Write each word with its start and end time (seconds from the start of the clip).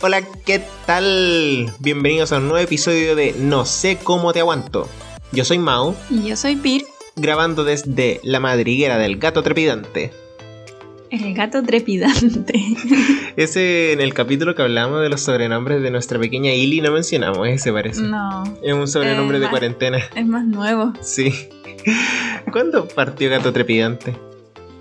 Hola, 0.00 0.22
¿qué 0.44 0.62
tal? 0.86 1.72
Bienvenidos 1.80 2.32
a 2.32 2.38
un 2.38 2.44
nuevo 2.48 2.58
episodio 2.58 3.16
de 3.16 3.34
No 3.38 3.64
sé 3.64 3.98
cómo 4.02 4.32
te 4.32 4.40
aguanto. 4.40 4.88
Yo 5.32 5.44
soy 5.44 5.58
Mau, 5.58 5.94
Y 6.10 6.28
yo 6.28 6.36
soy 6.36 6.56
Pir, 6.56 6.84
grabando 7.16 7.64
desde 7.64 8.20
la 8.22 8.40
madriguera 8.40 8.96
del 8.96 9.18
gato 9.18 9.42
trepidante. 9.42 10.12
el 11.10 11.34
gato 11.34 11.62
trepidante. 11.62 12.54
Ese 13.36 13.92
en 13.92 14.00
el 14.00 14.14
capítulo 14.14 14.54
que 14.54 14.62
hablamos 14.62 15.00
de 15.02 15.08
los 15.08 15.20
sobrenombres 15.22 15.82
de 15.82 15.90
nuestra 15.90 16.18
pequeña 16.18 16.52
Illy 16.54 16.80
no 16.80 16.92
mencionamos, 16.92 17.46
ese 17.48 17.72
parece. 17.72 18.02
no, 18.02 18.44
Es 18.62 18.72
un 18.72 18.86
sobrenombre 18.88 19.38
Eh, 19.38 19.40
de 19.40 19.48
cuarentena. 19.50 19.98
es 20.14 20.26
más 20.26 20.44
nuevo. 20.46 20.92
Sí. 21.02 21.32
¿Cuándo 22.52 22.86
partió 22.88 23.30
Gato 23.30 23.52
Trepidante? 23.52 24.14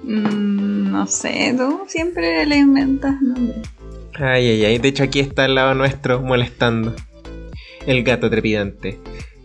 Mm, 0.04 0.92
no 0.92 1.08
sé, 1.08 1.54
tú 1.58 1.82
siempre 1.88 2.46
le 2.46 2.58
inventas 2.58 3.22
nombres. 3.22 3.68
Ay, 4.20 4.48
ay, 4.50 4.66
ay. 4.66 4.78
De 4.80 4.88
hecho, 4.88 5.04
aquí 5.04 5.20
está 5.20 5.46
al 5.46 5.56
lado 5.56 5.74
nuestro 5.76 6.22
molestando. 6.22 6.96
El 7.86 8.04
gato 8.04 8.30
trepidante. 8.30 9.00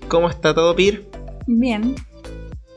¿Cómo 0.09 0.29
está 0.29 0.55
todo, 0.55 0.75
Pir? 0.75 1.09
Bien, 1.47 1.95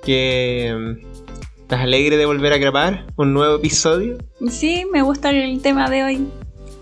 ¿Que 0.03 0.73
mm, 0.77 1.61
estás 1.61 1.81
alegre 1.81 2.17
de 2.17 2.25
volver 2.25 2.53
a 2.53 2.57
grabar 2.57 3.05
un 3.15 3.33
nuevo 3.33 3.55
episodio? 3.55 4.17
sí, 4.49 4.85
me 4.91 5.01
gusta 5.01 5.29
el 5.31 5.61
tema 5.61 5.89
de 5.89 6.03
hoy. 6.03 6.27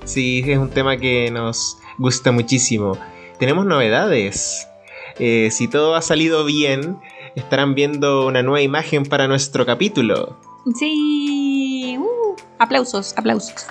Sí, 0.05 0.43
es 0.45 0.57
un 0.57 0.69
tema 0.69 0.97
que 0.97 1.29
nos 1.31 1.77
gusta 1.97 2.31
muchísimo. 2.31 2.97
Tenemos 3.39 3.65
novedades. 3.65 4.67
Eh, 5.19 5.49
si 5.51 5.67
todo 5.67 5.95
ha 5.95 6.01
salido 6.01 6.43
bien, 6.45 6.97
estarán 7.35 7.75
viendo 7.75 8.25
una 8.27 8.41
nueva 8.43 8.61
imagen 8.61 9.03
para 9.05 9.27
nuestro 9.27 9.65
capítulo. 9.65 10.37
Sí, 10.77 11.97
uh, 11.99 12.35
aplausos, 12.59 13.13
aplausos. 13.17 13.65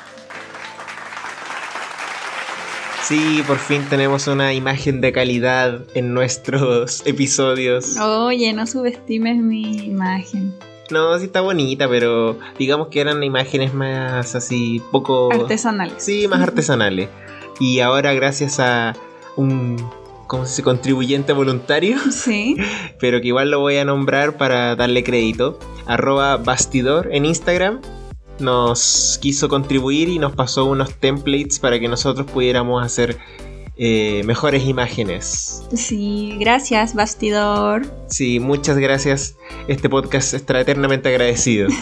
Sí, 3.04 3.42
por 3.46 3.58
fin 3.58 3.84
tenemos 3.90 4.26
una 4.28 4.54
imagen 4.54 5.00
de 5.00 5.12
calidad 5.12 5.80
en 5.94 6.14
nuestros 6.14 7.02
episodios. 7.06 7.96
Oye, 7.98 8.52
no 8.52 8.66
subestimes 8.66 9.36
mi 9.36 9.62
imagen. 9.86 10.54
No, 10.90 11.18
sí 11.18 11.24
está 11.26 11.40
bonita, 11.40 11.88
pero 11.88 12.38
digamos 12.58 12.88
que 12.88 13.00
eran 13.00 13.22
imágenes 13.24 13.74
más 13.74 14.34
así, 14.34 14.80
poco... 14.92 15.32
Artesanales. 15.32 15.94
Sí, 15.98 16.28
más 16.28 16.40
artesanales. 16.40 17.08
Y 17.58 17.80
ahora 17.80 18.12
gracias 18.14 18.60
a 18.60 18.94
un... 19.36 19.76
¿Cómo 20.26 20.44
se 20.44 20.50
dice? 20.52 20.62
Contribuyente 20.62 21.32
voluntario, 21.32 21.98
Sí. 22.10 22.56
pero 23.00 23.20
que 23.20 23.28
igual 23.28 23.50
lo 23.50 23.60
voy 23.60 23.76
a 23.76 23.84
nombrar 23.84 24.36
para 24.36 24.76
darle 24.76 25.02
crédito. 25.04 25.58
Arroba 25.86 26.36
bastidor 26.36 27.08
en 27.12 27.24
Instagram. 27.26 27.80
Nos 28.42 29.18
quiso 29.22 29.48
contribuir 29.48 30.08
y 30.08 30.18
nos 30.18 30.34
pasó 30.34 30.66
unos 30.66 30.94
templates 30.94 31.58
para 31.58 31.78
que 31.78 31.88
nosotros 31.88 32.30
pudiéramos 32.30 32.84
hacer 32.84 33.18
eh, 33.76 34.22
mejores 34.24 34.64
imágenes. 34.64 35.62
Sí, 35.74 36.36
gracias, 36.38 36.94
bastidor. 36.94 37.86
Sí, 38.08 38.38
muchas 38.38 38.76
gracias. 38.76 39.36
Este 39.68 39.88
podcast 39.88 40.34
estará 40.34 40.60
eternamente 40.60 41.08
agradecido. 41.08 41.68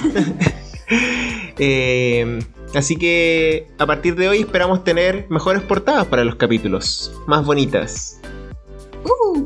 Eh, 1.63 2.41
así 2.75 2.97
que 2.97 3.69
a 3.79 3.85
partir 3.85 4.17
de 4.17 4.29
hoy 4.29 4.39
esperamos 4.39 4.83
tener 4.83 5.27
mejores 5.29 5.63
portadas 5.63 6.07
para 6.07 6.25
los 6.25 6.37
capítulos, 6.37 7.13
más 7.27 7.45
bonitas. 7.45 8.19
Uh, 9.05 9.45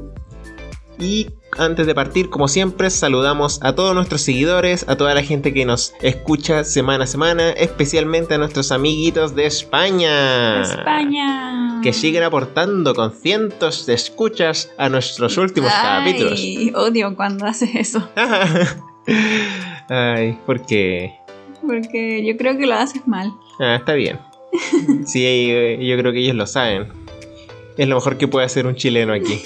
Y 0.97 1.31
antes 1.59 1.87
de 1.87 1.95
partir, 1.95 2.31
como 2.31 2.49
siempre, 2.49 2.91
saludamos 2.91 3.59
a 3.63 3.75
todos 3.75 3.95
nuestros 3.95 4.23
seguidores, 4.23 4.87
a 4.89 4.97
toda 4.97 5.15
la 5.15 5.23
gente 5.23 5.53
que 5.53 5.65
nos 5.65 5.95
escucha 6.03 6.65
semana 6.65 7.05
a 7.05 7.07
semana, 7.07 7.51
especialmente 7.51 8.35
a 8.35 8.39
nuestros 8.39 8.73
amiguitos 8.73 9.35
de 9.35 9.47
España. 9.47 10.63
España. 10.63 11.81
Que 11.83 11.93
siguen 11.93 12.23
aportando 12.23 12.95
con 12.95 13.13
cientos 13.13 13.87
de 13.87 13.95
escuchas 13.95 14.71
a 14.79 14.89
nuestros 14.89 15.37
últimos 15.37 15.73
capítulos. 15.73 16.39
Ay, 16.39 16.73
odio 16.75 17.15
cuando 17.17 17.47
haces 17.47 17.71
eso. 17.75 18.09
Ay, 19.89 20.39
¿por 20.47 20.65
qué? 20.65 21.15
Porque 21.67 22.25
yo 22.25 22.37
creo 22.37 22.57
que 22.57 22.67
lo 22.67 22.75
haces 22.75 23.07
mal. 23.07 23.33
Ah, 23.61 23.77
está 23.77 23.95
bien. 23.95 24.19
Sí, 25.07 25.25
eh, 25.27 25.79
yo 25.85 25.97
creo 25.99 26.13
que 26.13 26.21
ellos 26.21 26.37
lo 26.37 26.47
saben. 26.47 26.89
Es 27.77 27.89
lo 27.89 27.97
mejor 27.97 28.19
que 28.19 28.29
puede 28.29 28.47
hacer 28.47 28.67
un 28.67 28.77
chileno 28.77 29.13
aquí. 29.13 29.43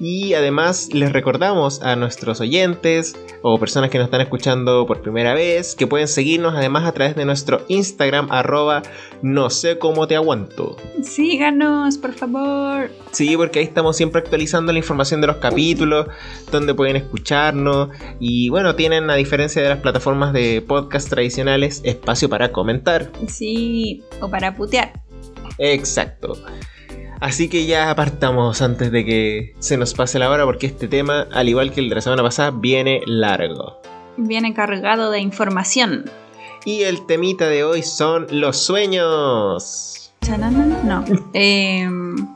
Y 0.00 0.34
además 0.34 0.88
les 0.92 1.12
recordamos 1.12 1.82
a 1.82 1.96
nuestros 1.96 2.40
oyentes 2.40 3.16
o 3.42 3.58
personas 3.58 3.90
que 3.90 3.98
nos 3.98 4.06
están 4.06 4.20
escuchando 4.20 4.86
por 4.86 5.02
primera 5.02 5.34
vez 5.34 5.74
que 5.74 5.86
pueden 5.86 6.08
seguirnos 6.08 6.54
además 6.54 6.84
a 6.84 6.92
través 6.92 7.14
de 7.16 7.24
nuestro 7.24 7.64
Instagram 7.68 8.28
arroba 8.30 8.82
no 9.22 9.50
sé 9.50 9.78
cómo 9.78 10.06
te 10.06 10.16
aguanto. 10.16 10.76
Síganos, 11.02 11.98
por 11.98 12.12
favor. 12.12 12.90
Sí, 13.12 13.36
porque 13.36 13.60
ahí 13.60 13.64
estamos 13.64 13.96
siempre 13.96 14.20
actualizando 14.20 14.72
la 14.72 14.78
información 14.78 15.20
de 15.20 15.28
los 15.28 15.36
capítulos, 15.36 16.06
donde 16.50 16.74
pueden 16.74 16.96
escucharnos. 16.96 17.90
Y 18.20 18.48
bueno, 18.50 18.74
tienen, 18.74 19.08
a 19.10 19.14
diferencia 19.14 19.62
de 19.62 19.68
las 19.68 19.78
plataformas 19.78 20.32
de 20.32 20.62
podcast 20.66 21.08
tradicionales, 21.08 21.80
espacio 21.84 22.28
para 22.28 22.52
comentar. 22.52 23.10
Sí, 23.28 24.02
o 24.20 24.28
para 24.28 24.54
putear. 24.56 24.92
Exacto. 25.58 26.36
Así 27.24 27.48
que 27.48 27.64
ya 27.64 27.90
apartamos 27.90 28.60
antes 28.60 28.92
de 28.92 29.02
que 29.02 29.54
se 29.58 29.78
nos 29.78 29.94
pase 29.94 30.18
la 30.18 30.28
hora, 30.28 30.44
porque 30.44 30.66
este 30.66 30.88
tema, 30.88 31.26
al 31.32 31.48
igual 31.48 31.72
que 31.72 31.80
el 31.80 31.88
de 31.88 31.94
la 31.94 32.02
semana 32.02 32.22
pasada, 32.22 32.50
viene 32.50 33.00
largo. 33.06 33.80
Viene 34.18 34.52
cargado 34.52 35.10
de 35.10 35.20
información. 35.20 36.04
Y 36.66 36.82
el 36.82 37.06
temita 37.06 37.48
de 37.48 37.64
hoy 37.64 37.82
son 37.82 38.26
los 38.30 38.58
sueños. 38.58 40.12
Chanana, 40.20 40.66
No. 40.84 41.02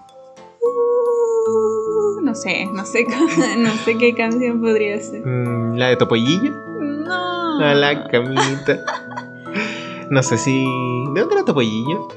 Uh, 0.61 2.21
no 2.23 2.35
sé, 2.35 2.65
no 2.73 2.87
sé, 2.87 3.05
no 3.59 3.71
sé 3.85 3.99
qué 3.99 4.15
canción 4.15 4.63
podría 4.63 4.99
ser. 5.01 5.21
Mm, 5.23 5.77
La 5.77 5.89
de 5.89 5.97
Topollillo. 5.97 6.51
No. 6.81 7.61
A 7.61 7.75
la 7.75 8.09
camita. 8.09 8.85
No 10.11 10.23
sé 10.23 10.39
si. 10.39 10.65
¿De 11.13 11.21
dónde 11.21 11.35
era 11.35 11.45
Topollillo? 11.45 12.09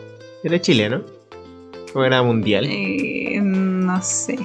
¿Era 0.45 0.61
chileno? 0.61 1.01
¿O 1.94 2.03
era 2.03 2.22
mundial? 2.22 2.66
Eh, 2.69 3.40
no 3.41 4.02
sé. 4.02 4.40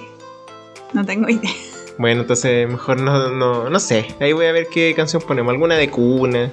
No 0.92 1.04
tengo 1.04 1.28
idea. 1.28 1.50
Bueno, 1.98 2.22
entonces 2.22 2.68
mejor 2.68 3.00
no, 3.00 3.30
no, 3.30 3.70
no 3.70 3.80
sé. 3.80 4.06
Ahí 4.20 4.32
voy 4.32 4.46
a 4.46 4.52
ver 4.52 4.68
qué 4.68 4.94
canción 4.94 5.22
ponemos. 5.22 5.52
Alguna 5.52 5.76
de 5.76 5.88
cuna. 5.90 6.50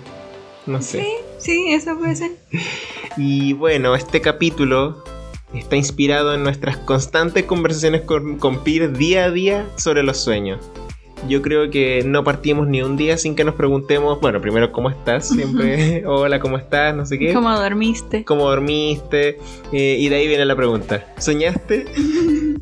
No 0.65 0.81
sé. 0.81 1.01
Sí, 1.01 1.13
sí, 1.37 1.73
eso 1.73 1.97
puede 1.97 2.15
ser. 2.15 2.31
Y 3.15 3.53
bueno, 3.53 3.93
este 3.93 4.21
capítulo 4.21 5.03
está 5.53 5.75
inspirado 5.75 6.33
en 6.33 6.43
nuestras 6.43 6.77
constantes 6.77 7.43
conversaciones 7.43 8.01
con, 8.01 8.39
con 8.39 8.63
Pir 8.63 8.91
día 8.97 9.25
a 9.25 9.29
día 9.29 9.67
sobre 9.77 10.01
los 10.01 10.17
sueños. 10.17 10.59
Yo 11.27 11.41
creo 11.41 11.69
que 11.69 12.03
no 12.05 12.23
partimos 12.23 12.67
ni 12.67 12.81
un 12.81 12.97
día 12.97 13.17
sin 13.17 13.35
que 13.35 13.43
nos 13.43 13.55
preguntemos, 13.55 14.19
bueno, 14.19 14.41
primero, 14.41 14.71
¿cómo 14.71 14.89
estás? 14.89 15.29
Siempre, 15.29 16.03
hola, 16.07 16.39
¿cómo 16.39 16.57
estás? 16.57 16.95
No 16.95 17.05
sé 17.05 17.17
qué. 17.17 17.33
¿Cómo 17.33 17.49
dormiste? 17.57 18.25
¿Cómo 18.25 18.49
dormiste? 18.49 19.39
Eh, 19.71 19.97
y 19.99 20.09
de 20.09 20.15
ahí 20.15 20.27
viene 20.27 20.45
la 20.45 20.55
pregunta. 20.55 21.05
¿Soñaste? 21.17 21.85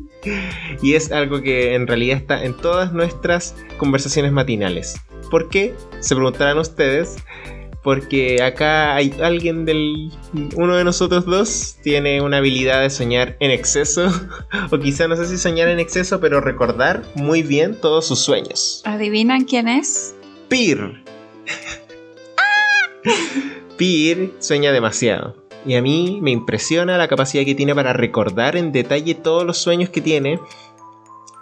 y 0.82 0.94
es 0.94 1.10
algo 1.10 1.42
que 1.42 1.74
en 1.74 1.86
realidad 1.86 2.16
está 2.16 2.44
en 2.44 2.56
todas 2.56 2.92
nuestras 2.92 3.56
conversaciones 3.78 4.32
matinales. 4.32 5.00
¿Por 5.30 5.48
qué? 5.48 5.74
Se 6.00 6.14
preguntarán 6.14 6.58
ustedes. 6.58 7.16
Porque 7.82 8.42
acá 8.42 8.94
hay 8.94 9.12
alguien 9.20 9.64
del... 9.64 10.12
Uno 10.56 10.76
de 10.76 10.84
nosotros 10.84 11.26
dos 11.26 11.76
tiene 11.82 12.20
una 12.20 12.38
habilidad 12.38 12.82
de 12.82 12.90
soñar 12.90 13.36
en 13.40 13.50
exceso. 13.50 14.08
o 14.70 14.78
quizá 14.78 15.08
no 15.08 15.16
sé 15.16 15.26
si 15.26 15.36
soñar 15.36 15.68
en 15.68 15.80
exceso, 15.80 16.20
pero 16.20 16.40
recordar 16.40 17.02
muy 17.14 17.42
bien 17.42 17.76
todos 17.80 18.06
sus 18.06 18.20
sueños. 18.20 18.82
¿Adivinan 18.84 19.44
quién 19.44 19.68
es? 19.68 20.14
Pir. 20.48 21.02
Pir 23.76 24.32
sueña 24.38 24.70
demasiado. 24.70 25.42
Y 25.64 25.74
a 25.74 25.82
mí 25.82 26.18
me 26.20 26.30
impresiona 26.30 26.98
la 26.98 27.08
capacidad 27.08 27.44
que 27.44 27.54
tiene 27.54 27.74
para 27.74 27.92
recordar 27.92 28.56
en 28.56 28.72
detalle 28.72 29.14
todos 29.14 29.44
los 29.44 29.58
sueños 29.58 29.90
que 29.90 30.00
tiene. 30.00 30.40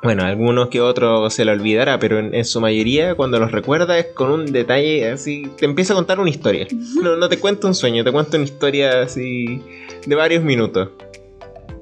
Bueno, 0.03 0.23
algunos 0.25 0.69
que 0.69 0.81
otros 0.81 1.33
se 1.35 1.45
lo 1.45 1.53
olvidará, 1.53 1.99
pero 1.99 2.19
en, 2.19 2.35
en 2.35 2.45
su 2.47 2.61
mayoría 2.61 3.15
cuando 3.15 3.39
los 3.39 3.53
recuerda 3.53 3.99
es 3.99 4.07
con 4.07 4.31
un 4.31 4.47
detalle 4.47 5.11
así... 5.11 5.51
Te 5.59 5.67
empieza 5.67 5.93
a 5.93 5.97
contar 5.97 6.19
una 6.21 6.31
historia. 6.31 6.67
No, 7.03 7.17
no 7.17 7.29
te 7.29 7.39
cuento 7.39 7.67
un 7.67 7.75
sueño, 7.75 8.03
te 8.03 8.11
cuento 8.11 8.37
una 8.39 8.45
historia 8.47 9.03
así 9.03 9.61
de 10.07 10.15
varios 10.15 10.43
minutos. 10.43 10.89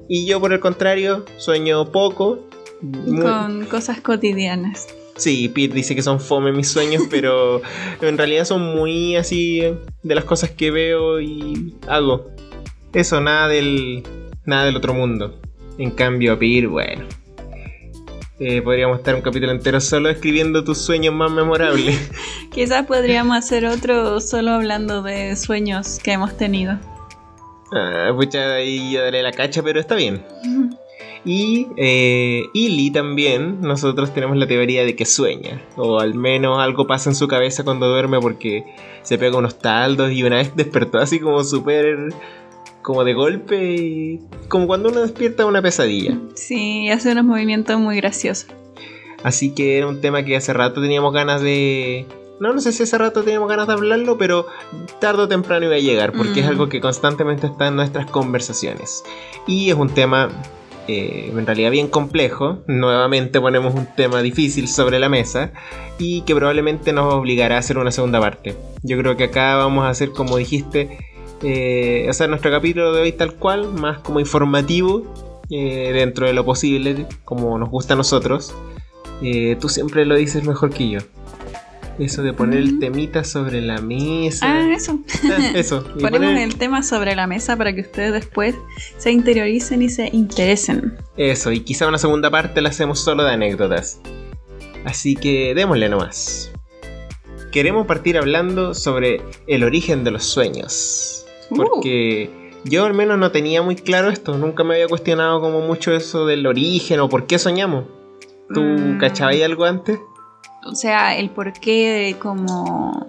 Y 0.09 0.25
yo 0.25 0.41
por 0.41 0.51
el 0.51 0.59
contrario 0.59 1.23
sueño 1.37 1.91
poco. 1.93 2.39
muy- 2.81 3.21
Con 3.21 3.65
cosas 3.67 4.01
cotidianas. 4.01 4.87
Sí, 5.15 5.47
Pete 5.49 5.73
dice 5.75 5.95
que 5.95 6.01
son 6.01 6.19
fome 6.19 6.51
mis 6.51 6.67
sueños, 6.69 7.03
pero 7.11 7.61
en 8.01 8.17
realidad 8.17 8.43
son 8.45 8.61
muy 8.75 9.15
así 9.15 9.61
de 10.03 10.15
las 10.15 10.25
cosas 10.25 10.49
que 10.49 10.71
veo 10.71 11.21
y 11.21 11.75
hago. 11.87 12.27
Eso, 12.93 13.21
nada 13.21 13.47
del, 13.47 14.03
nada 14.45 14.65
del 14.65 14.75
otro 14.75 14.93
mundo. 14.93 15.39
En 15.77 15.91
cambio, 15.91 16.37
Pete, 16.37 16.67
bueno. 16.67 17.05
Eh, 18.39 18.61
podríamos 18.61 18.99
estar 18.99 19.15
un 19.15 19.21
capítulo 19.21 19.51
entero 19.51 19.81
solo 19.81 20.09
escribiendo 20.09 20.63
tus 20.63 20.77
sueños 20.77 21.13
más 21.13 21.29
memorables. 21.29 22.09
Quizás 22.53 22.85
podríamos 22.85 23.35
hacer 23.35 23.65
otro 23.65 24.21
solo 24.21 24.51
hablando 24.51 25.01
de 25.01 25.35
sueños 25.35 25.99
que 25.99 26.13
hemos 26.13 26.37
tenido. 26.37 26.79
Ah, 27.73 28.11
pucha, 28.15 28.53
ahí 28.53 28.93
yo 28.93 29.01
daré 29.01 29.21
la 29.23 29.33
cacha, 29.33 29.61
pero 29.61 29.81
está 29.81 29.95
bien. 29.95 30.23
Y 31.25 31.67
eh, 31.75 32.45
Illy 32.53 32.91
también, 32.91 33.59
nosotros 33.59 34.13
tenemos 34.13 34.37
la 34.37 34.47
teoría 34.47 34.85
de 34.85 34.95
que 34.95 35.05
sueña, 35.05 35.61
o 35.75 35.99
al 35.99 36.13
menos 36.13 36.59
algo 36.59 36.87
pasa 36.87 37.09
en 37.09 37.15
su 37.15 37.27
cabeza 37.27 37.65
cuando 37.65 37.89
duerme 37.89 38.21
porque 38.21 38.63
se 39.01 39.17
pega 39.17 39.37
unos 39.37 39.59
taldos 39.59 40.11
y 40.13 40.23
una 40.23 40.37
vez 40.37 40.55
despertó 40.55 40.97
así 40.99 41.19
como 41.19 41.43
súper, 41.43 42.13
como 42.81 43.03
de 43.03 43.13
golpe, 43.13 43.75
y 43.75 44.19
como 44.47 44.67
cuando 44.67 44.89
uno 44.89 45.01
despierta 45.01 45.43
de 45.43 45.49
una 45.49 45.61
pesadilla. 45.61 46.17
Sí, 46.35 46.89
hace 46.89 47.11
unos 47.11 47.25
movimientos 47.25 47.79
muy 47.79 47.97
graciosos. 47.97 48.47
Así 49.23 49.53
que 49.53 49.77
era 49.77 49.87
un 49.87 49.99
tema 50.01 50.23
que 50.23 50.35
hace 50.37 50.53
rato 50.53 50.81
teníamos 50.81 51.13
ganas 51.13 51.41
de... 51.41 52.05
No, 52.39 52.53
no 52.53 52.61
sé 52.61 52.71
si 52.71 52.83
hace 52.83 52.97
rato 52.97 53.23
teníamos 53.23 53.49
ganas 53.49 53.67
de 53.67 53.73
hablarlo, 53.73 54.17
pero 54.17 54.47
tarde 55.01 55.23
o 55.23 55.27
temprano 55.27 55.65
iba 55.65 55.75
a 55.75 55.79
llegar, 55.79 56.13
porque 56.13 56.39
es 56.39 56.45
Mm. 56.45 56.49
algo 56.49 56.69
que 56.69 56.79
constantemente 56.79 57.47
está 57.47 57.67
en 57.67 57.75
nuestras 57.75 58.09
conversaciones. 58.09 59.03
Y 59.45 59.69
es 59.69 59.75
un 59.75 59.89
tema 59.89 60.29
eh, 60.87 61.31
en 61.37 61.45
realidad 61.45 61.69
bien 61.69 61.87
complejo. 61.89 62.59
Nuevamente 62.65 63.39
ponemos 63.41 63.75
un 63.75 63.87
tema 63.95 64.21
difícil 64.23 64.67
sobre 64.67 64.97
la 64.99 65.07
mesa 65.09 65.51
y 65.99 66.21
que 66.21 66.33
probablemente 66.33 66.93
nos 66.93 67.13
obligará 67.13 67.57
a 67.57 67.59
hacer 67.59 67.77
una 67.77 67.91
segunda 67.91 68.19
parte. 68.19 68.55
Yo 68.81 68.97
creo 68.97 69.15
que 69.15 69.25
acá 69.25 69.55
vamos 69.57 69.83
a 69.85 69.89
hacer, 69.89 70.09
como 70.11 70.37
dijiste, 70.37 70.97
eh, 71.43 72.07
o 72.09 72.13
sea, 72.13 72.27
nuestro 72.27 72.51
capítulo 72.51 72.93
de 72.93 73.01
hoy 73.01 73.11
tal 73.11 73.33
cual, 73.35 73.73
más 73.73 73.99
como 73.99 74.19
informativo, 74.19 75.13
eh, 75.49 75.91
dentro 75.93 76.27
de 76.27 76.33
lo 76.33 76.45
posible, 76.45 77.05
como 77.25 77.57
nos 77.57 77.69
gusta 77.69 77.93
a 77.93 77.97
nosotros. 77.97 78.53
Eh, 79.21 79.57
tú 79.59 79.67
siempre 79.69 80.05
lo 80.05 80.15
dices 80.15 80.43
mejor 80.45 80.69
que 80.71 80.89
yo. 80.89 80.99
Eso 81.97 82.23
de 82.23 82.31
poner 82.31 82.59
el 82.59 82.75
Mm. 82.75 82.79
temita 82.79 83.23
sobre 83.25 83.59
la 83.59 83.81
mesa. 83.81 84.45
Ah, 84.47 84.73
eso. 84.73 84.99
Ah, 85.25 85.51
eso. 85.55 85.83
Ponemos 85.99 86.29
poner- 86.29 86.43
el 86.43 86.55
tema 86.55 86.81
sobre 86.81 87.13
la 87.15 87.27
mesa 87.27 87.57
para 87.57 87.73
que 87.75 87.81
ustedes 87.81 88.13
después 88.13 88.55
se 88.97 89.11
interioricen 89.11 89.81
y 89.81 89.89
se 89.89 90.07
interesen. 90.13 90.95
Eso, 91.17 91.51
y 91.51 91.59
quizá 91.61 91.87
una 91.87 91.97
segunda 91.97 92.29
parte 92.31 92.61
la 92.61 92.69
hacemos 92.69 92.99
solo 93.01 93.23
de 93.25 93.31
anécdotas. 93.33 93.99
Así 94.85 95.15
que 95.15 95.53
démosle 95.53 95.89
nomás. 95.89 96.51
Queremos 97.51 97.85
partir 97.85 98.17
hablando 98.17 98.73
sobre 98.73 99.21
el 99.47 99.63
origen 99.65 100.05
de 100.05 100.11
los 100.11 100.23
sueños. 100.23 101.25
Uh. 101.49 101.55
Porque 101.55 102.29
yo 102.65 102.85
al 102.85 102.93
menos 102.93 103.17
no 103.17 103.31
tenía 103.31 103.61
muy 103.61 103.75
claro 103.75 104.09
esto. 104.09 104.37
Nunca 104.37 104.63
me 104.63 104.75
había 104.75 104.87
cuestionado 104.87 105.39
como 105.41 105.61
mucho 105.61 105.93
eso 105.93 106.25
del 106.25 106.45
origen 106.47 106.99
o 106.99 107.09
por 107.09 107.25
qué 107.27 107.39
soñamos. 107.39 107.85
¿Tú 108.53 108.61
Mm. 108.61 108.97
cachabas 108.99 109.41
algo 109.41 109.65
antes? 109.65 109.99
O 110.65 110.75
sea, 110.75 111.17
el 111.17 111.29
porqué 111.29 112.15
como 112.19 113.05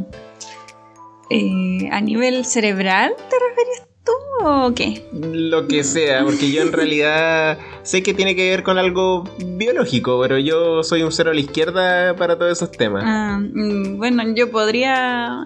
eh, 1.31 1.89
a 1.91 2.01
nivel 2.01 2.45
cerebral, 2.45 3.15
¿te 3.17 3.37
referías 3.49 3.89
tú 4.05 4.13
o 4.47 4.75
qué? 4.75 5.05
Lo 5.13 5.67
que 5.69 5.83
sea, 5.85 6.25
porque 6.25 6.51
yo 6.51 6.63
en 6.63 6.73
realidad 6.73 7.59
sé 7.83 8.03
que 8.03 8.15
tiene 8.15 8.35
que 8.37 8.51
ver 8.51 8.63
con 8.63 8.79
algo 8.79 9.25
biológico, 9.57 10.21
pero 10.21 10.39
yo 10.39 10.83
soy 10.83 11.03
un 11.03 11.13
cero 11.13 11.31
a 11.31 11.35
la 11.35 11.41
izquierda 11.41 12.15
para 12.17 12.37
todos 12.39 12.53
esos 12.53 12.71
temas. 12.73 13.03
Ah, 13.07 13.39
mm, 13.41 13.97
bueno, 13.99 14.23
yo 14.35 14.51
podría 14.51 15.45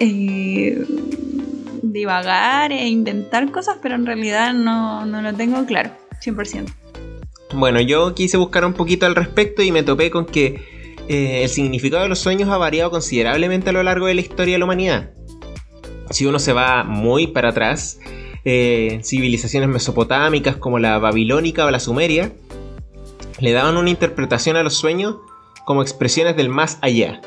eh, 0.00 0.84
divagar 1.94 2.72
e 2.72 2.88
inventar 2.88 3.50
cosas, 3.52 3.78
pero 3.80 3.94
en 3.94 4.04
realidad 4.04 4.52
no, 4.52 5.06
no 5.06 5.22
lo 5.22 5.32
tengo 5.32 5.64
claro, 5.64 5.90
100%. 6.22 6.66
Bueno, 7.54 7.80
yo 7.80 8.14
quise 8.14 8.36
buscar 8.36 8.64
un 8.64 8.72
poquito 8.72 9.06
al 9.06 9.14
respecto 9.14 9.62
y 9.62 9.70
me 9.70 9.84
topé 9.84 10.10
con 10.10 10.26
que 10.26 10.60
eh, 11.08 11.44
el 11.44 11.48
significado 11.48 12.02
de 12.02 12.08
los 12.08 12.18
sueños 12.18 12.50
ha 12.50 12.58
variado 12.58 12.90
considerablemente 12.90 13.70
a 13.70 13.72
lo 13.72 13.82
largo 13.84 14.06
de 14.06 14.14
la 14.14 14.20
historia 14.20 14.54
de 14.54 14.58
la 14.58 14.64
humanidad. 14.64 15.10
Si 16.10 16.26
uno 16.26 16.40
se 16.40 16.52
va 16.52 16.82
muy 16.82 17.28
para 17.28 17.50
atrás, 17.50 18.00
eh, 18.44 19.00
civilizaciones 19.04 19.68
mesopotámicas 19.68 20.56
como 20.56 20.80
la 20.80 20.98
babilónica 20.98 21.64
o 21.64 21.70
la 21.70 21.78
sumeria 21.78 22.32
le 23.38 23.52
daban 23.52 23.76
una 23.76 23.90
interpretación 23.90 24.56
a 24.56 24.64
los 24.64 24.74
sueños 24.74 25.16
como 25.64 25.80
expresiones 25.80 26.36
del 26.36 26.48
más 26.48 26.78
allá. 26.82 27.20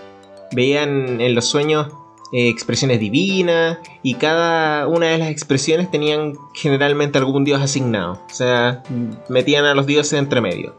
Veían 0.51 1.21
en 1.21 1.35
los 1.35 1.45
sueños 1.45 1.87
eh, 2.33 2.49
expresiones 2.49 2.99
divinas 2.99 3.77
y 4.03 4.15
cada 4.15 4.87
una 4.87 5.07
de 5.07 5.17
las 5.17 5.29
expresiones 5.29 5.89
tenían 5.91 6.33
generalmente 6.53 7.17
algún 7.17 7.43
dios 7.43 7.61
asignado. 7.61 8.21
O 8.29 8.33
sea, 8.33 8.83
metían 9.29 9.65
a 9.65 9.73
los 9.73 9.85
dioses 9.85 10.19
entre 10.19 10.41
medio. 10.41 10.75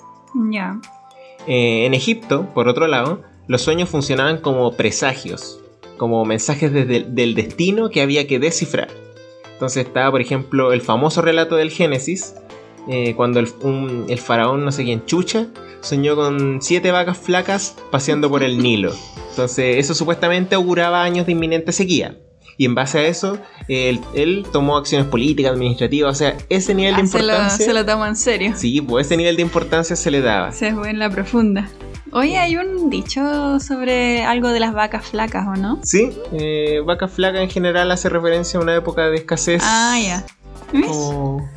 Ya. 0.51 0.79
Eh, 1.47 1.87
en 1.87 1.95
Egipto, 1.95 2.47
por 2.55 2.69
otro 2.69 2.87
lado, 2.87 3.23
los 3.47 3.63
sueños 3.63 3.89
funcionaban 3.89 4.39
como 4.39 4.73
presagios, 4.73 5.61
como 5.97 6.25
mensajes 6.25 6.73
desde- 6.73 7.05
del 7.09 7.35
destino 7.35 7.89
que 7.91 8.03
había 8.03 8.27
que 8.27 8.39
descifrar. 8.39 8.89
Entonces 9.55 9.87
estaba, 9.87 10.11
por 10.11 10.21
ejemplo, 10.21 10.73
el 10.73 10.83
famoso 10.83 11.23
relato 11.23 11.57
del 11.57 11.71
Génesis, 11.71 12.35
eh, 12.89 13.15
cuando 13.17 13.41
el, 13.41 13.49
un- 13.63 14.07
el 14.09 14.19
faraón, 14.19 14.65
no 14.65 14.71
sé 14.73 14.85
quién, 14.85 15.05
Chucha, 15.07 15.47
soñó 15.81 16.17
con 16.17 16.61
siete 16.63 16.91
vacas 16.91 17.19
flacas 17.19 17.77
paseando 17.91 18.29
por 18.31 18.43
el 18.43 18.59
Nilo. 18.59 18.93
Entonces 19.31 19.77
eso 19.79 19.95
supuestamente 19.95 20.55
auguraba 20.55 21.03
años 21.03 21.27
de 21.27 21.33
inminente 21.33 21.73
sequía. 21.73 22.17
Y 22.61 22.65
en 22.65 22.75
base 22.75 22.99
a 22.99 23.07
eso, 23.07 23.39
él, 23.69 24.01
él 24.15 24.45
tomó 24.53 24.77
acciones 24.77 25.07
políticas, 25.07 25.53
administrativas, 25.53 26.11
o 26.11 26.15
sea, 26.19 26.37
ese 26.49 26.75
nivel 26.75 26.97
de 26.97 27.03
Ah, 27.03 27.07
se, 27.07 27.19
lo, 27.19 27.25
importancia... 27.25 27.67
se 27.67 27.73
lo 27.73 27.87
tomo 27.87 28.05
en 28.05 28.17
serio. 28.17 28.53
Sí, 28.57 28.81
pues 28.81 29.07
ese 29.07 29.17
nivel 29.17 29.37
de 29.37 29.43
importancia 29.43 29.95
se 29.95 30.11
le 30.11 30.21
daba. 30.21 30.51
Se 30.51 30.75
fue 30.75 30.91
en 30.91 30.99
la 30.99 31.09
profunda. 31.09 31.71
Oye, 32.11 32.37
hay 32.37 32.57
un 32.57 32.91
dicho 32.91 33.61
sobre 33.61 34.25
algo 34.25 34.49
de 34.49 34.59
las 34.59 34.75
vacas 34.75 35.07
flacas, 35.07 35.47
¿o 35.47 35.55
no? 35.55 35.79
Sí, 35.85 36.11
eh, 36.33 36.81
vaca 36.85 37.07
flaca 37.07 37.41
en 37.41 37.49
general 37.49 37.93
hace 37.93 38.09
referencia 38.09 38.59
a 38.59 38.63
una 38.63 38.75
época 38.75 39.09
de 39.09 39.19
escasez. 39.19 39.63
Ah, 39.65 39.97
ya. 40.03 40.27
¿Ves? 40.73 40.87
como 40.87 41.49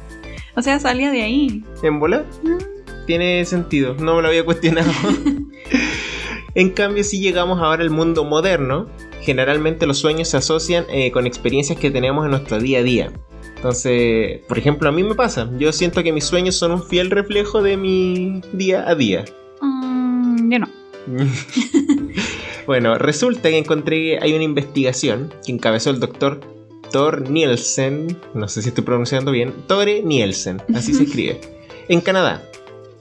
O 0.55 0.61
sea, 0.61 0.77
salía 0.79 1.09
de 1.09 1.23
ahí. 1.23 1.63
¿En 1.81 1.99
bola? 1.99 2.25
Tiene 3.05 3.45
sentido, 3.45 3.95
no 3.95 4.15
me 4.15 4.21
lo 4.21 4.27
había 4.27 4.45
cuestionado. 4.45 4.91
en 6.55 6.69
cambio, 6.71 7.03
si 7.03 7.19
llegamos 7.19 7.59
ahora 7.59 7.83
al 7.83 7.89
mundo 7.89 8.23
moderno, 8.23 8.87
generalmente 9.21 9.85
los 9.85 9.97
sueños 9.97 10.29
se 10.29 10.37
asocian 10.37 10.85
eh, 10.89 11.11
con 11.11 11.27
experiencias 11.27 11.79
que 11.79 11.91
tenemos 11.91 12.25
en 12.25 12.31
nuestro 12.31 12.59
día 12.59 12.79
a 12.79 12.83
día. 12.83 13.11
Entonces, 13.55 14.39
por 14.47 14.57
ejemplo, 14.57 14.89
a 14.89 14.91
mí 14.91 15.03
me 15.03 15.15
pasa. 15.15 15.49
Yo 15.59 15.71
siento 15.71 16.01
que 16.03 16.11
mis 16.11 16.25
sueños 16.25 16.55
son 16.55 16.71
un 16.71 16.83
fiel 16.83 17.11
reflejo 17.11 17.61
de 17.61 17.77
mi 17.77 18.41
día 18.53 18.87
a 18.89 18.95
día. 18.95 19.25
Mm, 19.61 20.51
yo 20.51 20.59
no. 20.59 20.69
bueno, 22.65 22.97
resulta 22.97 23.49
que 23.49 23.57
encontré 23.57 23.97
que 23.97 24.19
hay 24.21 24.33
una 24.33 24.43
investigación 24.43 25.33
que 25.45 25.51
encabezó 25.51 25.89
el 25.89 25.99
doctor 25.99 26.39
Thor 26.91 27.29
Nielsen, 27.29 28.17
no 28.33 28.47
sé 28.47 28.61
si 28.61 28.69
estoy 28.69 28.83
pronunciando 28.83 29.31
bien, 29.31 29.53
Tore 29.67 30.01
Nielsen, 30.03 30.61
así 30.75 30.93
se 30.93 31.03
escribe, 31.03 31.39
en 31.87 32.01
Canadá, 32.01 32.43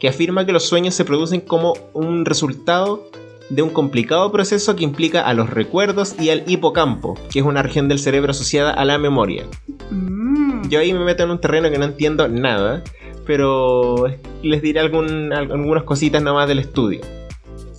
que 0.01 0.09
afirma 0.09 0.45
que 0.47 0.53
los 0.53 0.65
sueños 0.67 0.95
se 0.95 1.05
producen 1.05 1.41
como 1.43 1.75
un 1.93 2.25
resultado 2.25 3.07
de 3.51 3.63
un 3.63 3.71
complicado 3.71 4.31
proceso 4.33 4.75
que 4.77 4.85
implica 4.85 5.23
a 5.23 5.35
los 5.35 5.51
recuerdos 5.51 6.15
y 6.21 6.31
al 6.31 6.45
hipocampo, 6.47 7.19
que 7.31 7.41
es 7.41 7.45
una 7.45 7.63
región 7.63 7.89
del 7.89 7.99
cerebro 7.99 8.31
asociada 8.31 8.73
a 8.73 8.85
la 8.85 8.97
memoria. 8.99 9.45
Mm. 9.91 10.69
Yo 10.69 10.79
ahí 10.79 10.93
me 10.93 11.05
meto 11.05 11.25
en 11.25 11.31
un 11.31 11.41
terreno 11.41 11.71
que 11.71 11.79
no 11.79 11.85
entiendo 11.85 12.29
nada, 12.29 12.83
pero 13.27 14.07
les 14.43 14.63
diré 14.63 14.81
algún- 14.81 15.33
algunas 15.33 15.83
cositas 15.85 16.23
nomás 16.23 16.49
del 16.49 16.61
estudio. 16.61 17.01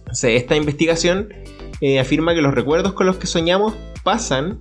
O 0.09 0.13
sea, 0.13 0.29
esta 0.31 0.55
investigación 0.57 1.29
eh, 1.79 1.99
afirma 1.99 2.35
que 2.35 2.41
los 2.41 2.53
recuerdos 2.53 2.93
con 2.93 3.07
los 3.07 3.15
que 3.15 3.25
soñamos 3.27 3.73
pasan 4.03 4.59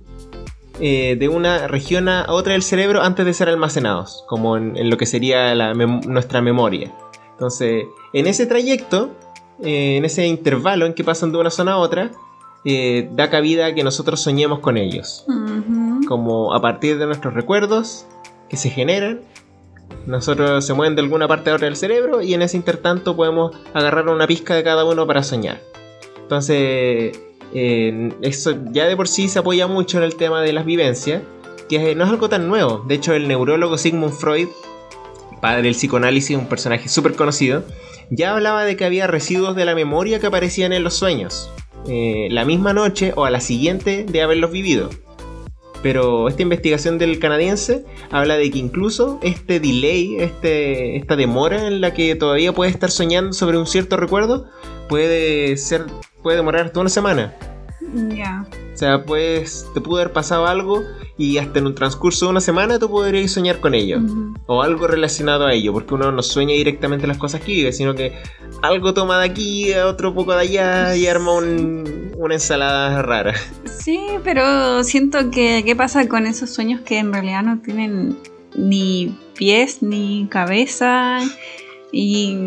eh, 0.79 1.17
de 1.19 1.27
una 1.27 1.67
región 1.67 2.07
a 2.09 2.25
otra 2.29 2.53
del 2.53 2.63
cerebro 2.63 3.01
antes 3.03 3.25
de 3.25 3.33
ser 3.33 3.49
almacenados, 3.49 4.23
como 4.27 4.57
en, 4.57 4.75
en 4.77 4.89
lo 4.89 4.97
que 4.97 5.05
sería 5.05 5.53
la 5.53 5.73
mem- 5.73 6.05
nuestra 6.05 6.41
memoria. 6.41 6.91
Entonces, 7.41 7.87
en 8.13 8.27
ese 8.27 8.45
trayecto, 8.45 9.09
eh, 9.63 9.97
en 9.97 10.05
ese 10.05 10.27
intervalo 10.27 10.85
en 10.85 10.93
que 10.93 11.03
pasan 11.03 11.31
de 11.31 11.39
una 11.39 11.49
zona 11.49 11.73
a 11.73 11.77
otra, 11.77 12.11
eh, 12.65 13.09
da 13.13 13.31
cabida 13.31 13.65
a 13.65 13.73
que 13.73 13.83
nosotros 13.83 14.21
soñemos 14.21 14.59
con 14.59 14.77
ellos 14.77 15.25
como 16.07 16.53
a 16.53 16.61
partir 16.61 16.99
de 16.99 17.07
nuestros 17.07 17.33
recuerdos 17.33 18.05
que 18.47 18.57
se 18.57 18.69
generan, 18.69 19.21
nosotros 20.05 20.63
se 20.63 20.75
mueven 20.75 20.95
de 20.95 21.01
alguna 21.01 21.27
parte 21.27 21.49
a 21.49 21.55
otra 21.55 21.65
del 21.65 21.75
cerebro 21.75 22.21
y 22.21 22.35
en 22.35 22.43
ese 22.43 22.57
intertanto 22.57 23.15
podemos 23.15 23.55
agarrar 23.73 24.07
una 24.07 24.27
pizca 24.27 24.53
de 24.53 24.63
cada 24.63 24.85
uno 24.85 25.07
para 25.07 25.23
soñar. 25.23 25.59
Entonces, 26.21 27.19
eh, 27.55 28.13
eso 28.21 28.53
ya 28.71 28.85
de 28.85 28.95
por 28.95 29.07
sí 29.07 29.27
se 29.29 29.39
apoya 29.39 29.65
mucho 29.65 29.97
en 29.97 30.03
el 30.03 30.15
tema 30.15 30.43
de 30.43 30.53
las 30.53 30.63
vivencias, 30.63 31.23
que 31.67 31.95
no 31.95 32.03
es 32.03 32.09
algo 32.11 32.29
tan 32.29 32.47
nuevo. 32.47 32.83
De 32.87 32.93
hecho, 32.93 33.13
el 33.13 33.27
neurólogo 33.27 33.79
Sigmund 33.79 34.13
Freud, 34.13 34.49
padre 35.41 35.63
del 35.63 35.73
psicoanálisis, 35.73 36.37
un 36.37 36.47
personaje 36.47 36.87
súper 36.87 37.15
conocido, 37.15 37.63
ya 38.09 38.33
hablaba 38.33 38.63
de 38.63 38.75
que 38.77 38.85
había 38.85 39.07
residuos 39.07 39.55
de 39.55 39.65
la 39.65 39.75
memoria 39.75 40.19
que 40.19 40.27
aparecían 40.27 40.73
en 40.73 40.83
los 40.83 40.93
sueños, 40.93 41.51
eh, 41.87 42.27
la 42.31 42.45
misma 42.45 42.73
noche 42.73 43.13
o 43.15 43.25
a 43.25 43.31
la 43.31 43.39
siguiente 43.39 44.05
de 44.05 44.21
haberlos 44.21 44.51
vivido. 44.51 44.89
Pero 45.81 46.27
esta 46.27 46.43
investigación 46.43 46.99
del 46.99 47.17
canadiense 47.19 47.85
habla 48.11 48.37
de 48.37 48.51
que 48.51 48.59
incluso 48.59 49.19
este 49.23 49.59
delay, 49.59 50.17
este, 50.19 50.95
esta 50.97 51.15
demora 51.15 51.67
en 51.67 51.81
la 51.81 51.93
que 51.93 52.15
todavía 52.15 52.53
puede 52.53 52.69
estar 52.69 52.91
soñando 52.91 53.33
sobre 53.33 53.57
un 53.57 53.65
cierto 53.65 53.97
recuerdo, 53.97 54.47
puede 54.89 55.57
ser, 55.57 55.85
puede 56.21 56.37
demorar 56.37 56.67
hasta 56.67 56.79
una 56.79 56.89
semana. 56.89 57.35
Ya. 58.15 58.45
O 58.73 58.77
sea, 58.77 59.03
pues 59.03 59.65
te 59.73 59.81
pudo 59.81 59.97
haber 59.97 60.13
pasado 60.13 60.45
algo 60.47 60.83
y 61.17 61.37
hasta 61.37 61.59
en 61.59 61.67
un 61.67 61.75
transcurso 61.75 62.25
de 62.25 62.31
una 62.31 62.41
semana 62.41 62.79
tú 62.79 62.89
podrías 62.89 63.31
soñar 63.31 63.59
con 63.59 63.73
ello. 63.73 63.99
O 64.45 64.61
algo 64.63 64.87
relacionado 64.87 65.45
a 65.45 65.53
ello, 65.53 65.73
porque 65.73 65.93
uno 65.93 66.11
no 66.11 66.21
sueña 66.23 66.53
directamente 66.53 67.05
las 67.07 67.17
cosas 67.17 67.41
que 67.41 67.51
vive, 67.51 67.73
sino 67.73 67.93
que 67.95 68.13
algo 68.61 68.93
toma 68.93 69.19
de 69.19 69.25
aquí, 69.25 69.73
otro 69.73 70.13
poco 70.13 70.33
de 70.33 70.41
allá 70.41 70.95
y 70.95 71.07
arma 71.07 71.33
un- 71.33 72.11
una 72.17 72.33
ensalada 72.35 73.01
rara. 73.01 73.33
Sí, 73.65 73.99
pero 74.23 74.83
siento 74.83 75.31
que 75.31 75.63
qué 75.65 75.75
pasa 75.75 76.07
con 76.07 76.25
esos 76.27 76.49
sueños 76.51 76.81
que 76.81 76.99
en 76.99 77.11
realidad 77.11 77.43
no 77.43 77.59
tienen 77.59 78.15
ni 78.55 79.15
pies 79.35 79.81
ni 79.81 80.27
cabeza. 80.29 81.19
Y, 81.91 82.37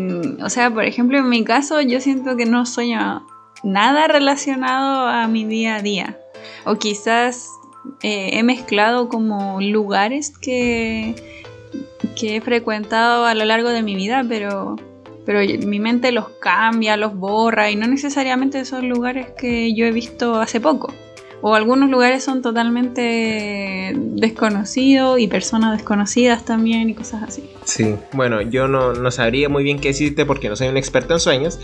o 0.43 0.49
sea, 0.49 0.73
por 0.73 0.85
ejemplo, 0.85 1.17
en 1.19 1.29
mi 1.29 1.43
caso 1.43 1.79
yo 1.81 1.99
siento 2.01 2.35
que 2.35 2.45
no 2.45 2.65
sueño 2.65 3.25
nada 3.65 4.07
relacionado 4.07 5.07
a 5.07 5.27
mi 5.27 5.43
día 5.43 5.75
a 5.75 5.81
día. 5.81 6.17
O 6.65 6.75
quizás 6.75 7.49
eh, 8.01 8.29
he 8.33 8.43
mezclado 8.43 9.09
como 9.09 9.59
lugares 9.59 10.37
que, 10.37 11.15
que 12.15 12.37
he 12.37 12.41
frecuentado 12.41 13.25
a 13.25 13.33
lo 13.33 13.43
largo 13.43 13.69
de 13.69 13.81
mi 13.81 13.95
vida, 13.95 14.23
pero, 14.27 14.77
pero 15.25 15.39
mi 15.67 15.79
mente 15.79 16.11
los 16.11 16.29
cambia, 16.39 16.95
los 16.95 17.15
borra 17.15 17.71
y 17.71 17.75
no 17.75 17.87
necesariamente 17.87 18.63
son 18.65 18.87
lugares 18.87 19.27
que 19.37 19.73
yo 19.73 19.85
he 19.85 19.91
visto 19.91 20.39
hace 20.39 20.61
poco. 20.61 20.93
O 21.47 21.53
algunos 21.53 21.91
lugares 21.91 22.23
son 22.23 22.41
totalmente 22.41 23.93
desconocidos 23.95 25.19
y 25.19 25.27
personas 25.27 25.77
desconocidas 25.77 26.43
también 26.43 26.89
y 26.89 26.95
cosas 26.95 27.21
así. 27.21 27.43
Sí, 27.65 27.95
bueno, 28.13 28.41
yo 28.41 28.67
no, 28.67 28.93
no 28.93 29.11
sabría 29.11 29.47
muy 29.47 29.63
bien 29.63 29.77
qué 29.79 29.89
decirte 29.89 30.25
porque 30.25 30.49
no 30.49 30.55
soy 30.55 30.69
un 30.69 30.77
experto 30.77 31.13
en 31.13 31.19
sueños, 31.19 31.59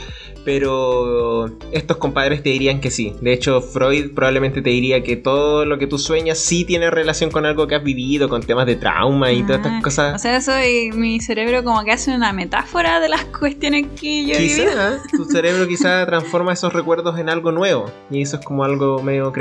pero 0.45 1.49
estos 1.71 1.97
compadres 1.97 2.43
te 2.43 2.49
dirían 2.49 2.79
que 2.79 2.91
sí. 2.91 3.15
De 3.21 3.33
hecho, 3.33 3.61
Freud 3.61 4.11
probablemente 4.13 4.61
te 4.61 4.69
diría 4.69 5.01
que 5.03 5.15
todo 5.15 5.65
lo 5.65 5.77
que 5.79 5.87
tú 5.87 5.97
sueñas 5.97 6.37
sí 6.37 6.63
tiene 6.65 6.91
relación 6.91 7.31
con 7.31 7.45
algo 7.45 7.67
que 7.67 7.75
has 7.75 7.83
vivido, 7.83 8.29
con 8.29 8.41
temas 8.43 8.65
de 8.67 8.75
trauma 8.75 9.31
y 9.31 9.43
todas 9.43 9.61
Ah, 9.63 9.67
estas 9.67 9.83
cosas. 9.83 10.15
O 10.15 10.19
sea, 10.19 10.41
soy 10.41 10.91
mi 10.93 11.19
cerebro 11.21 11.63
como 11.63 11.83
que 11.83 11.91
hace 11.91 12.13
una 12.13 12.33
metáfora 12.33 12.99
de 12.99 13.09
las 13.09 13.25
cuestiones 13.39 13.87
que 13.99 14.25
yo 14.27 14.35
he 14.35 14.39
vivido. 14.41 14.69
Quizá, 14.69 14.95
¿eh? 14.95 14.99
tu 15.15 15.25
cerebro 15.25 15.67
quizá 15.67 16.05
transforma 16.05 16.53
esos 16.53 16.71
recuerdos 16.73 17.17
en 17.19 17.29
algo 17.29 17.51
nuevo 17.51 17.91
y 18.09 18.21
eso 18.21 18.37
es 18.37 18.45
como 18.45 18.63
algo 18.63 19.01
medio 19.01 19.31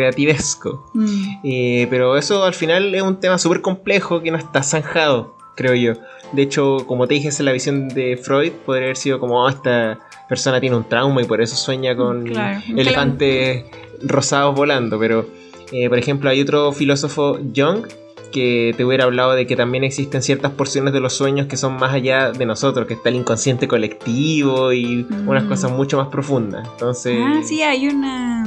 Mm. 0.94 1.25
Eh, 1.44 1.87
pero 1.90 2.16
eso 2.16 2.44
al 2.44 2.54
final 2.54 2.94
es 2.94 3.02
un 3.02 3.18
tema 3.20 3.38
súper 3.38 3.60
complejo 3.60 4.22
que 4.22 4.30
no 4.30 4.38
está 4.38 4.62
zanjado, 4.62 5.37
creo 5.56 5.75
yo. 5.75 5.92
De 6.32 6.42
hecho, 6.42 6.78
como 6.87 7.06
te 7.08 7.14
dije, 7.14 7.28
esa 7.28 7.42
es 7.42 7.44
la 7.46 7.52
visión 7.52 7.88
de 7.88 8.16
Freud. 8.16 8.52
Podría 8.64 8.84
haber 8.87 8.96
sido 8.96 9.18
como, 9.18 9.42
"Oh, 9.44 9.49
esta 9.49 9.99
persona 10.28 10.60
tiene 10.60 10.76
un 10.76 10.84
trauma 10.84 11.20
y 11.22 11.25
por 11.25 11.40
eso 11.40 11.56
sueña 11.56 11.96
con 11.96 12.25
Claro. 12.25 12.60
elefantes 12.76 13.64
rosados 14.02 14.54
volando. 14.54 14.99
Pero, 14.99 15.26
eh, 15.72 15.88
por 15.88 15.99
ejemplo, 15.99 16.30
hay 16.30 16.40
otro 16.40 16.70
filósofo, 16.72 17.38
Jung, 17.56 17.84
que 18.32 18.72
te 18.76 18.84
hubiera 18.84 19.04
hablado 19.06 19.32
de 19.32 19.44
que 19.49 19.56
también 19.56 19.82
existen 19.82 20.22
ciertas 20.22 20.52
porciones 20.52 20.92
de 20.92 21.00
los 21.00 21.14
sueños 21.14 21.49
que 21.49 21.56
son 21.56 21.75
más 21.78 21.92
allá 21.92 22.30
de 22.30 22.46
nosotros, 22.46 22.87
que 22.87 22.94
está 22.94 23.08
el 23.08 23.16
inconsciente 23.16 23.66
colectivo 23.66 24.72
y 24.72 25.04
unas 25.26 25.42
Mm. 25.44 25.49
cosas 25.49 25.72
mucho 25.72 25.96
más 25.96 26.06
profundas. 26.08 26.68
Entonces, 26.75 27.18
Ah, 27.20 27.40
sí, 27.42 27.62
hay 27.62 27.88
una. 27.88 28.44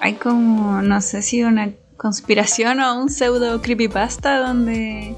Hay 0.00 0.14
como, 0.14 0.82
no 0.82 1.00
sé 1.00 1.22
si 1.22 1.42
una 1.42 1.70
conspiración 1.96 2.80
o 2.80 3.00
un 3.00 3.10
pseudo 3.10 3.60
creepypasta 3.60 4.38
donde 4.38 5.14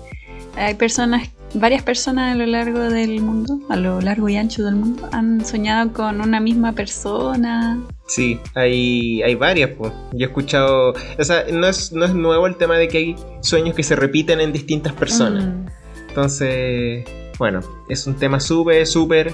hay 0.57 0.75
personas, 0.75 1.31
varias 1.55 1.83
personas 1.83 2.35
a 2.35 2.39
lo 2.39 2.47
largo 2.47 2.81
del 2.81 3.21
mundo, 3.21 3.61
a 3.69 3.77
lo 3.77 4.01
largo 4.01 4.29
y 4.29 4.37
ancho 4.37 4.65
del 4.65 4.77
mundo, 4.77 5.09
han 5.13 5.45
soñado 5.45 5.93
con 5.93 6.21
una 6.21 6.41
misma 6.41 6.73
persona. 6.73 7.81
Sí, 8.07 8.41
hay, 8.55 9.23
hay 9.23 9.35
varias, 9.37 9.71
pues. 9.79 9.93
Yo 10.13 10.27
he 10.27 10.29
escuchado. 10.29 10.95
O 11.19 11.25
sea, 11.25 11.45
no 11.53 11.69
es, 11.69 11.93
no 11.93 12.05
es 12.05 12.15
nuevo 12.15 12.47
el 12.47 12.57
tema 12.57 12.77
de 12.77 12.89
que 12.89 12.99
hay 12.99 13.17
sueños 13.41 13.77
que 13.77 13.85
se 13.85 13.95
repiten 13.95 14.41
en 14.41 14.53
distintas 14.53 14.93
personas. 14.95 15.45
Mm. 15.45 15.67
Entonces, 16.09 17.05
bueno, 17.39 17.61
es 17.89 18.07
un 18.09 18.17
tema 18.17 18.41
súper, 18.41 18.85
súper 18.87 19.33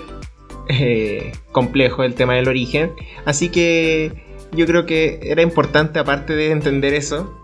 eh, 0.68 1.32
complejo 1.52 2.04
el 2.04 2.14
tema 2.14 2.34
del 2.34 2.48
origen. 2.48 2.92
Así 3.24 3.48
que 3.48 4.25
yo 4.52 4.66
creo 4.66 4.86
que 4.86 5.20
era 5.22 5.42
importante, 5.42 5.98
aparte 5.98 6.34
de 6.34 6.50
entender 6.50 6.94
eso, 6.94 7.40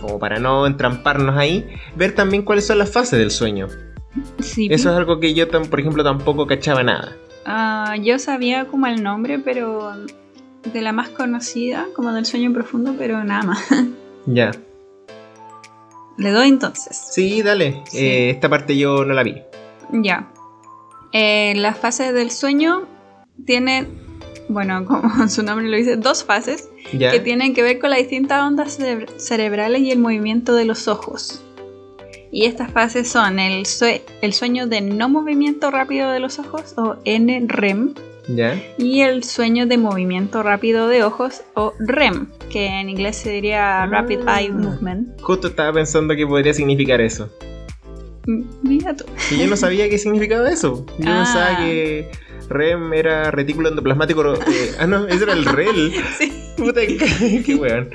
como 0.00 0.18
para 0.18 0.38
no 0.38 0.66
entramparnos 0.66 1.36
ahí, 1.36 1.66
ver 1.96 2.14
también 2.14 2.42
cuáles 2.42 2.66
son 2.66 2.78
las 2.78 2.90
fases 2.90 3.18
del 3.18 3.30
sueño. 3.30 3.68
Sí, 4.40 4.68
Eso 4.70 4.90
es 4.90 4.96
algo 4.96 5.18
que 5.18 5.34
yo, 5.34 5.48
por 5.48 5.80
ejemplo, 5.80 6.04
tampoco 6.04 6.46
cachaba 6.46 6.82
nada. 6.82 7.16
Ah, 7.44 7.96
yo 8.00 8.18
sabía 8.18 8.66
como 8.66 8.86
el 8.86 9.02
nombre, 9.02 9.38
pero 9.38 9.92
de 10.72 10.80
la 10.80 10.92
más 10.92 11.08
conocida, 11.10 11.86
como 11.94 12.12
del 12.12 12.24
sueño 12.24 12.52
profundo, 12.52 12.94
pero 12.98 13.22
nada 13.24 13.42
más. 13.42 13.64
Ya. 14.26 14.52
Le 16.16 16.30
doy 16.30 16.48
entonces. 16.48 16.96
Sí, 17.10 17.42
dale. 17.42 17.82
Sí. 17.90 17.98
Eh, 17.98 18.30
esta 18.30 18.48
parte 18.48 18.74
yo 18.74 19.04
no 19.04 19.12
la 19.12 19.22
vi. 19.22 19.42
Ya. 19.92 20.32
Eh, 21.12 21.52
las 21.56 21.76
fases 21.76 22.14
del 22.14 22.30
sueño 22.30 22.86
tienen, 23.44 23.98
bueno, 24.48 24.84
como 24.86 25.28
su 25.28 25.42
nombre 25.42 25.68
lo 25.68 25.76
dice, 25.76 25.96
dos 25.96 26.24
fases 26.24 26.68
Ya. 26.92 27.10
que 27.10 27.20
tienen 27.20 27.54
que 27.54 27.62
ver 27.62 27.78
con 27.78 27.90
las 27.90 27.98
distintas 28.00 28.42
ondas 28.42 28.78
cerebr- 28.78 29.16
cerebrales 29.18 29.80
y 29.82 29.90
el 29.90 29.98
movimiento 29.98 30.54
de 30.54 30.64
los 30.64 30.88
ojos. 30.88 31.42
Y 32.30 32.46
estas 32.46 32.72
fases 32.72 33.08
son 33.08 33.38
el, 33.38 33.64
sue- 33.64 34.02
el 34.20 34.32
sueño 34.32 34.66
de 34.66 34.80
no 34.80 35.08
movimiento 35.08 35.70
rápido 35.70 36.10
de 36.10 36.18
los 36.18 36.38
ojos 36.40 36.74
o 36.76 36.96
NREM 37.06 37.94
Ya. 38.28 38.60
y 38.76 39.02
el 39.02 39.22
sueño 39.22 39.66
de 39.66 39.78
movimiento 39.78 40.42
rápido 40.42 40.88
de 40.88 41.04
ojos 41.04 41.42
o 41.54 41.74
REM, 41.78 42.30
que 42.50 42.66
en 42.66 42.88
inglés 42.90 43.16
se 43.16 43.30
diría 43.30 43.86
Rapid 43.86 44.20
Ah. 44.26 44.40
Eye 44.40 44.50
Movement. 44.50 45.20
Justo 45.20 45.46
estaba 45.48 45.72
pensando 45.74 46.16
que 46.16 46.26
podría 46.26 46.52
significar 46.54 47.00
eso. 47.00 47.30
Mira 48.62 48.94
tú. 48.96 49.04
Y 49.30 49.38
yo 49.38 49.46
no 49.46 49.56
sabía 49.56 49.88
qué 49.88 49.98
significaba 49.98 50.48
eso. 50.50 50.84
Yo 50.98 51.10
Ah. 51.10 51.22
pensaba 51.24 51.56
que 51.58 52.10
REM 52.48 52.92
era 52.94 53.30
retículo 53.30 53.68
endoplasmático. 53.68 54.34
eh, 54.34 54.74
ah, 54.78 54.86
no, 54.86 55.06
ese 55.06 55.24
era 55.24 55.32
el 55.32 55.44
REL. 55.44 55.92
Sí. 56.18 56.32
Puta, 56.56 56.80
qué, 56.82 57.42
qué 57.44 57.54
weón. 57.56 57.90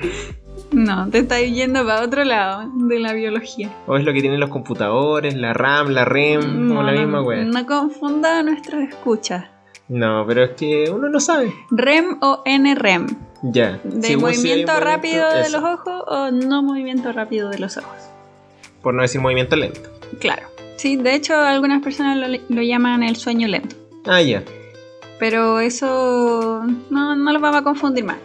No, 0.72 1.08
te 1.10 1.18
estás 1.18 1.40
yendo 1.42 1.84
para 1.84 2.02
otro 2.04 2.22
lado 2.24 2.70
de 2.74 3.00
la 3.00 3.12
biología. 3.12 3.70
O 3.86 3.96
es 3.96 4.04
lo 4.04 4.12
que 4.12 4.20
tienen 4.20 4.38
los 4.38 4.50
computadores, 4.50 5.34
la 5.34 5.52
RAM, 5.52 5.88
la 5.88 6.04
REM, 6.04 6.68
como 6.68 6.82
la 6.82 6.92
no, 6.92 6.98
misma 7.00 7.18
no, 7.18 7.24
weón. 7.24 7.50
no 7.50 7.66
confunda 7.66 8.38
a 8.38 8.42
nuestros 8.44 8.82
escuchas. 8.82 9.46
No, 9.88 10.24
pero 10.28 10.44
es 10.44 10.50
que 10.50 10.88
uno 10.90 11.08
no 11.08 11.18
sabe. 11.18 11.52
REM 11.72 12.18
o 12.20 12.42
NREM. 12.46 13.08
Ya. 13.42 13.80
De 13.82 14.16
movimiento 14.16 14.78
rápido 14.78 15.28
de 15.32 15.50
los 15.50 15.64
ojos 15.64 16.04
o 16.06 16.30
no 16.30 16.62
movimiento 16.62 17.10
rápido 17.12 17.48
de 17.48 17.58
los 17.58 17.76
ojos. 17.78 17.96
Por 18.82 18.94
no 18.94 19.02
decir 19.02 19.20
movimiento 19.20 19.56
lento. 19.56 19.80
Claro. 20.18 20.48
Sí, 20.76 20.96
de 20.96 21.14
hecho 21.14 21.36
algunas 21.36 21.82
personas 21.82 22.16
lo, 22.16 22.38
lo 22.48 22.62
llaman 22.62 23.02
el 23.02 23.16
sueño 23.16 23.46
lento. 23.48 23.76
Ah, 24.06 24.22
ya. 24.22 24.42
Pero 25.18 25.60
eso 25.60 26.64
no, 26.88 27.14
no 27.16 27.32
lo 27.32 27.40
vamos 27.40 27.60
a 27.60 27.62
confundir 27.62 28.04
más. 28.04 28.16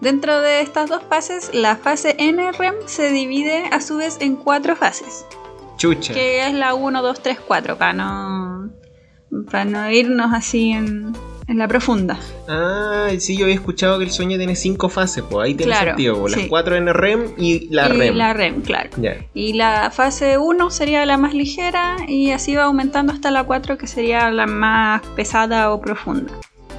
Dentro 0.00 0.40
de 0.40 0.62
estas 0.62 0.88
dos 0.88 1.02
fases, 1.08 1.54
la 1.54 1.76
fase 1.76 2.16
NREM 2.18 2.74
se 2.86 3.12
divide 3.12 3.66
a 3.70 3.80
su 3.80 3.98
vez 3.98 4.16
en 4.20 4.34
cuatro 4.34 4.74
fases. 4.74 5.26
Chucha. 5.76 6.12
Que 6.12 6.46
es 6.46 6.54
la 6.54 6.74
1, 6.74 7.02
2, 7.02 7.22
3, 7.22 7.38
4, 7.46 7.78
para 7.78 7.92
no, 7.92 8.70
para 9.50 9.64
no 9.64 9.90
irnos 9.90 10.32
así 10.32 10.70
en, 10.70 11.12
en 11.52 11.58
la 11.58 11.68
profunda. 11.68 12.18
Ah, 12.48 13.08
sí, 13.18 13.36
yo 13.36 13.44
había 13.44 13.54
escuchado 13.54 13.98
que 13.98 14.04
el 14.04 14.10
sueño 14.10 14.36
tiene 14.38 14.56
cinco 14.56 14.88
fases, 14.88 15.22
pues 15.30 15.44
ahí 15.46 15.54
tiene 15.54 15.70
Claro, 15.72 15.90
sentido. 15.92 16.16
po. 16.18 16.28
Las 16.28 16.40
sí. 16.40 16.48
cuatro 16.48 16.76
en 16.76 16.86
REM 16.92 17.34
y 17.38 17.68
la 17.72 17.88
y 17.88 17.98
REM. 17.98 18.16
la 18.16 18.32
REM, 18.32 18.62
claro. 18.62 18.90
Y 19.34 19.52
la 19.52 19.90
fase 19.90 20.38
1 20.38 20.70
sería 20.70 21.04
la 21.06 21.16
más 21.18 21.34
ligera 21.34 21.96
y 22.08 22.30
así 22.32 22.54
va 22.56 22.64
aumentando 22.64 23.12
hasta 23.12 23.30
la 23.30 23.44
4 23.44 23.78
que 23.78 23.86
sería 23.86 24.30
la 24.30 24.46
más 24.46 25.02
pesada 25.14 25.70
o 25.72 25.80
profunda. 25.80 26.32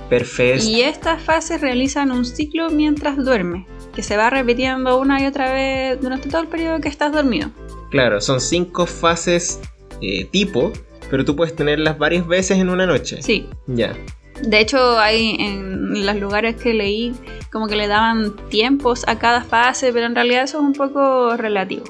Perfecto. 0.10 0.66
Y 0.66 0.82
estas 0.82 1.22
fases 1.22 1.62
realizan 1.62 2.12
un 2.12 2.26
ciclo 2.26 2.70
mientras 2.70 3.16
duerme, 3.18 3.66
que 3.96 4.04
se 4.04 4.18
va 4.18 4.30
repitiendo 4.30 5.00
una 5.00 5.22
y 5.22 5.26
otra 5.26 5.54
vez 5.54 6.00
durante 6.02 6.30
todo 6.30 6.42
el 6.42 6.48
periodo 6.48 6.80
que 6.82 6.90
estás 6.90 7.12
dormido. 7.14 7.50
Claro, 7.90 8.20
son 8.22 8.42
cinco 8.42 8.86
fases 8.86 9.60
eh, 10.02 10.26
tipo, 10.26 10.72
pero 11.10 11.24
tú 11.26 11.36
puedes 11.36 11.56
tenerlas 11.56 11.98
varias 11.98 12.28
veces 12.28 12.58
en 12.58 12.70
una 12.70 12.86
noche. 12.86 13.22
Sí. 13.22 13.48
Ya. 13.68 13.94
De 14.42 14.60
hecho, 14.60 15.00
hay 15.00 15.36
en 15.40 16.06
los 16.06 16.16
lugares 16.18 16.56
que 16.56 16.74
leí 16.74 17.14
como 17.52 17.68
que 17.68 17.76
le 17.76 17.88
daban 17.88 18.36
tiempos 18.50 19.04
a 19.08 19.20
cada 19.20 19.44
fase, 19.44 19.94
pero 19.94 20.08
en 20.08 20.16
realidad 20.16 20.44
eso 20.44 20.58
es 20.58 20.64
un 20.64 20.74
poco 20.74 21.38
relativo. 21.38 21.84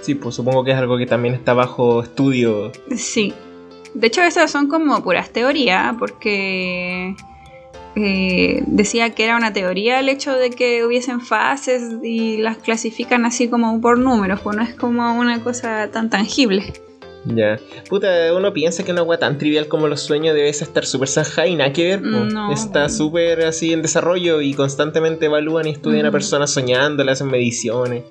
Sí, 0.00 0.14
pues 0.14 0.34
supongo 0.34 0.64
que 0.64 0.72
es 0.72 0.76
algo 0.76 0.98
que 0.98 1.06
también 1.06 1.34
está 1.34 1.54
bajo 1.54 2.02
estudio. 2.02 2.72
Sí. 2.94 3.34
De 3.94 4.06
hecho, 4.06 4.22
esas 4.22 4.50
son 4.50 4.68
como 4.68 5.02
puras 5.02 5.30
teorías, 5.30 5.96
porque 5.98 7.16
eh, 7.96 8.62
decía 8.66 9.14
que 9.14 9.24
era 9.24 9.36
una 9.36 9.52
teoría 9.52 9.98
el 9.98 10.08
hecho 10.08 10.34
de 10.34 10.50
que 10.50 10.84
hubiesen 10.84 11.20
fases 11.20 11.94
y 12.02 12.36
las 12.36 12.58
clasifican 12.58 13.24
así 13.24 13.48
como 13.48 13.80
por 13.80 13.98
números, 13.98 14.40
pues 14.40 14.56
no 14.56 14.62
es 14.62 14.74
como 14.74 15.18
una 15.18 15.42
cosa 15.42 15.90
tan 15.90 16.10
tangible. 16.10 16.72
Ya. 17.24 17.58
Puta, 17.88 18.32
uno 18.34 18.52
piensa 18.52 18.84
que 18.84 18.92
una 18.92 19.00
agua 19.00 19.18
tan 19.18 19.38
trivial 19.38 19.68
como 19.68 19.88
los 19.88 20.00
sueños 20.00 20.34
debe 20.34 20.48
estar 20.48 20.86
súper 20.86 21.08
zanjada 21.08 21.48
y 21.48 21.56
nada 21.56 21.72
que 21.72 21.84
ver. 21.84 22.02
No. 22.02 22.52
Está 22.52 22.88
súper 22.88 23.44
así 23.44 23.72
en 23.72 23.82
desarrollo 23.82 24.40
y 24.40 24.54
constantemente 24.54 25.26
evalúan 25.26 25.66
y 25.66 25.70
estudian 25.70 26.06
a 26.06 26.10
personas 26.10 26.50
soñando, 26.50 27.04
le 27.04 27.12
hacen 27.12 27.28
mediciones. 27.28 28.04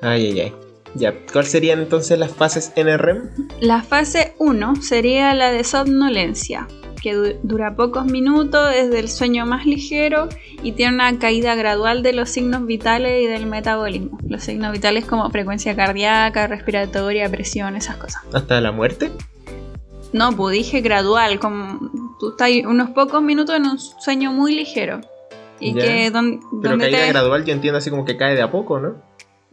Ay, 0.00 0.26
ay, 0.26 0.40
ay. 0.40 0.52
Ya, 0.94 1.14
¿cuáles 1.32 1.50
serían 1.50 1.80
entonces 1.80 2.18
las 2.18 2.32
fases 2.32 2.72
en 2.76 2.88
el 2.88 2.98
REM? 2.98 3.30
La 3.60 3.82
fase 3.82 4.34
1 4.38 4.76
sería 4.82 5.34
la 5.34 5.50
de 5.50 5.64
somnolencia, 5.64 6.68
que 7.02 7.14
du- 7.14 7.34
dura 7.42 7.74
pocos 7.74 8.06
minutos, 8.06 8.70
es 8.74 8.90
del 8.90 9.08
sueño 9.08 9.44
más 9.44 9.66
ligero 9.66 10.28
y 10.62 10.72
tiene 10.72 10.94
una 10.94 11.18
caída 11.18 11.54
gradual 11.56 12.02
de 12.02 12.12
los 12.12 12.30
signos 12.30 12.64
vitales 12.64 13.22
y 13.22 13.26
del 13.26 13.46
metabolismo. 13.46 14.18
Los 14.28 14.44
signos 14.44 14.72
vitales 14.72 15.04
como 15.04 15.28
frecuencia 15.30 15.74
cardíaca, 15.74 16.46
respiratoria, 16.46 17.28
presión, 17.28 17.74
esas 17.76 17.96
cosas. 17.96 18.22
¿Hasta 18.32 18.60
la 18.60 18.70
muerte? 18.72 19.10
No, 20.12 20.30
pues 20.36 20.54
dije 20.56 20.80
gradual, 20.80 21.40
como 21.40 21.90
tú 22.20 22.30
estás 22.30 22.50
unos 22.66 22.90
pocos 22.90 23.20
minutos 23.22 23.56
en 23.56 23.66
un 23.66 23.78
sueño 23.78 24.30
muy 24.32 24.54
ligero. 24.54 25.00
Y 25.58 25.74
Ya. 25.74 25.82
que 25.82 26.10
don- 26.10 26.40
Pero 26.60 26.70
donde 26.72 26.90
caída 26.90 27.06
te... 27.06 27.12
gradual 27.12 27.44
yo 27.44 27.52
entiendo 27.52 27.78
así 27.78 27.88
como 27.90 28.04
que 28.04 28.16
cae 28.16 28.34
de 28.34 28.42
a 28.42 28.50
poco, 28.50 28.78
¿no? 28.78 28.94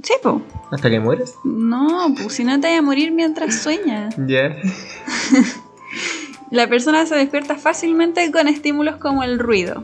Sí, 0.04 0.14
pues. 0.24 0.36
Hasta 0.72 0.90
que 0.90 1.00
mueres. 1.00 1.36
No, 1.44 2.14
pues 2.16 2.34
si 2.34 2.44
no 2.44 2.54
te 2.60 2.68
vayas 2.68 2.80
a 2.80 2.84
morir 2.84 3.12
mientras 3.12 3.62
sueñas. 3.62 4.16
Ya. 4.28 4.56
La 6.52 6.68
persona 6.68 7.06
se 7.06 7.16
despierta 7.16 7.56
fácilmente 7.56 8.32
con 8.32 8.48
estímulos 8.48 8.96
como 8.96 9.24
el 9.24 9.40
ruido. 9.40 9.84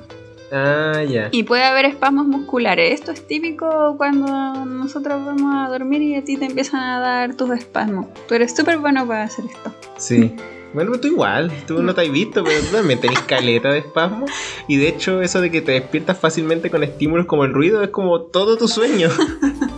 Ah, 0.52 1.04
ya. 1.08 1.30
Y 1.32 1.44
puede 1.44 1.64
haber 1.64 1.86
espasmos 1.86 2.28
musculares. 2.28 2.94
Esto 2.94 3.12
es 3.12 3.28
típico 3.28 3.96
cuando 3.98 4.66
nosotros 4.66 5.26
vamos 5.26 5.54
a 5.56 5.70
dormir 5.70 6.02
y 6.02 6.16
a 6.16 6.24
ti 6.24 6.38
te 6.38 6.46
empiezan 6.46 6.82
a 6.82 7.00
dar 7.00 7.36
tus 7.36 7.52
espasmos. 7.52 8.08
Tú 8.28 8.36
eres 8.36 8.56
súper 8.56 8.78
bueno 8.78 9.08
para 9.08 9.24
hacer 9.24 9.46
esto. 9.46 9.74
Sí. 9.98 10.36
Bueno, 10.74 10.92
tú 11.00 11.08
igual, 11.08 11.52
tú 11.68 11.82
no 11.82 11.96
te 11.96 12.02
has 12.02 12.12
visto, 12.12 12.44
pero 12.44 12.60
tú 12.60 12.76
también 12.76 13.00
tenés 13.00 13.20
caleta 13.22 13.72
de 13.72 13.80
espasmo. 13.80 14.26
Y 14.68 14.76
de 14.76 14.90
hecho, 14.90 15.22
eso 15.22 15.40
de 15.40 15.50
que 15.50 15.62
te 15.62 15.72
despiertas 15.72 16.18
fácilmente 16.20 16.70
con 16.70 16.84
estímulos 16.84 17.28
como 17.28 17.46
el 17.46 17.54
ruido 17.54 17.82
es 17.82 17.90
como 17.90 18.22
todo 18.24 18.58
tu 18.58 18.68
sueño. 18.68 19.10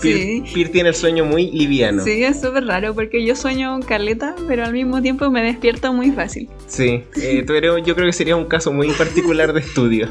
Pir, 0.00 0.16
Sí. 0.16 0.44
Pir 0.54 0.70
tiene 0.72 0.90
el 0.90 0.94
sueño 0.94 1.24
muy 1.24 1.50
liviano. 1.50 2.02
Sí, 2.04 2.22
es 2.22 2.40
súper 2.40 2.64
raro 2.66 2.94
porque 2.94 3.24
yo 3.24 3.34
sueño 3.36 3.80
caleta, 3.80 4.34
pero 4.48 4.64
al 4.64 4.72
mismo 4.72 5.02
tiempo 5.02 5.30
me 5.30 5.42
despierto 5.42 5.92
muy 5.92 6.10
fácil. 6.12 6.48
Sí, 6.66 7.04
eh, 7.16 7.42
tú 7.46 7.52
eres- 7.54 7.84
yo 7.84 7.94
creo 7.94 8.06
que 8.06 8.12
sería 8.12 8.36
un 8.36 8.46
caso 8.46 8.72
muy 8.72 8.90
particular 8.92 9.52
de 9.52 9.60
estudio. 9.60 10.08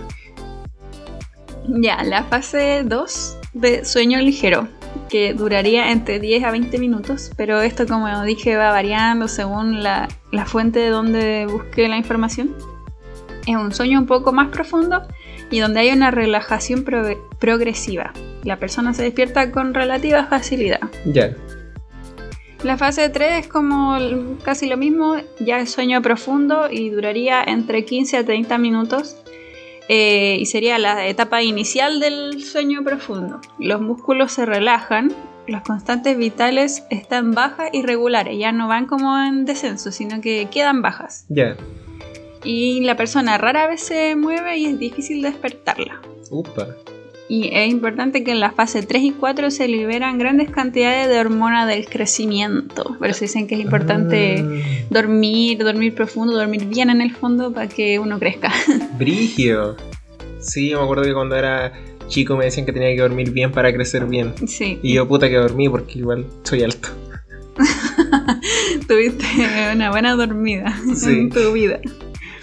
Ya, 1.67 2.03
la 2.03 2.23
fase 2.23 2.81
2 2.85 3.37
de 3.53 3.85
sueño 3.85 4.19
ligero, 4.19 4.67
que 5.09 5.33
duraría 5.33 5.91
entre 5.91 6.19
10 6.19 6.43
a 6.43 6.51
20 6.51 6.77
minutos, 6.79 7.31
pero 7.37 7.61
esto 7.61 7.85
como 7.85 8.23
dije 8.23 8.55
va 8.57 8.71
variando 8.71 9.27
según 9.27 9.83
la, 9.83 10.07
la 10.31 10.45
fuente 10.45 10.79
de 10.79 10.89
donde 10.89 11.45
busqué 11.49 11.87
la 11.87 11.97
información. 11.97 12.55
Es 13.47 13.55
un 13.55 13.73
sueño 13.73 13.99
un 13.99 14.05
poco 14.07 14.33
más 14.33 14.49
profundo 14.49 15.03
y 15.49 15.59
donde 15.59 15.79
hay 15.81 15.91
una 15.91 16.11
relajación 16.11 16.83
prove- 16.85 17.17
progresiva. 17.39 18.13
La 18.43 18.57
persona 18.57 18.93
se 18.93 19.03
despierta 19.03 19.51
con 19.51 19.73
relativa 19.73 20.25
facilidad. 20.25 20.81
Ya. 21.05 21.35
La 22.63 22.77
fase 22.77 23.09
3 23.09 23.45
es 23.45 23.47
como 23.47 23.97
casi 24.43 24.67
lo 24.67 24.77
mismo, 24.77 25.15
ya 25.39 25.59
es 25.59 25.71
sueño 25.71 26.01
profundo 26.01 26.69
y 26.69 26.91
duraría 26.91 27.43
entre 27.43 27.85
15 27.85 28.17
a 28.17 28.25
30 28.25 28.57
minutos 28.59 29.17
eh, 29.89 30.37
y 30.39 30.45
sería 30.45 30.77
la 30.77 31.07
etapa 31.07 31.41
inicial 31.41 31.99
del 31.99 32.43
sueño 32.43 32.83
profundo. 32.83 33.41
Los 33.57 33.81
músculos 33.81 34.31
se 34.31 34.45
relajan, 34.45 35.11
las 35.47 35.63
constantes 35.63 36.17
vitales 36.17 36.83
están 36.91 37.31
bajas 37.31 37.71
y 37.73 37.81
regulares, 37.81 38.37
ya 38.37 38.51
no 38.51 38.67
van 38.67 38.85
como 38.85 39.17
en 39.17 39.45
descenso, 39.45 39.91
sino 39.91 40.21
que 40.21 40.47
quedan 40.51 40.83
bajas. 40.83 41.25
Ya. 41.29 41.57
Y 42.43 42.81
la 42.81 42.95
persona 42.95 43.39
rara 43.39 43.67
vez 43.67 43.81
se 43.81 44.15
mueve 44.15 44.57
y 44.57 44.67
es 44.67 44.77
difícil 44.77 45.23
despertarla. 45.23 45.99
Upa. 46.29 46.67
Y 47.33 47.49
es 47.53 47.71
importante 47.71 48.25
que 48.25 48.31
en 48.31 48.41
la 48.41 48.51
fase 48.51 48.81
3 48.83 49.03
y 49.03 49.11
4 49.11 49.51
se 49.51 49.65
liberan 49.69 50.17
grandes 50.17 50.49
cantidades 50.49 51.07
de 51.07 51.17
hormona 51.17 51.65
del 51.65 51.85
crecimiento. 51.87 52.97
Por 52.99 53.07
eso 53.07 53.21
dicen 53.21 53.47
que 53.47 53.55
es 53.55 53.61
importante 53.61 54.43
Ah, 54.45 54.85
dormir, 54.89 55.57
dormir 55.59 55.95
profundo, 55.95 56.33
dormir 56.33 56.65
bien 56.65 56.89
en 56.89 56.99
el 56.99 57.11
fondo 57.15 57.53
para 57.53 57.69
que 57.69 57.99
uno 57.99 58.19
crezca. 58.19 58.51
Brigio. 58.99 59.77
Sí, 60.41 60.71
yo 60.71 60.79
me 60.79 60.83
acuerdo 60.83 61.03
que 61.05 61.13
cuando 61.13 61.37
era 61.37 61.71
chico 62.09 62.35
me 62.35 62.43
decían 62.43 62.65
que 62.65 62.73
tenía 62.73 62.93
que 62.93 63.01
dormir 63.01 63.31
bien 63.31 63.53
para 63.53 63.71
crecer 63.71 64.05
bien. 64.07 64.33
Sí, 64.45 64.79
Y 64.83 64.95
yo 64.95 65.07
puta 65.07 65.29
que 65.29 65.35
dormí 65.37 65.69
porque 65.69 65.99
igual 65.99 66.25
soy 66.43 66.63
alto. 66.63 66.89
tuviste 68.89 69.25
una 69.73 69.89
buena 69.89 70.15
dormida 70.15 70.75
Sí. 70.95 71.11
en 71.11 71.29
tu 71.29 71.53
vida. 71.53 71.79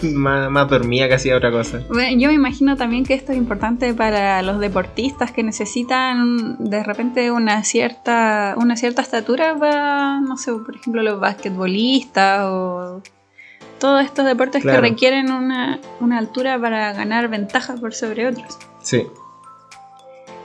Más, 0.02 0.50
más 0.50 0.68
dormía 0.68 1.08
que 1.08 1.14
hacía 1.14 1.36
otra 1.36 1.50
cosa. 1.50 1.80
Bueno, 1.88 2.16
yo 2.20 2.28
me 2.28 2.34
imagino 2.34 2.76
también 2.76 3.04
que 3.04 3.14
esto 3.14 3.32
es 3.32 3.38
importante 3.38 3.92
para 3.94 4.42
los 4.42 4.60
deportistas 4.60 5.32
que 5.32 5.42
necesitan 5.42 6.56
de 6.58 6.82
repente 6.84 7.30
una 7.30 7.64
cierta, 7.64 8.54
una 8.58 8.76
cierta 8.76 9.02
estatura 9.02 9.56
para, 9.58 10.20
no 10.20 10.36
sé, 10.36 10.52
por 10.52 10.76
ejemplo, 10.76 11.02
los 11.02 11.18
basquetbolistas 11.20 12.42
o 12.44 13.02
todos 13.78 14.04
estos 14.04 14.24
deportes 14.24 14.62
Claro. 14.62 14.82
que 14.82 14.88
requieren 14.90 15.32
una, 15.32 15.80
una 16.00 16.18
altura 16.18 16.60
para 16.60 16.92
ganar 16.92 17.28
ventaja 17.28 17.74
por 17.76 17.94
sobre 17.94 18.26
otros. 18.28 18.58
Sí. 18.82 19.04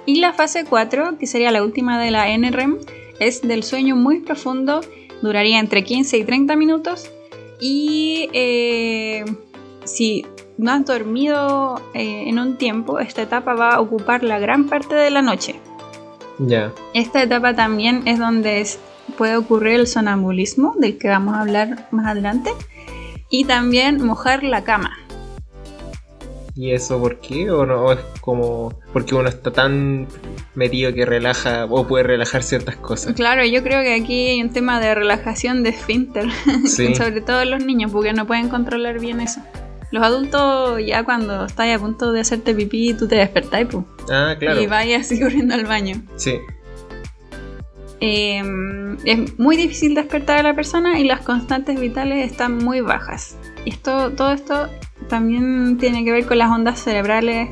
Y 0.05 0.19
la 0.19 0.33
fase 0.33 0.65
4, 0.65 1.17
que 1.17 1.27
sería 1.27 1.51
la 1.51 1.63
última 1.63 1.99
de 2.01 2.11
la 2.11 2.27
NREM, 2.37 2.77
es 3.19 3.41
del 3.41 3.63
sueño 3.63 3.95
muy 3.95 4.19
profundo, 4.19 4.81
duraría 5.21 5.59
entre 5.59 5.83
15 5.83 6.17
y 6.17 6.23
30 6.25 6.55
minutos. 6.55 7.09
Y 7.65 8.30
eh, 8.34 9.23
si 9.86 10.26
no 10.58 10.71
has 10.73 10.84
dormido 10.86 11.80
eh, 11.93 12.26
en 12.28 12.38
un 12.38 12.58
tiempo, 12.58 12.99
esta 12.99 13.21
etapa 13.21 13.54
va 13.54 13.76
a 13.76 13.80
ocupar 13.80 14.21
la 14.21 14.38
gran 14.38 14.67
parte 14.67 14.95
de 14.95 15.10
la 15.10 15.21
noche. 15.21 15.56
Ya. 16.39 16.73
Esta 16.93 17.23
etapa 17.23 17.56
también 17.56 18.02
es 18.06 18.19
donde 18.19 18.60
es- 18.60 18.80
puede 19.17 19.38
ocurrir 19.38 19.76
el 19.80 19.88
sonambulismo, 19.88 20.73
del 20.78 20.97
que 20.97 21.08
vamos 21.08 21.36
a 21.36 21.39
hablar 21.41 21.88
más 21.91 22.08
adelante. 22.08 22.52
Y 23.30 23.45
también 23.45 24.04
mojar 24.06 24.43
la 24.43 24.65
cama. 24.65 24.91
¿Y 26.55 26.71
eso 26.71 26.99
por 26.99 27.19
qué? 27.19 27.49
¿O 27.49 27.65
no? 27.65 27.85
¿O 27.85 27.93
es 27.93 27.99
como 28.21 28.73
porque 28.93 29.15
uno 29.15 29.27
está 29.27 29.51
tan 29.51 30.07
metido 30.53 30.93
que 30.93 31.03
relaja 31.05 31.65
o 31.65 31.87
puede 31.87 32.03
relajar 32.03 32.43
ciertas 32.43 32.75
cosas? 32.75 33.13
Claro, 33.15 33.43
yo 33.43 33.63
creo 33.63 33.81
que 33.81 33.95
aquí 33.95 34.27
hay 34.29 34.41
un 34.41 34.51
tema 34.51 34.79
de 34.79 34.93
relajación 34.93 35.63
de 35.63 35.69
esfínter. 35.69 36.25
Sí. 36.67 36.93
Sobre 36.95 37.21
todo 37.21 37.43
los 37.45 37.65
niños, 37.65 37.91
porque 37.91 38.13
no 38.13 38.27
pueden 38.27 38.49
controlar 38.49 38.99
bien 38.99 39.19
eso. 39.19 39.41
Los 39.91 40.03
adultos, 40.03 40.79
ya 40.85 41.03
cuando 41.03 41.45
estás 41.45 41.75
a 41.75 41.79
punto 41.79 42.11
de 42.11 42.21
hacerte 42.21 42.53
pipí, 42.53 42.93
tú 42.93 43.07
te 43.07 43.15
despertás 43.15 43.65
pues, 43.69 43.83
Ah, 44.11 44.35
claro. 44.37 44.61
y 44.61 44.67
vas 44.67 44.85
así 44.99 45.19
corriendo 45.21 45.55
al 45.55 45.65
baño. 45.65 46.01
Sí. 46.17 46.35
Eh, 47.99 48.41
es 49.05 49.39
muy 49.39 49.55
difícil 49.55 49.95
despertar 49.95 50.39
a 50.39 50.43
la 50.43 50.53
persona 50.55 50.99
y 50.99 51.03
las 51.05 51.21
constantes 51.21 51.79
vitales 51.79 52.29
están 52.31 52.57
muy 52.57 52.81
bajas. 52.81 53.37
Esto, 53.65 54.12
todo 54.12 54.32
esto 54.32 54.69
también 55.10 55.78
tiene 55.78 56.04
que 56.04 56.12
ver 56.12 56.26
con 56.26 56.38
las 56.38 56.49
ondas 56.49 56.80
cerebrales 56.80 57.49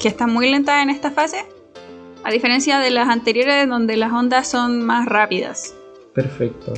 que 0.00 0.08
están 0.08 0.32
muy 0.32 0.50
lentas 0.50 0.82
en 0.82 0.90
esta 0.90 1.10
fase, 1.10 1.44
a 2.24 2.30
diferencia 2.30 2.78
de 2.78 2.90
las 2.90 3.08
anteriores 3.08 3.68
donde 3.68 3.96
las 3.96 4.12
ondas 4.12 4.48
son 4.48 4.82
más 4.82 5.06
rápidas. 5.06 5.74
Perfecto. 6.14 6.74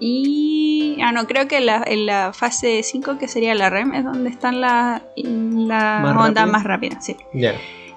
Y. 0.00 0.98
Ah, 1.02 1.12
no, 1.12 1.26
creo 1.26 1.48
que 1.48 1.60
la, 1.60 1.82
en 1.86 2.06
la 2.06 2.32
fase 2.32 2.82
5, 2.82 3.18
que 3.18 3.28
sería 3.28 3.54
la 3.54 3.70
REM, 3.70 3.94
es 3.94 4.04
donde 4.04 4.30
están 4.30 4.60
las 4.60 5.02
la 5.16 6.00
¿Más 6.02 6.16
ondas 6.16 6.48
más 6.48 6.64
rápidas, 6.64 7.04
sí. 7.04 7.16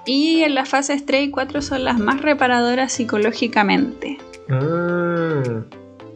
Y 0.06 0.42
en 0.42 0.54
las 0.54 0.68
fases 0.68 1.04
3 1.04 1.28
y 1.28 1.30
4 1.30 1.60
son 1.60 1.84
las 1.84 1.98
más 1.98 2.22
reparadoras 2.22 2.92
psicológicamente. 2.92 4.18
Mm. 4.48 5.64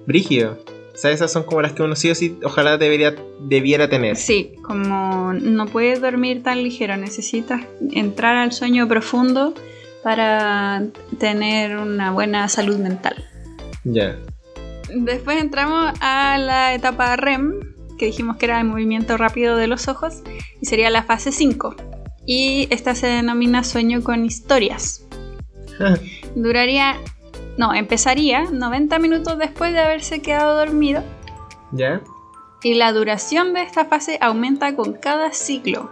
Brígido. 0.07 0.59
O 1.03 1.05
sea, 1.05 1.11
esas 1.11 1.33
son 1.33 1.43
como 1.43 1.61
las 1.62 1.73
que 1.73 1.83
uno 1.83 1.97
sí 1.97 2.12
o 2.12 2.15
sí 2.15 2.38
ojalá 2.45 2.79
debería, 2.79 3.17
debiera 3.41 3.88
tener. 3.88 4.15
Sí, 4.15 4.53
como 4.62 5.33
no 5.33 5.67
puedes 5.67 6.01
dormir 6.01 6.45
tan 6.45 6.62
ligero, 6.62 6.97
necesitas 6.97 7.62
entrar 7.91 8.37
al 8.37 8.53
sueño 8.53 8.87
profundo 8.87 9.53
para 10.05 10.85
tener 11.19 11.77
una 11.77 12.12
buena 12.12 12.49
salud 12.49 12.77
mental. 12.77 13.17
Ya. 13.83 14.17
Después 14.95 15.43
entramos 15.43 15.93
a 16.01 16.38
la 16.38 16.73
etapa 16.73 17.17
REM, 17.17 17.75
que 17.99 18.07
dijimos 18.07 18.37
que 18.37 18.47
era 18.47 18.61
el 18.61 18.69
movimiento 18.69 19.17
rápido 19.17 19.57
de 19.57 19.67
los 19.67 19.88
ojos, 19.88 20.23
y 20.61 20.67
sería 20.67 20.88
la 20.88 21.03
fase 21.03 21.33
5. 21.33 21.75
Y 22.27 22.69
esta 22.71 22.95
se 22.95 23.09
denomina 23.09 23.65
sueño 23.65 24.05
con 24.05 24.25
historias. 24.25 25.05
Ah, 25.81 25.97
Duraría, 26.37 26.95
no, 27.59 27.75
empezaría 27.75 28.45
90 28.51 28.99
minutos 28.99 29.38
después 29.38 29.73
de 29.73 29.81
haberse 29.81 30.23
quedado 30.23 30.57
dormido, 30.57 31.03
ya. 31.73 32.01
y 32.62 32.75
la 32.75 32.93
duración 32.93 33.53
de 33.55 33.62
esta 33.62 33.85
fase 33.87 34.19
aumenta 34.21 34.75
con 34.77 34.93
cada 34.95 35.33
ciclo. 35.33 35.91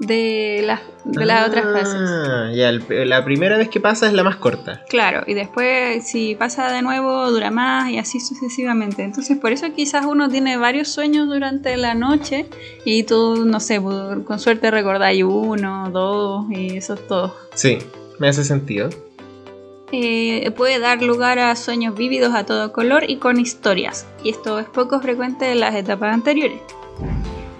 de, 0.00 0.62
las 0.64 0.80
de 1.04 1.24
las 1.26 1.48
otras 1.48 1.64
fases. 1.64 2.08
Ah, 2.08 2.50
ya, 2.54 2.68
el- 2.68 3.08
la 3.08 3.24
primera 3.24 3.58
vez 3.58 3.68
que 3.68 3.80
pasa 3.80 4.06
es 4.06 4.12
la 4.12 4.22
más 4.22 4.36
corta. 4.36 4.82
Claro, 4.88 5.24
y 5.26 5.34
después 5.34 6.06
si 6.08 6.36
pasa 6.36 6.70
de 6.70 6.82
nuevo 6.82 7.28
dura 7.32 7.50
más 7.50 7.90
y 7.90 7.98
así 7.98 8.20
sucesivamente. 8.20 9.02
Entonces 9.02 9.36
por 9.38 9.50
eso 9.50 9.66
quizás 9.74 10.06
uno 10.06 10.28
tiene 10.28 10.56
varios 10.56 10.86
sueños 10.86 11.26
durante 11.26 11.76
la 11.76 11.94
noche 11.94 12.46
y 12.84 13.02
tú, 13.02 13.44
no 13.44 13.58
sé, 13.58 13.80
por- 13.80 14.22
con 14.24 14.38
suerte 14.38 14.70
recordáis 14.70 15.24
uno, 15.24 15.90
dos 15.90 16.46
y 16.50 16.76
eso 16.76 16.94
es 16.94 17.04
todo. 17.08 17.34
Sí, 17.54 17.78
me 18.20 18.28
hace 18.28 18.44
sentido. 18.44 18.90
Eh, 19.90 20.50
puede 20.56 20.78
dar 20.78 21.02
lugar 21.02 21.38
a 21.38 21.56
sueños 21.56 21.94
vívidos 21.94 22.34
a 22.34 22.44
todo 22.44 22.72
color 22.72 23.08
y 23.08 23.16
con 23.16 23.40
historias. 23.40 24.06
Y 24.22 24.30
esto 24.30 24.58
es 24.58 24.66
poco 24.66 25.00
frecuente 25.00 25.50
en 25.50 25.60
las 25.60 25.74
etapas 25.74 26.12
anteriores. 26.12 26.60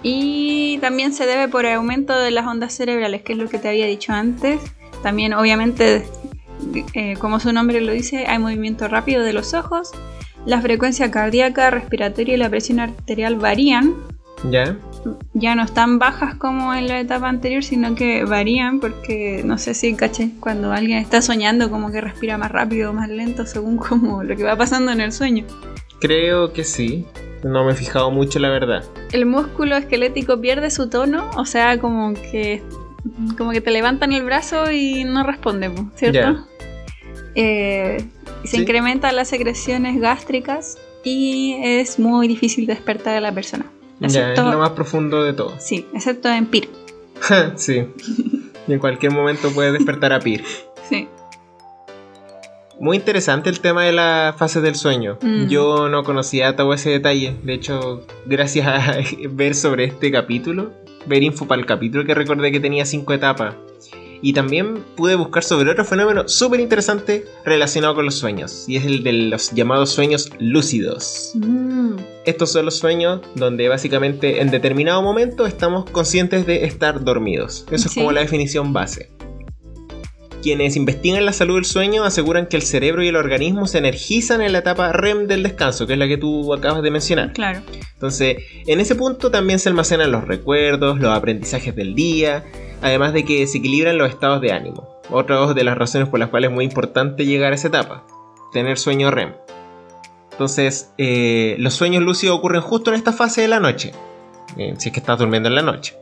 Y 0.03 0.77
también 0.79 1.13
se 1.13 1.25
debe 1.25 1.47
por 1.47 1.65
el 1.65 1.73
aumento 1.73 2.17
de 2.17 2.31
las 2.31 2.45
ondas 2.45 2.73
cerebrales, 2.73 3.21
que 3.23 3.33
es 3.33 3.39
lo 3.39 3.49
que 3.49 3.57
te 3.57 3.69
había 3.69 3.85
dicho 3.85 4.13
antes. 4.13 4.61
También, 5.03 5.33
obviamente, 5.33 6.05
eh, 6.93 7.15
como 7.19 7.39
su 7.39 7.51
nombre 7.51 7.81
lo 7.81 7.91
dice, 7.91 8.25
hay 8.27 8.39
movimiento 8.39 8.87
rápido 8.87 9.23
de 9.23 9.33
los 9.33 9.53
ojos. 9.53 9.91
La 10.45 10.61
frecuencia 10.61 11.11
cardíaca, 11.11 11.69
respiratoria 11.69 12.35
y 12.35 12.37
la 12.37 12.49
presión 12.49 12.79
arterial 12.79 13.35
varían. 13.35 13.95
¿Ya? 14.49 14.77
Ya 15.33 15.55
no 15.55 15.63
están 15.63 15.99
bajas 15.99 16.35
como 16.35 16.73
en 16.73 16.87
la 16.87 16.99
etapa 16.99 17.29
anterior, 17.29 17.63
sino 17.63 17.95
que 17.95 18.23
varían 18.25 18.79
porque 18.79 19.41
no 19.45 19.57
sé 19.57 19.73
si 19.73 19.93
caché, 19.95 20.31
cuando 20.39 20.71
alguien 20.71 20.97
está 20.99 21.21
soñando 21.21 21.69
como 21.69 21.91
que 21.91 22.01
respira 22.01 22.37
más 22.37 22.51
rápido 22.51 22.89
o 22.91 22.93
más 22.93 23.09
lento 23.09 23.45
según 23.45 23.77
como 23.89 24.23
lo 24.23 24.35
que 24.35 24.43
va 24.43 24.55
pasando 24.55 24.91
en 24.91 25.01
el 25.01 25.11
sueño. 25.11 25.45
Creo 25.99 26.53
que 26.53 26.63
sí. 26.63 27.05
No 27.43 27.63
me 27.63 27.71
he 27.71 27.75
fijado 27.75 28.11
mucho, 28.11 28.37
la 28.39 28.49
verdad. 28.49 28.83
El 29.13 29.25
músculo 29.25 29.77
esquelético 29.77 30.41
pierde 30.41 30.69
su 30.71 30.89
tono, 30.89 31.29
o 31.37 31.45
sea, 31.45 31.79
como 31.79 32.13
que 32.13 32.61
como 33.37 33.51
que 33.51 33.61
te 33.61 33.71
levantan 33.71 34.11
el 34.11 34.23
brazo 34.25 34.69
y 34.71 35.05
no 35.05 35.23
responde, 35.23 35.69
po, 35.69 35.89
¿cierto? 35.95 36.45
Eh, 37.35 38.03
se 38.43 38.57
Sí. 38.57 38.61
incrementan 38.63 39.15
las 39.15 39.29
secreciones 39.29 39.99
gástricas 40.01 40.77
y 41.05 41.55
es 41.63 41.97
muy 41.97 42.27
difícil 42.27 42.65
despertar 42.65 43.15
a 43.15 43.21
la 43.21 43.31
persona. 43.31 43.65
Ya, 43.99 44.07
es 44.07 44.15
Excepto- 44.15 44.51
lo 44.51 44.57
más 44.59 44.69
profundo 44.71 45.23
de 45.23 45.33
todo. 45.33 45.53
Sí, 45.59 45.85
excepto 45.93 46.29
en 46.29 46.45
PIR. 46.45 46.69
sí. 47.55 47.85
Y 48.67 48.73
en 48.73 48.79
cualquier 48.79 49.11
momento 49.11 49.49
puedes 49.51 49.73
despertar 49.73 50.13
a 50.13 50.19
Pir. 50.19 50.43
Sí. 50.89 51.07
Muy 52.79 52.97
interesante 52.97 53.49
el 53.49 53.59
tema 53.59 53.83
de 53.83 53.91
las 53.91 54.35
fases 54.37 54.63
del 54.63 54.73
sueño. 54.73 55.19
Mm. 55.21 55.47
Yo 55.49 55.87
no 55.89 56.03
conocía 56.03 56.55
todo 56.55 56.73
ese 56.73 56.89
detalle. 56.89 57.35
De 57.43 57.53
hecho, 57.53 58.07
gracias 58.25 58.65
a 58.67 58.97
ver 59.29 59.53
sobre 59.53 59.83
este 59.83 60.11
capítulo, 60.11 60.71
ver 61.05 61.21
info 61.21 61.45
para 61.45 61.59
el 61.61 61.67
capítulo 61.67 62.05
que 62.05 62.15
recordé 62.15 62.51
que 62.51 62.59
tenía 62.59 62.85
cinco 62.85 63.13
etapas. 63.13 63.53
Y 64.21 64.33
también 64.33 64.83
pude 64.97 65.15
buscar 65.15 65.43
sobre 65.43 65.71
otro 65.71 65.85
fenómeno 65.85 66.27
súper 66.27 66.59
interesante 66.59 67.25
relacionado 67.45 67.95
con 67.95 68.05
los 68.05 68.15
sueños. 68.15 68.65
Y 68.67 68.75
es 68.75 68.85
el 68.85 69.03
de 69.03 69.13
los 69.13 69.51
llamados 69.51 69.91
sueños 69.91 70.29
lúcidos. 70.39 71.31
Mm, 71.35 71.95
Estos 72.25 72.51
son 72.51 72.65
los 72.65 72.77
sueños 72.77 73.21
donde 73.35 73.69
básicamente 73.69 74.41
en 74.41 74.51
determinado 74.51 75.01
momento 75.01 75.45
estamos 75.45 75.89
conscientes 75.89 76.45
de 76.45 76.65
estar 76.65 77.03
dormidos. 77.03 77.65
Eso 77.71 77.87
es 77.87 77.93
como 77.93 78.11
la 78.11 78.21
definición 78.21 78.73
base. 78.73 79.09
Quienes 80.41 80.77
investigan 80.77 81.25
la 81.25 81.33
salud 81.33 81.55
del 81.55 81.65
sueño 81.65 82.05
aseguran 82.05 82.47
que 82.47 82.55
el 82.55 82.61
cerebro 82.63 83.03
y 83.03 83.09
el 83.09 83.17
organismo 83.17 83.67
se 83.67 83.79
energizan 83.79 84.41
en 84.41 84.53
la 84.53 84.59
etapa 84.59 84.93
REM 84.93 85.27
del 85.27 85.43
descanso, 85.43 85.85
que 85.85 85.93
es 85.93 85.99
la 85.99 86.07
que 86.07 86.17
tú 86.17 86.53
acabas 86.53 86.81
de 86.81 86.91
mencionar. 86.91 87.33
claro. 87.33 87.61
Entonces, 87.93 88.37
en 88.65 88.79
ese 88.79 88.95
punto 88.95 89.29
también 89.31 89.59
se 89.59 89.67
almacenan 89.67 90.13
los 90.13 90.25
recuerdos, 90.25 90.99
los 90.99 91.13
aprendizajes 91.13 91.75
del 91.75 91.93
día, 91.95 92.45
además 92.81 93.13
de 93.13 93.25
que 93.25 93.45
se 93.47 93.59
equilibran 93.59 93.97
los 93.97 94.09
estados 94.09 94.41
de 94.41 94.51
ánimo. 94.51 94.87
Otra 95.09 95.53
de 95.53 95.63
las 95.63 95.77
razones 95.77 96.07
por 96.07 96.19
las 96.19 96.29
cuales 96.29 96.49
es 96.49 96.55
muy 96.55 96.65
importante 96.65 97.25
llegar 97.25 97.51
a 97.51 97.55
esa 97.55 97.69
etapa, 97.69 98.03
tener 98.51 98.77
sueño 98.77 99.11
REM. 99.11 99.33
Entonces, 100.31 100.91
eh, 100.97 101.55
los 101.59 101.73
sueños 101.73 102.03
lúcidos 102.03 102.37
ocurren 102.37 102.61
justo 102.61 102.91
en 102.91 102.95
esta 102.95 103.11
fase 103.11 103.41
de 103.41 103.47
la 103.47 103.59
noche, 103.59 103.91
eh, 104.57 104.73
si 104.77 104.89
es 104.89 104.93
que 104.93 104.99
estás 104.99 105.17
durmiendo 105.17 105.49
en 105.49 105.55
la 105.55 105.61
noche. 105.61 105.95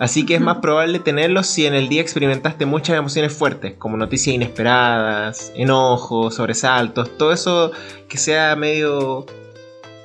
Así 0.00 0.24
que 0.24 0.34
es 0.34 0.40
más 0.40 0.58
probable 0.58 0.98
tenerlos 0.98 1.46
si 1.46 1.66
en 1.66 1.74
el 1.74 1.90
día 1.90 2.00
experimentaste 2.00 2.64
muchas 2.64 2.96
emociones 2.96 3.34
fuertes, 3.34 3.74
como 3.78 3.98
noticias 3.98 4.34
inesperadas, 4.34 5.52
enojos, 5.54 6.36
sobresaltos, 6.36 7.16
todo 7.18 7.32
eso 7.32 7.70
que 8.08 8.16
sea 8.16 8.56
medio 8.56 9.26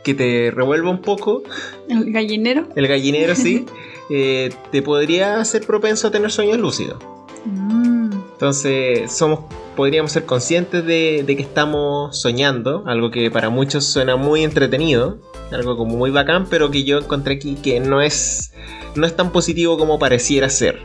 que 0.03 0.13
te 0.13 0.51
revuelva 0.51 0.89
un 0.89 1.01
poco, 1.01 1.43
El 1.89 2.11
gallinero. 2.11 2.67
el 2.75 2.87
gallinero 2.87 3.35
sí, 3.35 3.65
eh, 4.09 4.53
te 4.71 4.81
podría 4.81 5.39
hacer 5.39 5.65
propenso 5.65 6.07
a 6.07 6.11
tener 6.11 6.31
sueños 6.31 6.57
lúcidos. 6.57 6.97
Mm, 7.45 8.11
Entonces, 8.33 9.11
somos, 9.11 9.41
podríamos 9.75 10.11
ser 10.11 10.25
conscientes 10.25 10.85
de, 10.85 11.23
de 11.25 11.35
que 11.35 11.41
estamos 11.41 12.19
soñando, 12.19 12.83
algo 12.85 13.11
que 13.11 13.31
para 13.31 13.49
muchos 13.49 13.85
suena 13.85 14.15
muy 14.15 14.43
entretenido, 14.43 15.19
algo 15.51 15.77
como 15.77 15.95
muy 15.95 16.11
bacán, 16.11 16.47
pero 16.49 16.71
que 16.71 16.83
yo 16.83 16.97
encontré 16.97 17.35
aquí 17.35 17.55
que 17.55 17.79
no 17.79 18.01
es, 18.01 18.51
no 18.95 19.05
es 19.05 19.15
tan 19.15 19.31
positivo 19.31 19.77
como 19.77 19.99
pareciera 19.99 20.49
ser. 20.49 20.81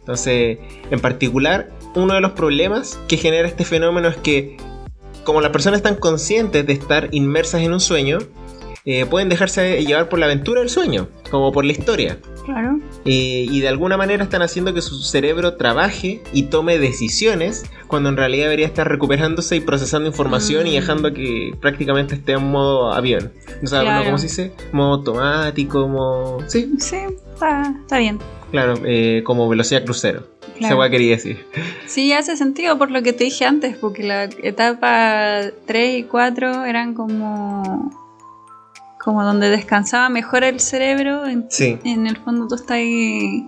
Entonces, 0.00 0.58
en 0.90 1.00
particular, 1.00 1.70
uno 1.94 2.14
de 2.14 2.20
los 2.20 2.32
problemas 2.32 2.98
que 3.08 3.16
genera 3.16 3.48
este 3.48 3.64
fenómeno 3.64 4.08
es 4.08 4.16
que, 4.16 4.56
como 5.24 5.40
las 5.40 5.50
personas 5.50 5.78
están 5.78 5.96
conscientes 5.96 6.66
de 6.66 6.74
estar 6.74 7.08
inmersas 7.12 7.62
en 7.62 7.72
un 7.72 7.80
sueño, 7.80 8.18
eh, 8.86 9.06
pueden 9.06 9.28
dejarse 9.28 9.84
llevar 9.84 10.08
por 10.08 10.18
la 10.18 10.26
aventura 10.26 10.60
del 10.60 10.68
sueño, 10.70 11.08
como 11.30 11.52
por 11.52 11.64
la 11.64 11.72
historia. 11.72 12.18
claro. 12.44 12.78
Eh, 13.06 13.46
y 13.50 13.60
de 13.60 13.68
alguna 13.68 13.96
manera 13.96 14.22
están 14.22 14.42
haciendo 14.42 14.74
que 14.74 14.82
su 14.82 14.96
cerebro 15.02 15.54
trabaje 15.56 16.22
y 16.34 16.44
tome 16.44 16.78
decisiones 16.78 17.64
cuando 17.86 18.08
en 18.10 18.16
realidad 18.18 18.44
debería 18.44 18.66
estar 18.66 18.86
recuperándose 18.88 19.56
y 19.56 19.60
procesando 19.60 20.08
información 20.08 20.66
y 20.66 20.70
Mm. 20.70 20.74
dejando 20.74 21.12
que 21.14 21.54
prácticamente 21.60 22.14
esté 22.16 22.32
en 22.32 22.44
modo 22.50 22.92
avión. 22.92 23.32
O 23.62 23.66
sea, 23.66 23.80
Claro. 23.80 24.00
¿no? 24.00 24.04
¿cómo 24.04 24.18
se 24.18 24.26
dice? 24.26 24.52
Modo 24.72 24.94
automático, 24.94 25.88
modo... 25.88 26.38
Sí, 26.48 26.70
Sí, 26.78 26.96
está, 27.34 27.74
está 27.80 27.98
bien. 27.98 28.18
claro, 28.50 28.74
eh, 28.84 29.22
como 29.24 29.48
velocidad 29.48 29.84
crucero. 29.84 30.26
Esa 30.50 30.58
Claro. 30.58 30.78
hueá 30.78 30.90
quería 30.90 31.10
decir. 31.16 31.44
Sí, 31.86 32.12
hace 32.12 32.36
sentido 32.36 32.76
por 32.78 32.90
lo 32.90 33.02
que 33.02 33.12
te 33.14 33.24
dije 33.24 33.44
antes, 33.46 33.76
porque 33.76 34.02
la 34.02 34.24
etapa 34.24 35.40
3 35.66 35.98
y 35.98 36.02
4 36.04 36.64
eran 36.64 36.94
como 36.94 37.90
como 39.04 39.22
donde 39.22 39.50
descansaba 39.50 40.08
mejor 40.08 40.44
el 40.44 40.60
cerebro. 40.60 41.26
En, 41.26 41.46
Sí, 41.50 41.78
en 41.84 42.06
el 42.06 42.16
fondo 42.16 42.48
tú 42.48 42.54
estás 42.54 42.72
ahí 42.72 43.44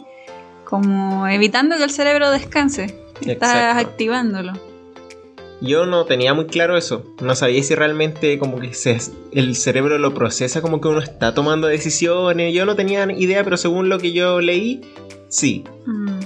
como 0.65 1.27
evitando 1.29 1.77
que 1.77 1.85
el 1.85 1.91
cerebro 1.91 2.31
descanse. 2.31 2.85
Estás 3.21 3.55
Exacto. 3.55 3.81
activándolo. 3.91 4.53
yo 5.63 5.87
no 5.87 6.05
tenía 6.05 6.35
muy 6.35 6.45
claro 6.47 6.77
eso. 6.77 7.03
No 7.23 7.35
sabía 7.35 7.63
si 7.63 7.75
realmente 7.75 8.39
como 8.39 8.59
que 8.61 8.75
se- 8.75 8.99
el 9.33 9.57
cerebro 9.57 9.97
lo 9.99 10.13
procesa 10.13 10.61
como 10.61 10.83
que 10.83 10.89
uno 10.89 10.99
está 11.01 11.33
tomando 11.33 11.67
decisiones. 11.67 12.53
Yo 12.55 12.67
no 12.67 12.77
tenía 12.77 13.11
idea, 13.11 13.43
pero 13.43 13.57
según 13.57 13.89
lo 13.89 13.99
que 13.99 14.13
yo 14.13 14.41
leí, 14.43 14.83
sí. 15.31 15.65
Mm, 15.87 16.21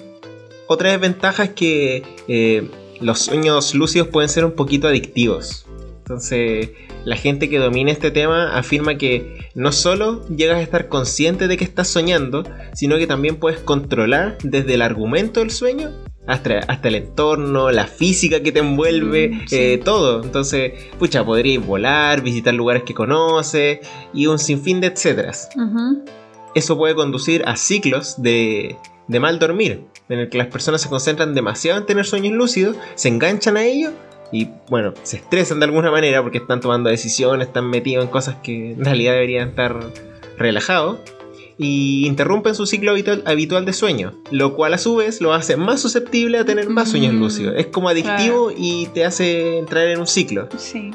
Otra 0.66 0.90
desventaja 0.90 1.45
es 1.45 1.51
que 1.51 2.03
eh, 2.29 2.69
los 3.01 3.21
sueños 3.21 3.73
lúcidos 3.75 4.09
pueden 4.09 4.29
ser 4.29 4.45
un 4.45 4.53
poquito 4.53 4.88
adictivos. 4.88 5.64
Entonces, 5.99 6.71
la 7.05 7.17
gente 7.17 7.49
que 7.49 7.59
domina 7.59 7.91
este 7.91 8.11
tema 8.11 8.57
afirma 8.57 8.97
que 8.97 9.49
no 9.55 9.73
solo 9.73 10.27
llegas 10.29 10.59
a 10.59 10.63
estar 10.63 10.89
consciente 10.89 11.49
de 11.49 11.57
que 11.57 11.65
estás 11.65 11.89
soñando, 11.89 12.45
sino 12.75 12.97
que 12.99 13.07
también 13.07 13.37
puedes 13.37 13.61
controlar 13.61 14.37
desde 14.43 14.75
el 14.75 14.83
argumento 14.83 15.41
del 15.41 15.51
sueño 15.51 15.91
hasta, 16.27 16.59
hasta 16.59 16.89
el 16.89 16.95
entorno, 16.97 17.71
la 17.71 17.87
física 17.87 18.43
que 18.43 18.53
te 18.53 18.61
envuelve, 18.61 19.29
Mm, 19.31 19.49
sí. 19.49 19.57
eh, 19.57 19.81
todo. 19.83 20.23
Entonces, 20.23 20.73
pucha, 20.99 21.25
podrías 21.25 21.65
volar, 21.65 22.21
visitar 22.23 22.55
lugares 22.55 22.83
que 22.85 22.95
conoces 22.95 23.81
y 24.15 24.27
un 24.27 24.39
sinfín 24.39 24.81
de 24.81 24.89
etcéteras 24.89 25.49
eso 26.55 26.77
puede 26.77 26.95
conducir 26.95 27.43
a 27.47 27.57
ciclos 27.57 28.21
de, 28.23 28.77
de 29.09 29.21
mal 29.21 29.39
dormir, 29.39 29.85
en 30.09 30.19
el 30.19 30.29
que 30.29 30.39
las 30.39 30.49
personas 30.49 30.81
se 30.83 30.89
concentran 30.89 31.35
demasiado 31.35 31.79
en 31.79 31.87
tener 31.87 32.05
sueños 32.05 32.35
lúcidos, 32.35 32.77
se 32.97 33.09
enganchan 33.09 33.57
a 33.57 33.65
ello 33.65 33.93
y, 34.33 34.49
bueno, 34.69 34.95
se 35.03 35.16
estresan 35.16 35.61
de 35.61 35.66
alguna 35.66 35.90
manera 35.90 36.23
porque 36.23 36.38
están 36.38 36.61
tomando 36.61 36.90
decisiones, 36.90 37.49
están 37.49 37.69
metidos 37.69 38.05
en 38.05 38.11
cosas 38.11 38.37
que 38.43 38.73
en 38.73 38.85
realidad 38.85 39.12
deberían 39.14 39.49
estar 39.51 39.77
relajados 40.38 40.99
y 41.62 42.07
interrumpen 42.07 42.55
su 42.55 42.64
ciclo 42.64 42.93
habitual, 42.93 43.23
habitual 43.27 43.66
de 43.66 43.75
sueño, 43.75 44.14
lo 44.31 44.55
cual 44.57 44.73
a 44.73 44.79
su 44.79 44.97
vez 44.97 45.21
lo 45.21 45.35
hace 45.35 45.59
más 45.59 45.81
susceptible 45.83 46.38
a 46.38 46.45
tener 46.47 46.71
más 46.71 46.90
sueños 46.90 47.12
Mm, 47.12 47.21
lúcidos. 47.21 47.55
Es 47.59 47.66
como 47.66 47.90
adictivo 47.90 48.51
y 48.57 48.87
te 48.95 49.05
hace 49.05 49.59
entrar 49.59 49.87
en 49.88 50.01
un 50.01 50.07
ciclo. 50.07 50.49
Sí. 50.57 50.90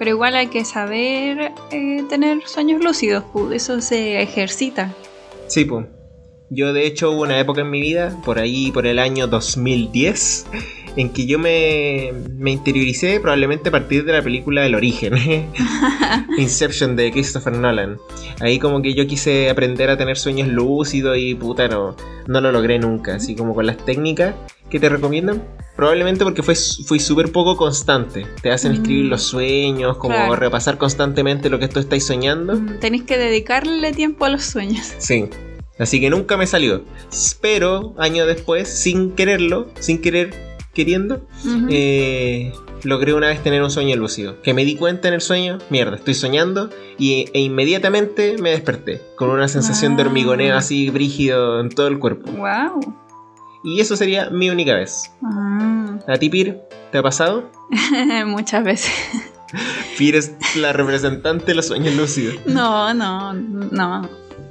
Pero 0.00 0.10
igual 0.10 0.34
hay 0.34 0.48
que 0.48 0.64
saber 0.64 1.52
eh, 1.70 2.02
tener 2.08 2.40
sueños 2.46 2.82
lúcidos, 2.82 3.22
eso 3.52 3.80
se 3.80 4.20
ejercita. 4.20 4.92
Sí, 5.46 5.64
pues. 5.64 5.86
Yo 6.50 6.72
de 6.72 6.84
hecho 6.86 7.12
hubo 7.12 7.22
una 7.22 7.38
época 7.38 7.60
en 7.60 7.70
mi 7.70 7.80
vida, 7.80 8.20
por 8.24 8.40
ahí 8.40 8.72
por 8.72 8.86
el 8.88 8.98
año 8.98 9.28
2010, 9.28 10.46
en 10.96 11.10
que 11.10 11.26
yo 11.26 11.38
me, 11.38 12.12
me 12.36 12.50
interioricé 12.50 13.18
probablemente 13.20 13.68
a 13.70 13.72
partir 13.72 14.04
de 14.04 14.12
la 14.12 14.22
película 14.22 14.66
El 14.66 14.74
Origen, 14.74 15.14
Inception 16.38 16.96
de 16.96 17.10
Christopher 17.10 17.54
Nolan. 17.54 17.98
Ahí 18.40 18.58
como 18.58 18.82
que 18.82 18.94
yo 18.94 19.06
quise 19.06 19.50
aprender 19.50 19.90
a 19.90 19.96
tener 19.96 20.16
sueños 20.18 20.48
lúcidos 20.48 21.16
y 21.18 21.34
puta, 21.34 21.68
no, 21.68 21.96
no 22.26 22.40
lo 22.40 22.52
logré 22.52 22.78
nunca. 22.78 23.14
Así 23.16 23.34
como 23.34 23.54
con 23.54 23.66
las 23.66 23.76
técnicas 23.78 24.34
que 24.70 24.80
te 24.80 24.88
recomiendan, 24.88 25.42
probablemente 25.76 26.24
porque 26.24 26.42
fue, 26.42 26.54
fui 26.54 26.98
súper 26.98 27.30
poco 27.32 27.56
constante. 27.56 28.26
Te 28.42 28.50
hacen 28.50 28.72
escribir 28.72 29.06
Mm, 29.06 29.08
los 29.10 29.22
sueños, 29.22 29.96
como 29.98 30.14
claro. 30.14 30.36
repasar 30.36 30.78
constantemente 30.78 31.50
lo 31.50 31.58
que 31.58 31.68
tú 31.68 31.80
estáis 31.80 32.04
soñando. 32.06 32.54
Mm, 32.56 32.78
Tenéis 32.80 33.02
que 33.04 33.18
dedicarle 33.18 33.92
tiempo 33.92 34.24
a 34.24 34.28
los 34.30 34.44
sueños. 34.44 34.92
Sí. 34.98 35.26
Así 35.78 36.00
que 36.00 36.10
nunca 36.10 36.36
me 36.36 36.46
salió. 36.46 36.84
Pero 37.40 37.94
años 37.98 38.26
después, 38.26 38.68
sin 38.68 39.12
quererlo, 39.12 39.68
sin 39.80 40.00
querer, 40.00 40.32
queriendo, 40.74 41.26
eh, 41.68 42.52
logré 42.84 43.14
una 43.14 43.28
vez 43.28 43.42
tener 43.42 43.62
un 43.62 43.70
sueño 43.70 43.94
lúcido. 43.96 44.40
Que 44.42 44.54
me 44.54 44.64
di 44.64 44.76
cuenta 44.76 45.08
en 45.08 45.14
el 45.14 45.20
sueño, 45.20 45.58
mierda, 45.70 45.96
estoy 45.96 46.14
soñando, 46.14 46.70
y, 46.98 47.26
e 47.32 47.40
inmediatamente 47.40 48.36
me 48.40 48.50
desperté, 48.50 49.00
con 49.16 49.30
una 49.30 49.48
sensación 49.48 49.96
de 49.96 50.02
Ah. 50.02 50.06
hormigoneo 50.06 50.56
así 50.56 50.90
brígido 50.90 51.60
en 51.60 51.68
todo 51.68 51.88
el 51.88 51.98
cuerpo. 51.98 52.30
Wow. 52.32 52.94
Y 53.64 53.80
eso 53.80 53.96
sería 53.96 54.30
mi 54.30 54.50
única 54.50 54.74
vez. 54.74 55.02
Ah. 55.24 55.98
¿A 56.08 56.16
ti, 56.18 56.28
Pir? 56.28 56.58
¿Te 56.90 56.98
ha 56.98 57.02
pasado? 57.02 57.50
Muchas 58.26 58.64
veces. 58.64 58.92
Pir 59.98 60.16
es 60.16 60.32
la 60.56 60.72
representante 60.72 61.44
de 61.46 61.54
los 61.54 61.66
sueños 61.66 61.94
lúcidos. 61.94 62.36
No, 62.46 62.92
no, 62.94 63.32
no. 63.34 64.08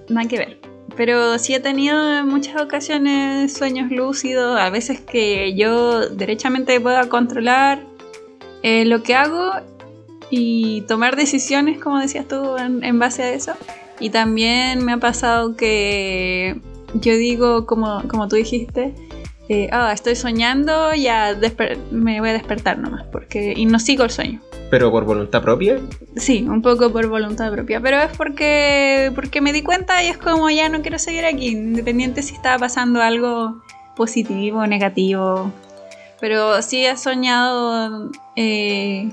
Nada 0.10 0.28
que 0.28 0.38
ver. 0.38 0.62
Pero 0.96 1.40
sí 1.40 1.54
he 1.54 1.60
tenido 1.60 2.20
en 2.20 2.28
muchas 2.28 2.62
ocasiones 2.62 3.54
sueños 3.54 3.92
lúcidos, 3.92 4.60
a 4.60 4.70
veces 4.70 5.00
que 5.00 5.56
yo 5.56 6.10
derechamente 6.10 6.80
pueda 6.80 7.08
controlar 7.08 7.84
eh, 8.62 8.86
lo 8.86 9.02
que 9.04 9.16
hago 9.16 9.54
y 10.30 10.82
tomar 10.82 11.16
decisiones, 11.16 11.80
como 11.80 12.00
decías 12.00 12.28
tú, 12.28 12.58
en, 12.58 12.84
en 12.84 13.00
base 13.00 13.24
a 13.24 13.34
eso. 13.34 13.54
Y 14.00 14.10
también 14.10 14.84
me 14.84 14.94
ha 14.94 14.98
pasado 14.98 15.56
que 15.56 16.60
yo 16.94 17.14
digo, 17.16 17.66
como, 17.66 18.04
como 18.08 18.28
tú 18.28 18.36
dijiste, 18.36 18.94
eh, 19.50 19.70
ah, 19.72 19.92
estoy 19.94 20.16
soñando, 20.16 20.94
ya 20.94 21.38
me 21.92 22.20
voy 22.20 22.30
a 22.30 22.34
despertar 22.34 22.78
nomás, 22.78 23.06
porque, 23.12 23.54
y 23.56 23.66
no 23.66 23.80
sigo 23.80 24.04
el 24.04 24.10
sueño. 24.10 24.42
Pero 24.72 24.90
por 24.90 25.04
voluntad 25.06 25.42
propia. 25.44 25.80
Sí, 26.16 26.44
un 26.50 26.62
poco 26.64 26.92
por 26.92 27.06
voluntad 27.08 27.52
propia, 27.52 27.80
pero 27.82 28.02
es 28.02 28.16
porque, 28.18 29.12
porque 29.14 29.42
me 29.42 29.54
di 29.54 29.62
cuenta 29.62 30.02
y 30.04 30.08
es 30.08 30.18
como 30.18 30.50
ya 30.50 30.70
no 30.70 30.82
quiero 30.82 30.98
seguir 30.98 31.26
aquí, 31.26 31.50
independiente 31.50 32.24
si 32.24 32.34
estaba 32.34 32.58
pasando 32.58 33.02
algo 33.02 33.62
positivo 33.96 34.60
o 34.62 34.68
negativo. 34.68 35.52
Pero 36.20 36.62
sí 36.62 36.86
he 36.86 36.96
soñado 36.98 38.10
eh, 38.36 39.12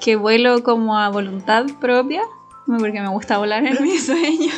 que 0.00 0.16
vuelo 0.16 0.62
como 0.62 0.98
a 0.98 1.08
voluntad 1.08 1.64
propia, 1.80 2.20
porque 2.66 3.00
me 3.00 3.08
gusta 3.08 3.38
volar 3.38 3.64
en 3.66 3.80
mis 3.82 4.04
sueños. 4.06 4.54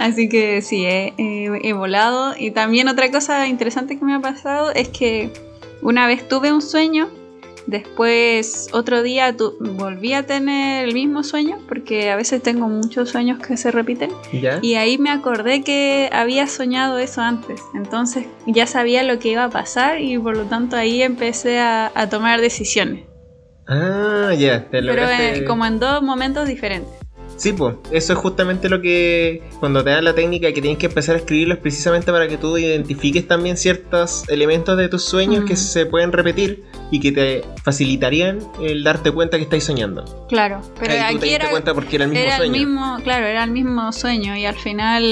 Así 0.00 0.28
que 0.28 0.62
sí, 0.62 0.84
he, 0.84 1.14
he- 1.16 1.68
he 1.68 1.72
volado. 1.74 2.34
Y 2.36 2.50
también 2.50 2.88
otra 2.88 3.10
cosa 3.10 3.46
interesante 3.46 3.98
que 3.98 4.04
me 4.04 4.14
ha 4.14 4.20
pasado 4.20 4.72
es 4.72 4.88
que 4.88 5.32
una 5.82 6.06
vez 6.06 6.26
tuve 6.28 6.52
un 6.52 6.60
sueño 6.62 7.08
Después, 7.66 8.68
otro 8.72 9.02
día 9.02 9.36
tu- 9.36 9.56
volví 9.60 10.12
a 10.12 10.26
tener 10.26 10.86
el 10.88 10.94
mismo 10.94 11.22
sueño, 11.22 11.58
porque 11.68 12.10
a 12.10 12.16
veces 12.16 12.42
tengo 12.42 12.68
muchos 12.68 13.10
sueños 13.10 13.38
que 13.44 13.56
se 13.56 13.70
repiten. 13.70 14.10
¿Ya? 14.32 14.58
Y 14.62 14.74
ahí 14.74 14.98
me 14.98 15.10
acordé 15.10 15.62
que 15.62 16.08
había 16.12 16.46
soñado 16.46 16.98
eso 16.98 17.20
antes. 17.20 17.60
Entonces 17.74 18.26
ya 18.46 18.66
sabía 18.66 19.02
lo 19.02 19.18
que 19.18 19.28
iba 19.30 19.44
a 19.44 19.50
pasar 19.50 20.00
y 20.00 20.18
por 20.18 20.36
lo 20.36 20.44
tanto 20.44 20.76
ahí 20.76 21.02
empecé 21.02 21.58
a, 21.58 21.90
a 21.94 22.08
tomar 22.08 22.40
decisiones. 22.40 23.04
Ah, 23.66 24.34
ya. 24.36 24.64
te 24.68 24.82
Pero 24.82 24.92
como 25.46 25.64
en 25.64 25.78
dos 25.78 26.02
momentos 26.02 26.48
diferentes. 26.48 26.92
Sí, 27.40 27.54
pues, 27.54 27.74
eso 27.90 28.12
es 28.12 28.18
justamente 28.18 28.68
lo 28.68 28.82
que 28.82 29.42
cuando 29.60 29.82
te 29.82 29.88
dan 29.88 30.04
la 30.04 30.14
técnica 30.14 30.52
que 30.52 30.60
tienes 30.60 30.76
que 30.78 30.86
empezar 30.86 31.14
a 31.14 31.18
escribirlo 31.20 31.54
es 31.54 31.60
precisamente 31.60 32.12
para 32.12 32.28
que 32.28 32.36
tú 32.36 32.58
identifiques 32.58 33.26
también 33.26 33.56
ciertos 33.56 34.28
elementos 34.28 34.76
de 34.76 34.90
tus 34.90 35.06
sueños 35.06 35.44
Mm. 35.44 35.46
que 35.46 35.56
se 35.56 35.86
pueden 35.86 36.12
repetir 36.12 36.64
y 36.90 37.00
que 37.00 37.12
te 37.12 37.42
facilitarían 37.64 38.40
el 38.62 38.84
darte 38.84 39.10
cuenta 39.10 39.38
que 39.38 39.44
estáis 39.44 39.64
soñando. 39.64 40.26
Claro, 40.28 40.60
pero 40.78 40.92
Ahí 40.92 41.14
tú 41.14 41.20
te 41.20 41.26
aquí 41.28 41.34
era, 41.34 41.48
cuenta 41.50 41.72
porque 41.72 41.96
era 41.96 42.04
el 42.04 42.10
mismo 42.10 42.26
era 42.26 42.36
sueño. 42.36 42.52
el 42.54 42.60
mismo, 42.60 42.98
claro, 43.04 43.24
era 43.26 43.44
el 43.44 43.50
mismo 43.52 43.90
sueño 43.92 44.36
y 44.36 44.44
al 44.44 44.56
final 44.56 45.02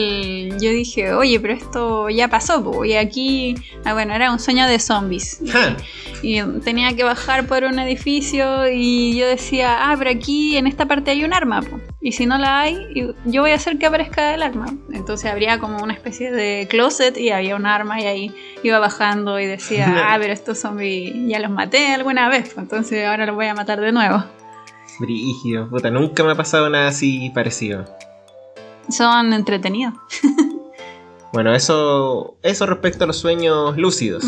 yo 0.61 0.71
dije, 0.71 1.15
oye, 1.15 1.41
pero 1.41 1.55
esto 1.55 2.11
ya 2.11 2.29
pasó, 2.29 2.63
po", 2.63 2.85
y 2.85 2.93
aquí, 2.93 3.55
ah, 3.87 3.95
bueno, 3.95 4.13
era 4.15 4.31
un 4.31 4.39
sueño 4.39 4.67
de 4.67 4.79
zombies. 4.79 5.41
Y 6.21 6.43
tenía 6.65 6.97
que 6.97 7.05
bajar 7.05 7.47
por 7.47 7.63
un 7.63 7.79
edificio 7.79 8.69
y 8.69 9.17
yo 9.17 9.29
decía, 9.29 9.89
ah, 9.89 9.95
pero 9.97 10.11
aquí 10.11 10.57
en 10.57 10.67
esta 10.67 10.87
parte 10.87 11.13
hay 11.13 11.23
un 11.23 11.33
arma. 11.33 11.63
po. 11.63 11.79
Y 12.01 12.11
si 12.19 12.27
no 12.27 12.37
la 12.37 12.63
hay, 12.63 13.15
yo 13.27 13.43
voy 13.43 13.53
a 13.53 13.55
hacer 13.55 13.79
que 13.79 13.87
aparezca 13.87 14.35
el 14.35 14.43
arma. 14.43 14.75
Entonces 14.93 15.31
habría 15.31 15.61
como 15.61 15.81
una 15.81 15.93
especie 15.95 16.33
de 16.33 16.67
closet 16.69 17.17
y 17.17 17.31
había 17.31 17.55
un 17.55 17.65
arma 17.65 18.01
y 18.01 18.07
ahí 18.07 18.35
iba 18.65 18.81
bajando 18.81 19.39
y 19.39 19.47
decía, 19.47 19.87
ah, 20.13 20.17
pero 20.21 20.33
estos 20.33 20.59
zombies 20.59 21.15
ya 21.29 21.39
los 21.39 21.49
maté 21.49 21.95
alguna 21.95 22.29
vez, 22.29 22.53
po, 22.53 22.61
entonces 22.61 23.07
ahora 23.07 23.25
los 23.25 23.37
voy 23.37 23.47
a 23.47 23.55
matar 23.55 23.81
de 23.81 23.93
nuevo. 23.93 24.25
Brígido, 24.99 25.71
puta, 25.71 25.93
nunca 25.93 26.25
me 26.25 26.33
ha 26.33 26.35
pasado 26.35 26.69
nada 26.69 26.89
así 26.89 27.31
parecido. 27.33 27.85
Son 28.91 29.33
entretenidos. 29.33 29.95
Bueno, 31.31 31.55
eso, 31.55 32.39
eso 32.43 32.65
respecto 32.65 33.05
a 33.05 33.07
los 33.07 33.19
sueños 33.19 33.77
lúcidos. 33.77 34.25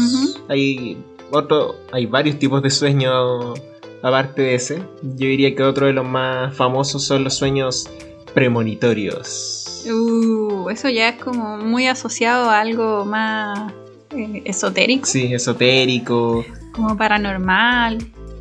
Hay 0.51 1.03
otro, 1.31 1.77
hay 1.93 2.05
varios 2.05 2.39
tipos 2.39 2.63
de 2.63 2.69
sueños 2.69 3.59
aparte 4.03 4.43
de 4.43 4.55
ese. 4.55 4.79
Yo 5.03 5.27
diría 5.27 5.55
que 5.55 5.63
otro 5.63 5.87
de 5.87 5.93
los 5.93 6.07
más 6.07 6.55
famosos 6.57 7.05
son 7.05 7.25
los 7.25 7.35
sueños 7.35 7.89
premonitorios. 8.35 9.85
Uh, 9.91 10.69
eso 10.71 10.89
ya 10.89 11.09
es 11.11 11.23
como 11.23 11.57
muy 11.59 11.87
asociado 11.87 12.51
a 12.51 12.61
algo 12.61 13.05
más 13.05 13.73
eh, 14.17 14.43
esotérico, 14.45 15.07
Sí, 15.07 15.33
esotérico, 15.33 16.45
como 16.73 16.97
paranormal, 16.97 17.99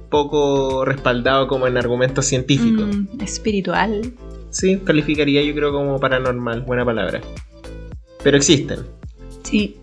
poco 0.10 0.84
respaldado 0.86 1.48
como 1.48 1.67
en 1.67 1.78
argumentos 1.78 2.26
científicos. 2.26 2.88
mm, 2.95 3.22
espiritual. 3.22 4.13
Sí, 4.50 4.78
calificaría 4.84 5.43
yo 5.43 5.54
creo 5.54 5.72
como 5.72 6.00
paranormal, 6.00 6.62
buena 6.62 6.84
palabra. 6.84 7.22
Pero 8.24 8.36
existen. 8.36 8.80
Sí. 9.43 9.78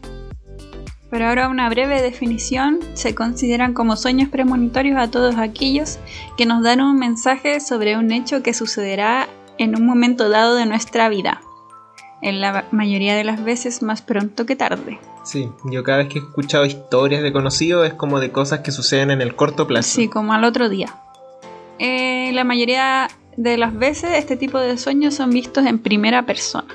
Pero 1.10 1.28
ahora 1.28 1.48
una 1.48 1.68
breve 1.68 2.02
definición. 2.02 2.80
Se 2.94 3.14
consideran 3.14 3.74
como 3.74 3.96
sueños 3.96 4.28
premonitorios 4.28 4.98
a 4.98 5.10
todos 5.10 5.36
aquellos 5.36 5.98
que 6.36 6.46
nos 6.46 6.62
dan 6.62 6.80
un 6.80 6.98
mensaje 6.98 7.60
sobre 7.60 7.96
un 7.96 8.10
hecho 8.12 8.42
que 8.42 8.54
sucederá 8.54 9.28
en 9.58 9.76
un 9.76 9.86
momento 9.86 10.28
dado 10.28 10.56
de 10.56 10.66
nuestra 10.66 11.08
vida. 11.08 11.40
En 12.22 12.40
la 12.40 12.66
mayoría 12.70 13.14
de 13.14 13.24
las 13.24 13.44
veces 13.44 13.82
más 13.82 14.02
pronto 14.02 14.46
que 14.46 14.56
tarde. 14.56 14.98
Sí, 15.22 15.48
yo 15.64 15.82
cada 15.82 15.98
vez 15.98 16.08
que 16.08 16.18
he 16.18 16.22
escuchado 16.22 16.64
historias 16.64 17.22
de 17.22 17.32
conocidos 17.32 17.86
es 17.86 17.94
como 17.94 18.20
de 18.20 18.32
cosas 18.32 18.60
que 18.60 18.72
suceden 18.72 19.10
en 19.10 19.20
el 19.20 19.36
corto 19.36 19.66
plazo. 19.66 19.88
Sí, 19.94 20.08
como 20.08 20.32
al 20.32 20.44
otro 20.44 20.68
día. 20.68 20.94
Eh, 21.78 22.30
la 22.32 22.44
mayoría 22.44 23.08
de 23.36 23.58
las 23.58 23.74
veces 23.74 24.12
este 24.14 24.36
tipo 24.36 24.58
de 24.58 24.78
sueños 24.78 25.14
son 25.14 25.30
vistos 25.30 25.66
en 25.66 25.78
primera 25.78 26.24
persona. 26.24 26.68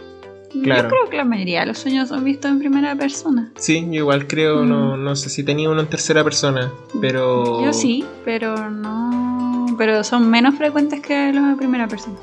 Claro. 0.63 0.83
Yo 0.83 0.89
creo 0.89 1.09
que 1.09 1.17
la 1.17 1.25
mayoría 1.25 1.61
de 1.61 1.67
los 1.67 1.77
sueños 1.79 2.09
son 2.09 2.23
vistos 2.23 2.51
en 2.51 2.59
primera 2.59 2.95
persona. 2.95 3.51
Sí, 3.57 3.81
yo 3.87 3.93
igual 3.99 4.27
creo, 4.27 4.63
Mm. 4.63 4.69
no, 4.69 4.97
no 4.97 5.15
sé 5.15 5.29
si 5.29 5.43
tenía 5.43 5.69
uno 5.69 5.81
en 5.81 5.87
tercera 5.87 6.23
persona, 6.23 6.71
pero... 6.99 7.63
Yo 7.63 7.73
sí, 7.73 8.03
pero 8.25 8.69
no. 8.69 9.65
Pero 9.77 10.03
son 10.03 10.29
menos 10.29 10.55
frecuentes 10.55 11.01
que 11.01 11.31
los 11.33 11.47
de 11.49 11.55
primera 11.55 11.87
persona. 11.87 12.15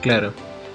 Claro. 0.00 0.32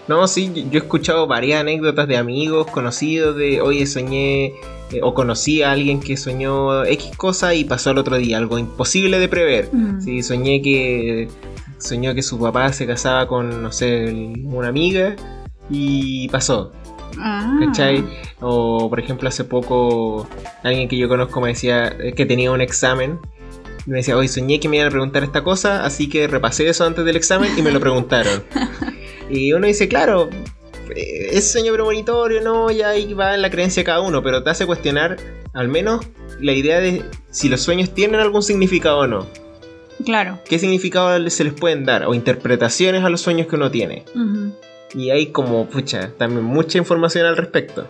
No, 0.08 0.28
sí, 0.28 0.52
yo- 0.54 0.64
yo 0.70 0.80
he 0.80 0.84
escuchado 0.84 1.26
varias 1.28 1.62
anécdotas 1.62 2.08
de 2.08 2.18
amigos, 2.18 2.68
conocidos, 2.68 3.36
de, 3.36 3.60
oye, 3.62 3.86
soñé 3.88 4.54
eh, 4.92 5.00
o 5.02 5.16
conocí 5.16 5.64
a 5.64 5.72
alguien 5.72 6.00
que 6.00 6.16
soñó 6.16 6.86
X 6.86 7.18
cosa 7.18 7.56
y 7.56 7.64
pasó 7.64 7.90
al 7.90 7.98
otro 7.98 8.18
día, 8.18 8.38
algo 8.38 8.60
imposible 8.60 9.18
de 9.18 9.28
prever. 9.28 9.70
Mm. 9.74 10.02
Sí, 10.02 10.22
soñé 10.22 10.62
que 10.62 11.28
soñó 11.80 12.14
que 12.14 12.22
su 12.22 12.40
papá 12.40 12.72
se 12.72 12.86
casaba 12.86 13.28
con, 13.28 13.64
no 13.64 13.72
sé, 13.72 14.32
una 14.46 14.68
amiga 14.68 15.16
y 15.70 16.30
pasó. 16.30 16.72
Ah. 17.20 17.60
¿Cachai? 17.66 18.04
O 18.42 18.90
por 18.90 19.00
ejemplo 19.00 19.30
hace 19.30 19.44
poco 19.44 20.28
alguien 20.64 20.88
que 20.88 20.98
yo 20.98 21.08
conozco 21.08 21.40
me 21.40 21.50
decía 21.50 21.96
eh, 22.00 22.14
que 22.14 22.26
tenía 22.26 22.52
un 22.52 22.62
examen. 22.62 23.20
Y 23.88 23.92
me 23.92 23.98
decía, 23.98 24.18
hoy 24.18 24.28
soñé 24.28 24.60
que 24.60 24.68
me 24.68 24.78
iban 24.78 24.88
a 24.88 24.92
preguntar 24.92 25.24
esta 25.24 25.44
cosa, 25.44 25.86
así 25.86 26.10
que 26.10 26.28
repasé 26.28 26.68
eso 26.68 26.86
antes 26.86 27.06
del 27.06 27.16
examen 27.16 27.52
y 27.56 27.62
me 27.62 27.72
lo 27.72 27.80
preguntaron. 27.80 28.44
y 29.30 29.54
uno 29.54 29.68
dice, 29.68 29.88
claro, 29.88 30.28
eh, 30.96 31.30
es 31.32 31.52
sueño 31.52 31.72
premonitorio, 31.72 32.42
no, 32.42 32.72
ya 32.72 32.90
ahí 32.90 33.14
va 33.14 33.36
en 33.36 33.44
la 33.44 33.52
creencia 33.52 33.82
de 33.82 33.86
cada 33.86 34.02
uno, 34.02 34.24
pero 34.24 34.42
te 34.42 34.50
hace 34.50 34.66
cuestionar 34.66 35.18
al 35.54 35.68
menos 35.68 36.06
la 36.40 36.54
idea 36.54 36.80
de 36.80 37.04
si 37.30 37.48
los 37.48 37.62
sueños 37.62 37.94
tienen 37.94 38.20
algún 38.20 38.42
significado 38.42 39.00
o 39.00 39.08
no. 39.08 39.28
Claro. 40.04 40.40
¿Qué 40.48 40.60
significado 40.60 41.30
se 41.30 41.44
les 41.44 41.54
pueden 41.54 41.86
dar? 41.86 42.06
O 42.06 42.14
interpretaciones 42.14 43.04
a 43.04 43.10
los 43.10 43.22
sueños 43.22 43.48
que 43.48 43.56
uno 43.56 43.72
tiene. 43.72 44.04
Y 44.96 45.10
hay 45.10 45.28
como, 45.28 45.66
pucha, 45.66 46.12
también 46.18 46.44
mucha 46.44 46.78
información 46.78 47.26
al 47.26 47.36
respecto. 47.38 47.86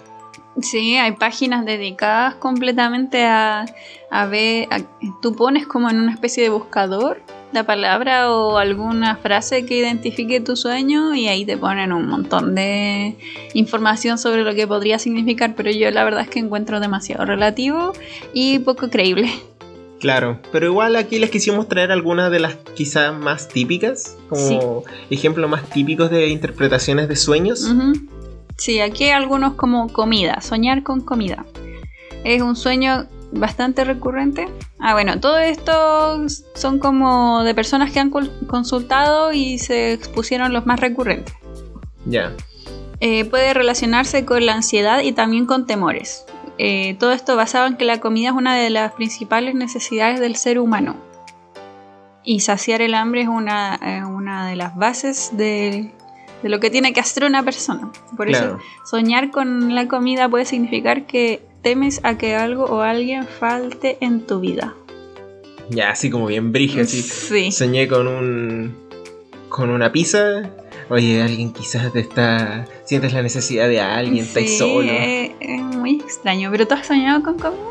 Sí, 0.61 0.95
hay 0.95 1.11
páginas 1.11 1.65
dedicadas 1.65 2.35
completamente 2.35 3.25
a, 3.25 3.65
a 4.09 4.25
ver, 4.25 4.67
a- 4.71 4.79
tú 5.21 5.35
pones 5.35 5.67
como 5.67 5.89
en 5.89 5.99
una 5.99 6.13
especie 6.13 6.43
de 6.43 6.49
buscador 6.49 7.21
la 7.51 7.63
palabra 7.65 8.31
o 8.31 8.57
alguna 8.57 9.17
frase 9.17 9.65
que 9.65 9.77
identifique 9.77 10.39
tu 10.39 10.55
sueño 10.55 11.13
y 11.13 11.27
ahí 11.27 11.45
te 11.45 11.57
ponen 11.57 11.91
un 11.93 12.07
montón 12.07 12.55
de 12.55 13.17
información 13.53 14.17
sobre 14.17 14.43
lo 14.43 14.55
que 14.55 14.65
podría 14.65 14.97
significar, 14.97 15.55
pero 15.55 15.71
yo 15.71 15.91
la 15.91 16.03
verdad 16.03 16.21
es 16.21 16.29
que 16.29 16.39
encuentro 16.39 16.79
demasiado 16.79 17.25
relativo 17.25 17.93
y 18.33 18.59
poco 18.59 18.89
creíble. 18.89 19.29
Claro, 19.99 20.39
pero 20.51 20.67
igual 20.67 20.95
aquí 20.95 21.19
les 21.19 21.29
quisimos 21.29 21.67
traer 21.67 21.91
algunas 21.91 22.29
de 22.29 22.39
las 22.39 22.55
quizás 22.75 23.13
más 23.17 23.47
típicas, 23.47 24.17
como 24.29 24.83
ejemplos 25.09 25.49
más 25.49 25.69
típicos 25.69 26.11
de 26.11 26.27
interpretaciones 26.27 27.07
de 27.07 27.15
sueños. 27.15 27.65
Sí, 28.57 28.79
aquí 28.79 29.05
hay 29.05 29.11
algunos 29.11 29.55
como 29.55 29.91
comida, 29.91 30.41
soñar 30.41 30.83
con 30.83 31.01
comida. 31.01 31.45
Es 32.23 32.41
un 32.41 32.55
sueño 32.55 33.07
bastante 33.31 33.83
recurrente. 33.83 34.47
Ah, 34.79 34.93
bueno, 34.93 35.19
todo 35.19 35.39
esto 35.39 36.25
son 36.55 36.79
como 36.79 37.43
de 37.43 37.53
personas 37.53 37.91
que 37.91 37.99
han 37.99 38.11
consultado 38.11 39.33
y 39.33 39.57
se 39.59 39.93
expusieron 39.93 40.53
los 40.53 40.65
más 40.65 40.79
recurrentes. 40.79 41.33
Ya, 42.05 42.33
Eh, 43.01 43.25
puede 43.25 43.53
relacionarse 43.53 44.23
con 44.23 44.45
la 44.45 44.53
ansiedad 44.53 45.01
y 45.01 45.11
también 45.11 45.45
con 45.45 45.65
temores. 45.67 46.25
Eh, 46.57 46.95
todo 46.99 47.11
esto 47.11 47.35
basado 47.35 47.67
en 47.67 47.75
que 47.77 47.85
la 47.85 47.99
comida 47.99 48.29
es 48.29 48.35
una 48.35 48.55
de 48.55 48.69
las 48.69 48.93
principales 48.93 49.55
necesidades 49.55 50.19
del 50.19 50.35
ser 50.35 50.59
humano. 50.59 50.95
Y 52.23 52.39
saciar 52.39 52.81
el 52.81 52.95
hambre 52.95 53.21
es 53.21 53.27
una, 53.27 53.79
eh, 53.83 54.03
una 54.03 54.47
de 54.47 54.55
las 54.55 54.75
bases 54.75 55.31
de, 55.33 55.91
de 56.41 56.49
lo 56.49 56.59
que 56.59 56.69
tiene 56.69 56.93
que 56.93 56.99
hacer 56.99 57.25
una 57.25 57.43
persona. 57.43 57.91
Por 58.15 58.27
claro. 58.27 58.57
eso 58.57 58.89
soñar 58.89 59.31
con 59.31 59.75
la 59.75 59.87
comida 59.87 60.29
puede 60.29 60.45
significar 60.45 61.05
que 61.05 61.41
temes 61.61 61.99
a 62.03 62.17
que 62.17 62.35
algo 62.35 62.65
o 62.65 62.81
alguien 62.81 63.25
falte 63.27 63.97
en 64.01 64.21
tu 64.25 64.39
vida. 64.39 64.75
Ya, 65.69 65.89
así 65.89 66.09
como 66.09 66.27
bien 66.27 66.51
brige, 66.51 66.81
así. 66.81 67.01
Sí. 67.01 67.51
Soñé 67.51 67.87
con 67.87 68.07
un. 68.07 68.75
con 69.49 69.69
una 69.69 69.91
pizza. 69.91 70.51
Oye, 70.89 71.21
alguien 71.21 71.51
quizás 71.51 71.91
te 71.91 71.99
está. 71.99 72.65
sientes 72.83 73.13
la 73.13 73.21
necesidad 73.21 73.67
de 73.67 73.81
alguien, 73.81 74.25
Sí, 74.25 74.57
solo. 74.57 74.91
Es, 74.91 75.31
es 75.39 75.61
muy 75.61 75.95
extraño. 75.95 76.51
¿Pero 76.51 76.67
tú 76.67 76.75
has 76.75 76.85
soñado 76.85 77.23
con 77.23 77.39
comida? 77.39 77.61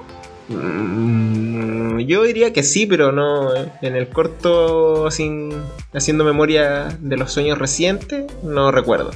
Mm, 0.48 2.00
yo 2.00 2.22
diría 2.24 2.53
que 2.53 2.62
sí, 2.62 2.87
pero 2.87 3.12
no. 3.12 3.55
En 3.55 3.96
el 3.96 4.09
corto, 4.09 5.11
sin. 5.11 5.53
haciendo 5.92 6.24
memoria 6.24 6.96
de 7.00 7.16
los 7.16 7.33
sueños 7.33 7.59
recientes, 7.59 8.27
no 8.42 8.70
recuerdo. 8.70 9.12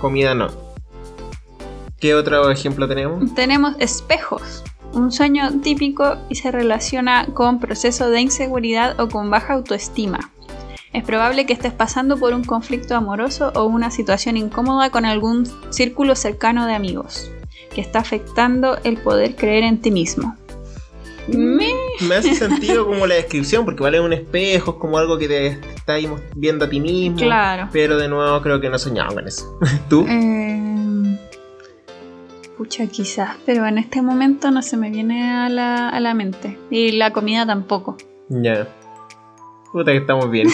Comida 0.00 0.34
no. 0.34 0.48
¿Qué 2.00 2.14
otro 2.14 2.50
ejemplo 2.50 2.88
tenemos? 2.88 3.32
Tenemos 3.34 3.76
espejos. 3.78 4.64
Un 4.92 5.12
sueño 5.12 5.60
típico 5.62 6.16
y 6.28 6.34
se 6.34 6.50
relaciona 6.50 7.26
con 7.32 7.60
procesos 7.60 8.10
de 8.10 8.20
inseguridad 8.20 8.98
o 9.00 9.08
con 9.08 9.30
baja 9.30 9.54
autoestima. 9.54 10.31
Es 10.92 11.04
probable 11.04 11.46
que 11.46 11.52
estés 11.54 11.72
pasando 11.72 12.18
por 12.18 12.34
un 12.34 12.44
conflicto 12.44 12.94
amoroso 12.94 13.50
o 13.54 13.64
una 13.64 13.90
situación 13.90 14.36
incómoda 14.36 14.90
con 14.90 15.04
algún 15.06 15.46
círculo 15.70 16.14
cercano 16.16 16.66
de 16.66 16.74
amigos, 16.74 17.30
que 17.74 17.80
está 17.80 18.00
afectando 18.00 18.76
el 18.84 18.98
poder 18.98 19.34
creer 19.36 19.64
en 19.64 19.80
ti 19.80 19.90
mismo. 19.90 20.36
Me- 21.28 21.72
Me 22.06 22.16
hace 22.16 22.34
sentido 22.34 22.84
como 22.88 23.06
la 23.06 23.14
descripción, 23.14 23.64
porque 23.64 23.82
vale 23.82 24.00
un 24.00 24.12
espejo, 24.12 24.72
es 24.72 24.76
como 24.78 24.98
algo 24.98 25.16
que 25.18 25.28
te 25.28 25.46
está 25.74 25.94
viendo 26.34 26.64
a 26.64 26.68
ti 26.68 26.80
mismo. 26.80 27.16
Claro. 27.16 27.68
Pero 27.72 27.96
de 27.96 28.08
nuevo 28.08 28.42
creo 28.42 28.60
que 28.60 28.68
no 28.68 28.78
soñaba 28.78 29.14
con 29.14 29.26
eso. 29.26 29.58
¿Tú? 29.88 30.04
Eh, 30.08 31.18
pucha, 32.58 32.86
quizás, 32.88 33.36
pero 33.46 33.66
en 33.66 33.78
este 33.78 34.02
momento 34.02 34.50
no 34.50 34.60
se 34.62 34.76
me 34.76 34.90
viene 34.90 35.22
a 35.32 35.48
la, 35.48 35.88
a 35.88 36.00
la 36.00 36.12
mente. 36.12 36.58
Y 36.70 36.92
la 36.92 37.12
comida 37.12 37.46
tampoco. 37.46 37.96
Ya. 38.28 38.68
Puta 39.72 39.92
que 39.92 39.98
estamos 39.98 40.30
bien. 40.30 40.48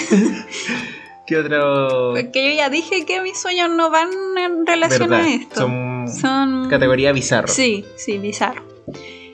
¿Qué 1.27 1.37
otro? 1.37 2.13
Porque 2.15 2.51
yo 2.51 2.57
ya 2.57 2.71
dije 2.71 3.05
que 3.05 3.21
mis 3.21 3.39
sueños 3.39 3.69
no 3.71 3.91
van 3.91 4.09
en 4.39 4.67
relación 4.67 5.11
¿Verdad? 5.11 5.27
a 5.27 5.31
esto. 5.35 5.61
Son 5.61 6.09
Son- 6.09 6.69
categoría 6.71 7.13
bizarro. 7.13 7.49
Sí, 7.49 7.85
sí, 7.97 8.19
bizarro. 8.19 8.63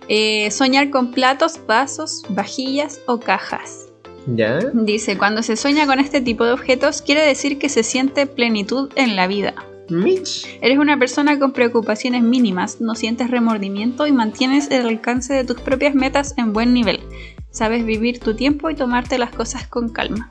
Eh, 0.09 0.51
soñar 0.51 0.91
con 0.91 1.13
platos, 1.13 1.61
vasos, 1.67 2.25
vajillas 2.31 3.01
o 3.07 3.21
cajas. 3.21 3.87
¿Ya? 4.27 4.59
Dice, 4.73 5.17
cuando 5.19 5.43
se 5.43 5.57
sueña 5.57 5.87
con 5.87 6.01
este 6.01 6.21
tipo 6.21 6.45
de 6.45 6.53
objetos 6.53 7.01
quiere 7.03 7.21
decir 7.23 7.59
que 7.59 7.69
se 7.69 7.83
siente 7.83 8.27
plenitud 8.27 8.91
en 8.97 9.17
la 9.17 9.27
vida. 9.27 9.55
Mitch. 9.91 10.47
Eres 10.63 10.79
una 10.79 10.99
persona 10.99 11.39
con 11.39 11.53
preocupaciones 11.53 12.23
mínimas, 12.23 12.81
no 12.81 12.95
sientes 12.95 13.31
remordimiento 13.31 14.07
y 14.07 14.13
mantienes 14.13 14.71
el 14.71 14.87
alcance 14.87 15.35
de 15.35 15.45
tus 15.45 15.61
propias 15.61 15.95
metas 15.95 16.35
en 16.39 16.55
buen 16.55 16.73
nivel. 16.73 17.01
Sabes 17.55 17.87
vivir 17.87 18.19
tu 18.19 18.35
tiempo 18.35 18.69
y 18.69 18.75
tomarte 18.75 19.17
las 19.17 19.31
cosas 19.31 19.69
con 19.69 19.89
calma. 19.89 20.29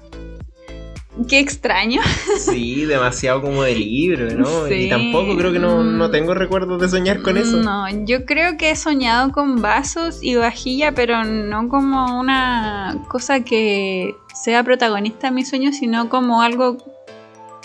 Qué 1.29 1.39
extraño. 1.39 2.01
Sí, 2.37 2.83
demasiado 2.85 3.41
como 3.41 3.63
de 3.63 3.75
libro, 3.75 4.29
¿no? 4.35 4.67
Sí. 4.67 4.73
Y 4.73 4.89
tampoco 4.89 5.37
creo 5.37 5.53
que 5.53 5.59
no, 5.59 5.83
no 5.83 6.11
tengo 6.11 6.33
recuerdos 6.33 6.81
de 6.81 6.89
soñar 6.89 7.21
con 7.21 7.37
eso. 7.37 7.57
No, 7.57 7.87
yo 8.05 8.25
creo 8.25 8.57
que 8.57 8.71
he 8.71 8.75
soñado 8.75 9.31
con 9.31 9.61
vasos 9.61 10.19
y 10.21 10.35
vajilla, 10.35 10.91
pero 10.91 11.23
no 11.23 11.69
como 11.69 12.19
una 12.19 12.97
cosa 13.07 13.45
que 13.45 14.13
sea 14.33 14.61
protagonista 14.63 15.29
en 15.29 15.35
mis 15.35 15.47
sueños, 15.47 15.77
sino 15.77 16.09
como 16.09 16.41
algo 16.41 16.77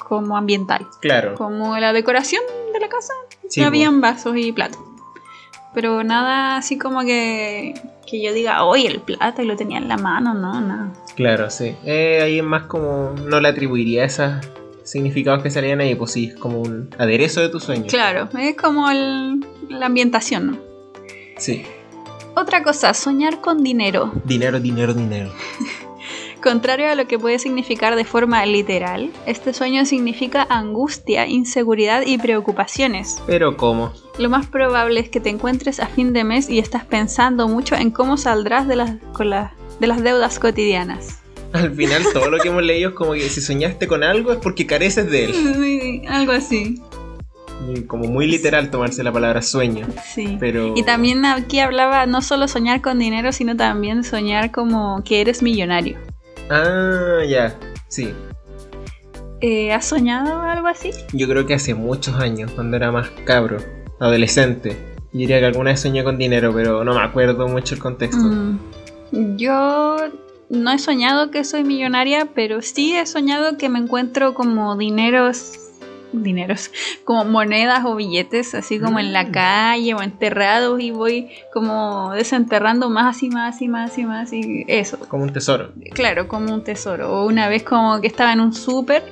como 0.08 0.36
ambiental. 0.36 0.86
Claro. 1.00 1.34
Como 1.34 1.76
la 1.78 1.92
decoración 1.92 2.42
de 2.72 2.78
la 2.78 2.88
casa. 2.88 3.12
Sí, 3.48 3.62
habían 3.62 4.00
vasos 4.00 4.36
y 4.36 4.52
platos. 4.52 4.78
Pero 5.74 6.04
nada 6.04 6.58
así 6.58 6.78
como 6.78 7.00
que, 7.02 7.74
que 8.08 8.22
yo 8.22 8.32
diga, 8.32 8.64
oye, 8.64 8.86
el 8.88 9.00
plato 9.00 9.42
y 9.42 9.46
lo 9.46 9.56
tenía 9.56 9.78
en 9.78 9.88
la 9.88 9.96
mano, 9.96 10.34
no, 10.34 10.60
no. 10.60 10.92
Claro, 11.16 11.50
sí. 11.50 11.74
Eh, 11.84 12.20
ahí 12.22 12.38
es 12.38 12.44
más 12.44 12.64
como. 12.64 13.14
No 13.26 13.40
le 13.40 13.48
atribuiría 13.48 14.04
esos 14.04 14.32
significados 14.84 15.42
que 15.42 15.50
salían 15.50 15.80
ahí, 15.80 15.94
pues 15.94 16.12
sí, 16.12 16.26
es 16.26 16.34
como 16.36 16.60
un 16.60 16.88
aderezo 16.98 17.40
de 17.40 17.48
tu 17.50 17.60
sueño. 17.60 17.84
Claro, 17.88 18.28
es 18.38 18.56
como 18.56 18.90
el- 18.90 19.44
la 19.68 19.86
ambientación, 19.86 20.46
¿no? 20.52 20.58
Sí. 21.36 21.62
Otra 22.34 22.62
cosa, 22.62 22.94
soñar 22.94 23.40
con 23.40 23.62
dinero. 23.62 24.12
Dinero, 24.24 24.60
dinero, 24.60 24.94
dinero. 24.94 25.30
Contrario 26.42 26.88
a 26.90 26.94
lo 26.94 27.08
que 27.08 27.18
puede 27.18 27.38
significar 27.40 27.96
de 27.96 28.04
forma 28.04 28.44
literal, 28.46 29.10
este 29.26 29.52
sueño 29.52 29.84
significa 29.84 30.46
angustia, 30.48 31.26
inseguridad 31.26 32.02
y 32.06 32.16
preocupaciones. 32.18 33.20
Pero 33.26 33.56
¿cómo? 33.56 33.92
Lo 34.18 34.28
más 34.30 34.46
probable 34.46 35.00
es 35.00 35.08
que 35.08 35.18
te 35.20 35.30
encuentres 35.30 35.80
a 35.80 35.86
fin 35.86 36.12
de 36.12 36.22
mes 36.24 36.48
y 36.48 36.60
estás 36.60 36.84
pensando 36.84 37.48
mucho 37.48 37.74
en 37.74 37.90
cómo 37.90 38.16
saldrás 38.16 38.68
de 38.68 38.76
las, 38.76 38.92
con 39.12 39.30
la- 39.30 39.52
de 39.80 39.86
las 39.88 40.02
deudas 40.02 40.38
cotidianas. 40.38 41.18
Al 41.52 41.74
final 41.74 42.02
todo 42.12 42.30
lo 42.30 42.38
que 42.38 42.48
hemos 42.48 42.62
leído 42.62 42.90
es 42.90 42.94
como 42.94 43.14
que 43.14 43.28
si 43.28 43.40
soñaste 43.40 43.88
con 43.88 44.04
algo 44.04 44.32
es 44.32 44.38
porque 44.38 44.66
careces 44.66 45.10
de 45.10 45.24
él. 45.24 46.02
Algo 46.08 46.32
así. 46.32 46.80
Como 47.88 48.04
muy 48.04 48.26
literal 48.28 48.70
tomarse 48.70 49.02
la 49.02 49.10
palabra 49.12 49.42
sueño. 49.42 49.86
Sí. 50.14 50.36
Pero. 50.38 50.74
Y 50.76 50.84
también 50.84 51.24
aquí 51.24 51.58
hablaba 51.58 52.06
no 52.06 52.22
solo 52.22 52.46
soñar 52.46 52.80
con 52.80 52.98
dinero, 53.00 53.32
sino 53.32 53.56
también 53.56 54.04
soñar 54.04 54.52
como 54.52 55.02
que 55.04 55.20
eres 55.20 55.42
millonario. 55.42 55.98
Ah, 56.50 57.22
ya. 57.28 57.58
Sí. 57.88 58.12
Eh, 59.40 59.72
¿Has 59.72 59.86
soñado 59.86 60.40
algo 60.42 60.66
así? 60.66 60.90
Yo 61.12 61.28
creo 61.28 61.46
que 61.46 61.54
hace 61.54 61.74
muchos 61.74 62.16
años, 62.16 62.50
cuando 62.52 62.76
era 62.76 62.90
más 62.90 63.08
cabro, 63.24 63.58
adolescente. 64.00 64.76
Yo 65.12 65.20
diría 65.20 65.38
que 65.38 65.46
alguna 65.46 65.70
vez 65.70 65.80
soñé 65.80 66.02
con 66.04 66.18
dinero, 66.18 66.52
pero 66.54 66.84
no 66.84 66.94
me 66.94 67.02
acuerdo 67.02 67.48
mucho 67.48 67.74
el 67.74 67.80
contexto. 67.80 68.22
Mm. 68.22 68.58
Yo 69.36 69.96
no 70.50 70.70
he 70.70 70.78
soñado 70.78 71.30
que 71.30 71.44
soy 71.44 71.64
millonaria, 71.64 72.28
pero 72.34 72.62
sí 72.62 72.96
he 72.96 73.06
soñado 73.06 73.56
que 73.56 73.68
me 73.68 73.78
encuentro 73.78 74.34
como 74.34 74.76
dineros, 74.76 75.52
dineros, 76.12 76.70
como 77.04 77.24
monedas 77.24 77.84
o 77.84 77.94
billetes, 77.96 78.54
así 78.54 78.78
como 78.78 78.98
en 78.98 79.12
la 79.12 79.24
Mm. 79.24 79.30
calle 79.32 79.94
o 79.94 80.02
enterrados 80.02 80.80
y 80.80 80.90
voy 80.90 81.28
como 81.52 82.12
desenterrando 82.14 82.88
más 82.90 83.22
y 83.22 83.28
más 83.30 83.60
y 83.62 83.68
más 83.68 83.98
y 83.98 84.04
más 84.04 84.32
y 84.32 84.64
eso. 84.68 84.98
Como 85.08 85.24
un 85.24 85.32
tesoro. 85.32 85.72
Claro, 85.94 86.28
como 86.28 86.52
un 86.54 86.64
tesoro. 86.64 87.12
O 87.12 87.26
una 87.26 87.48
vez 87.48 87.62
como 87.62 88.00
que 88.00 88.06
estaba 88.06 88.32
en 88.32 88.40
un 88.40 88.52
súper 88.54 89.02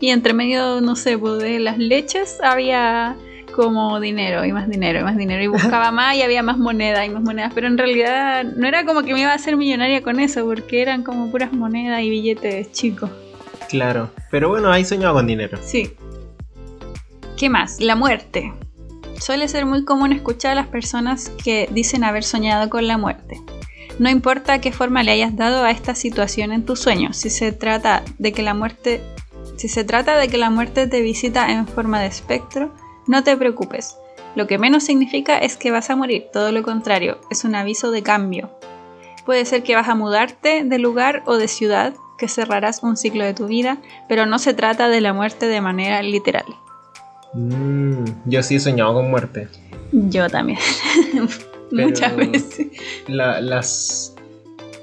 y 0.00 0.10
entre 0.10 0.32
medio, 0.32 0.80
no 0.80 0.96
sé, 0.96 1.18
pues, 1.18 1.42
de 1.42 1.58
las 1.58 1.78
leches 1.78 2.38
había 2.42 3.16
como 3.54 4.00
dinero 4.00 4.44
y 4.44 4.52
más 4.52 4.68
dinero 4.68 5.00
y 5.00 5.02
más 5.02 5.16
dinero 5.16 5.42
y 5.42 5.46
buscaba 5.80 5.90
más 5.90 6.14
y 6.16 6.22
había 6.22 6.42
más 6.42 6.58
moneda 6.58 7.06
y 7.06 7.08
más 7.08 7.22
monedas, 7.22 7.52
pero 7.54 7.66
en 7.68 7.78
realidad 7.78 8.44
no 8.44 8.66
era 8.68 8.84
como 8.84 9.02
que 9.02 9.14
me 9.14 9.20
iba 9.22 9.30
a 9.32 9.34
hacer 9.34 9.56
millonaria 9.56 10.02
con 10.02 10.20
eso, 10.20 10.44
porque 10.44 10.82
eran 10.82 11.02
como 11.02 11.30
puras 11.30 11.52
monedas 11.52 12.02
y 12.02 12.10
billetes 12.10 12.70
chicos. 12.72 13.08
Claro. 13.70 14.10
Pero 14.30 14.48
bueno, 14.48 14.70
ahí 14.70 14.84
soñaba 14.84 15.14
con 15.14 15.26
dinero. 15.26 15.58
Sí. 15.62 15.90
¿Qué 17.36 17.50
más? 17.50 17.80
La 17.80 17.96
muerte. 17.96 18.54
Suele 19.20 19.46
ser 19.48 19.66
muy 19.66 19.84
común 19.84 20.12
escuchar 20.12 20.52
a 20.52 20.54
las 20.54 20.68
personas 20.68 21.28
que 21.44 21.68
dicen 21.70 22.02
haber 22.02 22.24
soñado 22.24 22.70
con 22.70 22.86
la 22.86 22.96
muerte. 22.96 23.38
No 23.98 24.08
importa 24.08 24.62
qué 24.62 24.72
forma 24.72 25.02
le 25.02 25.12
hayas 25.12 25.36
dado 25.36 25.62
a 25.62 25.70
esta 25.70 25.94
situación 25.94 26.50
en 26.52 26.64
tus 26.64 26.80
sueños, 26.80 27.18
si 27.18 27.28
se 27.28 27.52
trata 27.52 28.02
de 28.18 28.32
que 28.32 28.42
la 28.42 28.54
muerte, 28.54 29.02
si 29.56 29.68
se 29.68 29.84
trata 29.84 30.16
de 30.16 30.28
que 30.28 30.38
la 30.38 30.48
muerte 30.48 30.86
te 30.86 31.02
visita 31.02 31.52
en 31.52 31.68
forma 31.68 32.00
de 32.00 32.06
espectro, 32.06 32.72
no 33.06 33.22
te 33.22 33.36
preocupes. 33.36 33.98
Lo 34.34 34.46
que 34.46 34.56
menos 34.56 34.84
significa 34.84 35.36
es 35.36 35.58
que 35.58 35.70
vas 35.70 35.90
a 35.90 35.96
morir, 35.96 36.28
todo 36.32 36.52
lo 36.52 36.62
contrario, 36.62 37.20
es 37.30 37.44
un 37.44 37.54
aviso 37.54 37.90
de 37.90 38.02
cambio. 38.02 38.50
Puede 39.26 39.44
ser 39.44 39.62
que 39.62 39.74
vas 39.74 39.88
a 39.88 39.94
mudarte 39.94 40.64
de 40.64 40.78
lugar 40.78 41.22
o 41.26 41.36
de 41.36 41.48
ciudad, 41.48 41.94
que 42.16 42.28
cerrarás 42.28 42.82
un 42.82 42.96
ciclo 42.96 43.24
de 43.24 43.34
tu 43.34 43.46
vida, 43.46 43.76
pero 44.08 44.24
no 44.24 44.38
se 44.38 44.54
trata 44.54 44.88
de 44.88 45.02
la 45.02 45.12
muerte 45.12 45.48
de 45.48 45.60
manera 45.60 46.00
literal. 46.00 46.46
Mm, 47.36 48.04
yo 48.24 48.42
sí 48.42 48.54
he 48.56 48.60
soñado 48.60 48.94
con 48.94 49.10
muerte. 49.10 49.48
Yo 49.92 50.28
también. 50.28 50.58
Muchas 51.70 52.16
veces. 52.16 52.68
La- 53.08 53.40
las, 53.40 54.14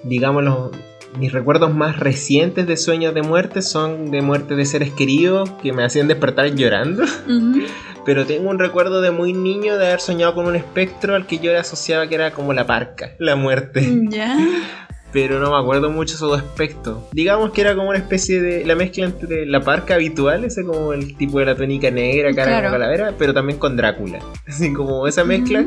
digamos, 0.04 0.44
los- 0.44 0.72
mis 1.18 1.32
recuerdos 1.32 1.74
más 1.74 2.00
recientes 2.00 2.66
de 2.66 2.76
sueños 2.76 3.14
de 3.14 3.22
muerte 3.22 3.62
son 3.62 4.10
de 4.12 4.22
muerte 4.24 4.56
de 4.56 4.66
seres 4.66 4.92
queridos 4.92 5.48
que 5.62 5.72
me 5.72 5.84
hacían 5.84 6.08
despertar 6.08 6.54
llorando. 6.56 7.04
Pero 8.06 8.26
tengo 8.26 8.50
un 8.50 8.60
recuerdo 8.60 9.00
de 9.02 9.12
muy 9.12 9.32
niño 9.32 9.78
de 9.78 9.86
haber 9.86 10.02
soñado 10.02 10.36
con 10.36 10.46
un 10.46 10.56
espectro 10.58 11.16
al 11.16 11.26
que 11.26 11.38
yo 11.40 11.52
le 11.54 11.60
asociaba 11.60 12.06
que 12.08 12.16
era 12.16 12.32
como 12.32 12.52
la 12.52 12.66
parca, 12.68 13.12
la 13.20 13.36
muerte. 13.38 13.88
Ya. 14.10 14.38
Pero 15.14 15.40
no 15.40 15.52
me 15.52 15.58
acuerdo 15.58 15.92
mucho 15.92 16.14
de 16.16 16.20
su 16.20 16.34
aspecto. 16.34 17.08
Digamos 17.12 17.52
que 17.52 17.62
era 17.62 17.76
como 17.76 17.90
una 17.90 18.00
especie 18.00 18.42
de 18.42 18.66
la 18.66 18.76
mezcla 18.76 19.06
entre 19.06 19.46
la 19.46 19.62
parca 19.62 19.94
habitual, 19.94 20.44
ese 20.44 20.64
como 20.66 20.92
el 20.92 21.16
tipo 21.16 21.38
de 21.40 21.46
la 21.46 21.56
túnica 21.56 21.92
negra, 21.92 22.34
cara 22.34 22.48
Claro. 22.52 22.68
como 22.70 22.80
calavera, 22.80 23.14
pero 23.18 23.34
también 23.34 23.60
con 23.60 23.78
Drácula. 23.78 24.20
Así 24.48 24.74
como 24.74 25.08
esa 25.08 25.24
mezcla. 25.24 25.66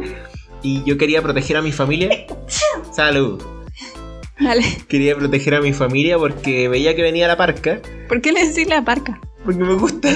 Y 0.62 0.82
yo 0.84 0.98
quería 0.98 1.22
proteger 1.22 1.56
a 1.58 1.62
mi 1.62 1.70
familia. 1.70 2.26
Salud. 2.92 3.40
Dale. 4.40 4.64
Quería 4.88 5.16
proteger 5.16 5.54
a 5.54 5.60
mi 5.60 5.72
familia 5.72 6.18
porque 6.18 6.68
veía 6.68 6.94
que 6.96 7.02
venía 7.02 7.28
la 7.28 7.36
parca. 7.36 7.80
¿Por 8.08 8.20
qué 8.20 8.32
le 8.32 8.46
decís 8.48 8.68
la 8.68 8.84
parca? 8.84 9.20
Porque 9.44 9.60
me 9.62 9.74
gusta. 9.74 10.10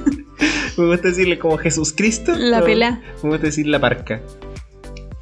me 0.76 0.86
gusta 0.86 1.08
decirle 1.08 1.38
como 1.38 1.56
Jesús 1.56 1.92
Cristo. 1.96 2.34
La 2.36 2.60
No, 2.60 2.66
pelá. 2.66 3.00
Me 3.22 3.30
gusta 3.30 3.46
decir 3.46 3.66
la 3.66 3.80
parca. 3.80 4.20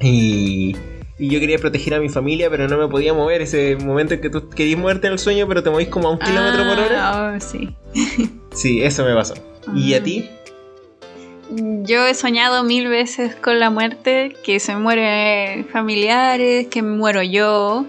Y, 0.01 0.75
y 1.19 1.29
yo 1.29 1.39
quería 1.39 1.57
proteger 1.57 1.93
a 1.95 1.99
mi 1.99 2.09
familia, 2.09 2.49
pero 2.49 2.67
no 2.67 2.77
me 2.77 2.87
podía 2.87 3.13
mover. 3.13 3.41
Ese 3.41 3.75
momento 3.77 4.13
en 4.15 4.21
que 4.21 4.29
tú 4.29 4.49
querías 4.49 4.79
moverte 4.79 5.07
en 5.07 5.13
el 5.13 5.19
sueño, 5.19 5.47
pero 5.47 5.63
te 5.63 5.69
movís 5.69 5.87
como 5.87 6.07
a 6.09 6.11
un 6.11 6.19
kilómetro 6.19 6.63
por 6.67 6.79
hora. 6.79 7.09
Ah, 7.09 7.33
oh, 7.35 7.39
sí. 7.39 7.69
Sí, 8.53 8.81
eso 8.81 9.05
me 9.05 9.13
pasó. 9.13 9.35
¿Y 9.75 9.93
a 9.93 9.97
Ah. 9.97 10.03
ti? 10.03 10.29
Yo 11.49 12.05
he 12.05 12.13
soñado 12.13 12.63
mil 12.63 12.87
veces 12.89 13.33
con 13.35 13.59
la 13.59 13.69
muerte, 13.69 14.35
que 14.43 14.59
se 14.59 14.75
mueren 14.75 15.65
familiares, 15.67 16.67
que 16.67 16.81
me 16.81 16.97
muero 16.97 17.23
yo, 17.23 17.85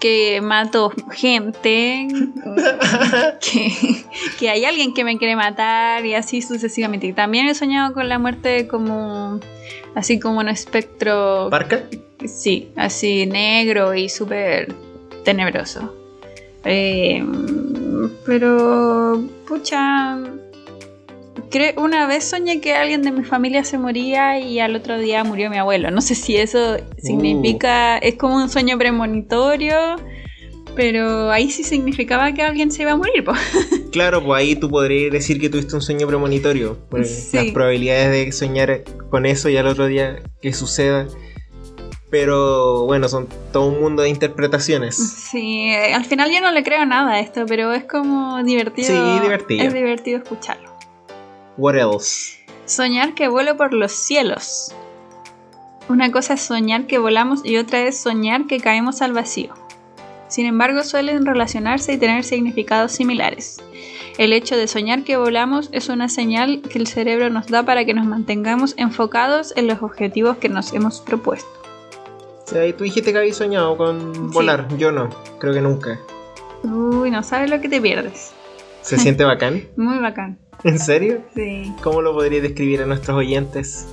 que 0.00 0.40
mato 0.40 0.92
gente, 1.12 2.08
que, 3.40 4.04
que 4.38 4.50
hay 4.50 4.64
alguien 4.64 4.94
que 4.94 5.04
me 5.04 5.18
quiere 5.18 5.36
matar 5.36 6.04
y 6.04 6.14
así 6.14 6.42
sucesivamente. 6.42 7.06
Y 7.06 7.12
también 7.12 7.46
he 7.46 7.54
soñado 7.54 7.92
con 7.92 8.08
la 8.08 8.18
muerte 8.18 8.66
como 8.66 9.38
así 9.94 10.18
como 10.18 10.40
un 10.40 10.48
espectro, 10.48 11.48
¿Parca? 11.50 11.84
sí, 12.24 12.70
así 12.76 13.26
negro 13.26 13.94
y 13.94 14.08
súper 14.08 14.74
tenebroso. 15.24 15.94
Eh, 16.64 17.24
pero, 18.26 19.22
pucha, 19.46 20.18
Cre- 21.50 21.74
una 21.78 22.06
vez 22.06 22.24
soñé 22.24 22.60
que 22.60 22.74
alguien 22.74 23.02
de 23.02 23.12
mi 23.12 23.24
familia 23.24 23.64
se 23.64 23.78
moría 23.78 24.38
y 24.40 24.60
al 24.60 24.76
otro 24.76 24.98
día 24.98 25.24
murió 25.24 25.50
mi 25.50 25.58
abuelo. 25.58 25.90
No 25.90 26.00
sé 26.00 26.14
si 26.14 26.36
eso 26.36 26.76
significa, 27.02 27.98
es 27.98 28.16
como 28.16 28.36
un 28.36 28.48
sueño 28.48 28.76
premonitorio, 28.78 29.76
pero 30.76 31.30
ahí 31.30 31.50
sí 31.50 31.64
significaba 31.64 32.32
que 32.32 32.42
alguien 32.42 32.70
se 32.70 32.82
iba 32.82 32.92
a 32.92 32.96
morir. 32.96 33.24
po. 33.24 33.32
Claro, 33.90 34.22
pues 34.22 34.38
ahí 34.40 34.54
tú 34.54 34.70
podrías 34.70 35.10
decir 35.10 35.40
que 35.40 35.48
tuviste 35.48 35.74
un 35.74 35.82
sueño 35.82 36.06
premonitorio. 36.06 36.78
Pues 36.90 37.30
Sí. 37.30 37.36
Las 37.36 37.46
probabilidades 37.46 38.10
de 38.26 38.30
soñar 38.32 38.84
con 39.10 39.26
eso 39.26 39.48
y 39.48 39.56
al 39.56 39.66
otro 39.66 39.86
día 39.86 40.20
que 40.40 40.52
suceda. 40.52 41.08
Pero 42.08 42.84
bueno, 42.86 43.08
son 43.08 43.28
todo 43.52 43.66
un 43.66 43.80
mundo 43.80 44.02
de 44.02 44.08
interpretaciones. 44.08 44.96
Sí, 44.96 45.72
al 45.74 46.04
final 46.04 46.30
yo 46.32 46.40
no 46.40 46.50
le 46.52 46.62
creo 46.62 46.84
nada 46.86 47.14
a 47.14 47.20
esto, 47.20 47.46
pero 47.46 47.72
es 47.72 47.84
como 47.84 48.42
divertido. 48.44 48.88
Sí, 48.88 49.20
divertido. 49.22 49.64
Es 49.64 49.74
divertido 49.74 50.18
escucharlo. 50.18 50.69
What 51.60 51.76
else? 51.76 52.38
Soñar 52.64 53.12
que 53.14 53.28
vuelo 53.28 53.58
por 53.58 53.74
los 53.74 53.92
cielos. 53.92 54.74
Una 55.90 56.10
cosa 56.10 56.32
es 56.34 56.40
soñar 56.40 56.86
que 56.86 56.96
volamos 56.96 57.44
y 57.44 57.58
otra 57.58 57.80
es 57.82 58.00
soñar 58.00 58.46
que 58.46 58.60
caemos 58.60 59.02
al 59.02 59.12
vacío. 59.12 59.52
Sin 60.28 60.46
embargo, 60.46 60.82
suelen 60.84 61.26
relacionarse 61.26 61.92
y 61.92 61.98
tener 61.98 62.24
significados 62.24 62.92
similares. 62.92 63.58
El 64.16 64.32
hecho 64.32 64.56
de 64.56 64.68
soñar 64.68 65.04
que 65.04 65.18
volamos 65.18 65.68
es 65.72 65.90
una 65.90 66.08
señal 66.08 66.62
que 66.62 66.78
el 66.78 66.86
cerebro 66.86 67.28
nos 67.28 67.48
da 67.48 67.62
para 67.62 67.84
que 67.84 67.92
nos 67.92 68.06
mantengamos 68.06 68.72
enfocados 68.78 69.52
en 69.54 69.66
los 69.66 69.82
objetivos 69.82 70.38
que 70.38 70.48
nos 70.48 70.72
hemos 70.72 71.00
propuesto. 71.02 71.50
Sí, 72.46 72.72
tú 72.72 72.84
dijiste 72.84 73.12
que 73.12 73.18
habías 73.18 73.36
soñado 73.36 73.76
con 73.76 74.14
Sí. 74.14 74.20
volar. 74.32 74.66
Yo 74.78 74.92
no, 74.92 75.10
creo 75.38 75.52
que 75.52 75.60
nunca. 75.60 76.00
Uy, 76.62 77.10
no 77.10 77.22
sabes 77.22 77.50
lo 77.50 77.60
que 77.60 77.68
te 77.68 77.82
pierdes. 77.82 78.32
¿Se 78.80 78.96
siente 78.96 79.24
bacán? 79.32 79.68
Muy 79.76 79.98
bacán. 79.98 80.38
¿En 80.64 80.78
serio? 80.78 81.22
Sí. 81.34 81.72
¿Cómo 81.82 82.02
lo 82.02 82.12
podrías 82.12 82.42
describir 82.42 82.82
a 82.82 82.86
nuestros 82.86 83.16
oyentes? 83.16 83.86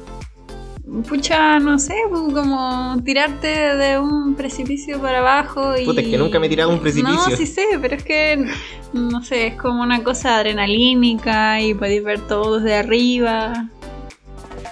Pucha, 1.07 1.59
no 1.59 1.79
sé, 1.79 1.95
pues, 2.09 2.21
como 2.33 2.97
tirarte 3.03 3.47
de 3.47 3.99
un 3.99 4.35
precipicio 4.35 5.01
para 5.01 5.19
abajo 5.19 5.77
y... 5.77 5.85
Puta, 5.85 6.01
es 6.01 6.07
que 6.07 6.17
nunca 6.17 6.39
me 6.39 6.47
he 6.47 6.49
tirado 6.49 6.69
un 6.69 6.79
precipicio. 6.79 7.13
No, 7.29 7.35
sí 7.35 7.45
sé, 7.45 7.65
pero 7.81 7.95
es 7.95 8.03
que, 8.03 8.45
no 8.93 9.21
sé, 9.21 9.47
es 9.47 9.55
como 9.55 9.81
una 9.83 10.01
cosa 10.03 10.37
adrenalínica 10.37 11.59
y 11.61 11.73
podéis 11.73 12.03
ver 12.03 12.21
todo 12.21 12.59
desde 12.59 12.75
arriba. 12.75 13.69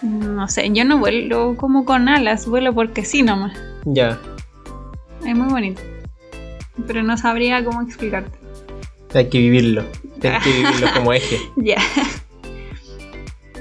No 0.02 0.48
sé, 0.48 0.70
yo 0.72 0.86
no 0.86 1.00
vuelo 1.00 1.56
como 1.58 1.84
con 1.84 2.08
alas, 2.08 2.48
vuelo 2.48 2.74
porque 2.74 3.04
sí 3.04 3.22
nomás. 3.22 3.58
Ya, 3.86 4.18
Es 5.26 5.36
muy 5.36 5.50
bonito. 5.52 5.82
Pero 6.88 7.04
no 7.04 7.18
sabría 7.18 7.64
cómo 7.64 7.82
explicarte. 7.82 8.38
Hay 9.20 9.30
que 9.30 9.38
vivirlo. 9.38 9.84
Hay 10.24 10.40
que 10.42 10.52
vivirlo 10.52 10.88
como 10.94 11.14
eje. 11.14 11.40
Ya. 11.56 11.78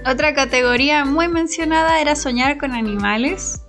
Otra 0.07 0.35
categoría 0.35 1.05
muy 1.05 1.29
mencionada 1.29 2.01
era 2.01 2.15
soñar 2.15 2.59
con 2.59 2.73
animales. 2.73 3.63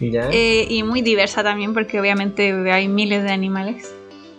Ya. 0.00 0.28
Eh, 0.30 0.66
y 0.68 0.82
muy 0.82 1.02
diversa 1.02 1.42
también 1.42 1.74
porque 1.74 1.98
obviamente 2.00 2.52
hay 2.70 2.88
miles 2.88 3.22
de 3.24 3.30
animales. 3.30 3.92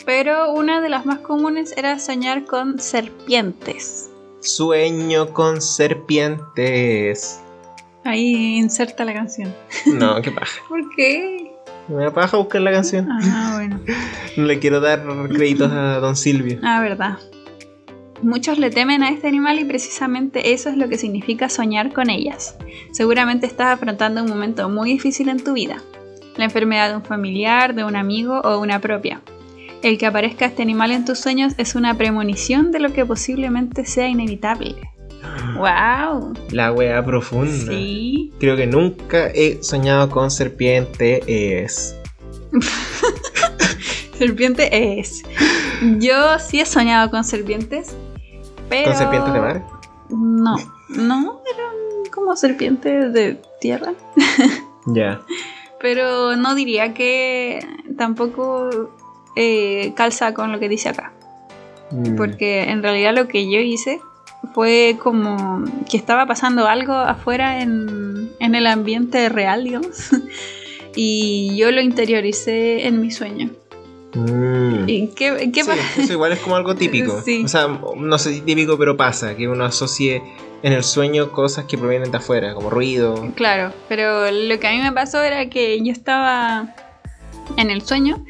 Pero 0.06 0.52
una 0.54 0.82
de 0.82 0.90
las 0.90 1.06
más 1.06 1.20
comunes 1.20 1.74
era 1.76 2.00
soñar 2.00 2.46
con 2.46 2.80
serpientes. 2.80 4.10
Sueño 4.42 5.34
con 5.34 5.62
serpientes. 5.62 7.42
Ahí 8.06 8.58
inserta 8.58 9.04
la 9.04 9.14
canción. 9.14 9.54
No, 9.86 10.22
qué 10.22 10.32
paja. 10.32 10.62
¿Por 10.70 10.96
qué? 10.96 11.49
Me 11.90 12.04
da 12.04 12.14
paja 12.14 12.38
buscar 12.38 12.62
la 12.62 12.72
canción. 12.72 13.08
Ah, 13.12 13.54
bueno. 13.56 13.80
No 14.38 14.46
le 14.46 14.60
quiero 14.60 14.80
dar 14.80 15.04
créditos 15.28 15.72
a 15.72 16.00
Don 16.00 16.16
Silvio. 16.16 16.60
Ah, 16.64 16.80
verdad. 16.80 17.18
Muchos 18.22 18.58
le 18.58 18.70
temen 18.70 19.02
a 19.02 19.10
este 19.10 19.28
animal 19.28 19.60
y 19.60 19.66
precisamente 19.66 20.54
eso 20.54 20.70
es 20.70 20.78
lo 20.78 20.88
que 20.88 20.98
significa 20.98 21.50
soñar 21.50 21.92
con 21.92 22.10
ellas. 22.10 22.56
Seguramente 22.92 23.48
estás 23.48 23.74
afrontando 23.74 24.24
un 24.24 24.30
momento 24.30 24.70
muy 24.70 24.92
difícil 24.92 25.30
en 25.30 25.44
tu 25.44 25.54
vida. 25.54 25.82
La 26.38 26.46
enfermedad 26.46 26.90
de 26.90 26.96
un 26.98 27.04
familiar, 27.04 27.74
de 27.76 27.84
un 27.84 27.96
amigo 27.96 28.40
o 28.42 28.60
una 28.60 28.80
propia. 28.80 29.22
El 29.82 29.98
que 29.98 30.06
aparezca 30.06 30.46
este 30.46 30.62
animal 30.62 30.92
en 30.92 31.06
tus 31.06 31.20
sueños 31.20 31.54
es 31.58 31.76
una 31.76 31.96
premonición 31.96 32.72
de 32.72 32.80
lo 32.80 32.94
que 32.94 33.06
posiblemente 33.06 33.86
sea 33.86 34.08
inevitable. 34.08 34.76
¡Wow! 35.56 36.34
La 36.52 36.72
wea 36.72 37.04
profunda. 37.04 37.72
Sí. 37.72 38.32
Creo 38.40 38.56
que 38.56 38.68
nunca 38.68 39.28
he 39.34 39.62
soñado 39.62 40.10
con 40.10 40.32
serpientes. 40.32 41.96
Serpiente 44.18 45.00
es. 45.00 45.24
Yo 46.00 46.40
sí 46.40 46.60
he 46.60 46.66
soñado 46.66 47.10
con 47.10 47.24
serpientes. 47.24 47.96
Pero... 48.70 48.90
¿Con 48.90 48.98
serpientes 48.98 49.34
de 49.34 49.40
mar? 49.40 49.64
No, 50.10 50.56
no, 50.90 51.42
eran 51.54 52.12
como 52.12 52.36
serpientes 52.36 53.14
de 53.14 53.42
tierra. 53.60 53.94
Ya. 54.86 55.22
Pero 55.80 56.36
no 56.36 56.56
diría 56.56 56.96
que 56.96 57.60
tampoco 57.96 58.90
eh, 59.36 59.94
calza 59.96 60.34
con 60.34 60.52
lo 60.52 60.60
que 60.60 60.68
dice 60.68 60.90
acá. 60.90 61.14
Mm. 61.92 62.16
Porque 62.16 62.72
en 62.72 62.82
realidad 62.82 63.14
lo 63.14 63.28
que 63.28 63.52
yo 63.52 63.60
hice 63.60 64.00
fue 64.54 64.98
como 65.02 65.64
que 65.90 65.98
estaba 65.98 66.26
pasando 66.26 66.68
algo 66.68 66.94
afuera 66.94 67.62
en, 67.62 68.32
en 68.40 68.56
el 68.56 68.68
ambiente 68.68 69.30
real, 69.30 69.64
digamos. 69.64 70.10
Y 70.96 71.56
yo 71.56 71.72
lo 71.72 71.82
interioricé 71.82 72.88
en 72.88 73.00
mi 73.00 73.12
sueño. 73.12 73.52
Mm. 74.16 74.90
¿Y 74.90 75.08
qué, 75.10 75.52
qué 75.54 75.64
Sí, 75.64 75.72
eso 76.02 76.14
igual 76.14 76.32
es 76.32 76.40
como 76.40 76.56
algo 76.56 76.76
típico. 76.76 77.22
Sí. 77.26 77.44
O 77.46 77.48
sea, 77.48 77.68
no 77.68 78.18
sé 78.18 78.34
si 78.34 78.42
típico, 78.42 78.78
pero 78.78 78.98
pasa. 78.98 79.36
Que 79.36 79.48
uno 79.48 79.66
asocie 79.66 80.22
en 80.64 80.74
el 80.74 80.84
sueño 80.84 81.32
cosas 81.32 81.66
que 81.66 81.78
provienen 81.78 82.12
de 82.12 82.18
afuera, 82.18 82.54
como 82.54 82.70
ruido. 82.70 83.32
Claro, 83.36 83.72
pero 83.88 84.30
lo 84.32 84.60
que 84.60 84.68
a 84.68 84.72
mí 84.72 84.80
me 84.82 84.92
pasó 84.92 85.22
era 85.22 85.50
que 85.50 85.80
yo 85.84 85.92
estaba 85.92 86.76
en 87.56 87.70
el 87.70 87.82
sueño, 87.82 88.26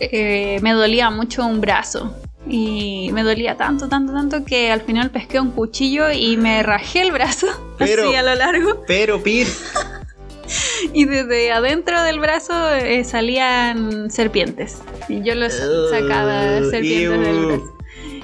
eh, 0.00 0.58
me 0.62 0.72
dolía 0.72 1.10
mucho 1.10 1.44
un 1.46 1.60
brazo 1.60 2.14
Y 2.46 3.10
me 3.12 3.22
dolía 3.22 3.56
tanto, 3.56 3.88
tanto, 3.88 4.12
tanto 4.12 4.44
que 4.44 4.70
al 4.70 4.82
final 4.82 5.10
pesqué 5.10 5.40
un 5.40 5.50
cuchillo 5.50 6.10
y 6.12 6.36
me 6.36 6.62
rajé 6.62 7.00
el 7.00 7.10
brazo 7.12 7.46
Pero- 7.78 8.04
así 8.08 8.14
a 8.16 8.22
lo 8.22 8.34
largo. 8.34 8.82
Pero, 8.86 9.22
Pir, 9.22 9.46
Y 10.92 11.06
desde 11.06 11.50
adentro 11.52 12.02
del 12.02 12.20
brazo 12.20 12.52
eh, 12.74 13.02
salían 13.04 14.10
serpientes. 14.10 14.78
Y 15.08 15.22
yo 15.22 15.34
los 15.34 15.54
sacaba 15.90 16.58
Uh, 16.60 16.70
serpientes 16.70 17.10
del 17.20 17.36
ew. 17.36 17.46
brazo. 17.48 17.76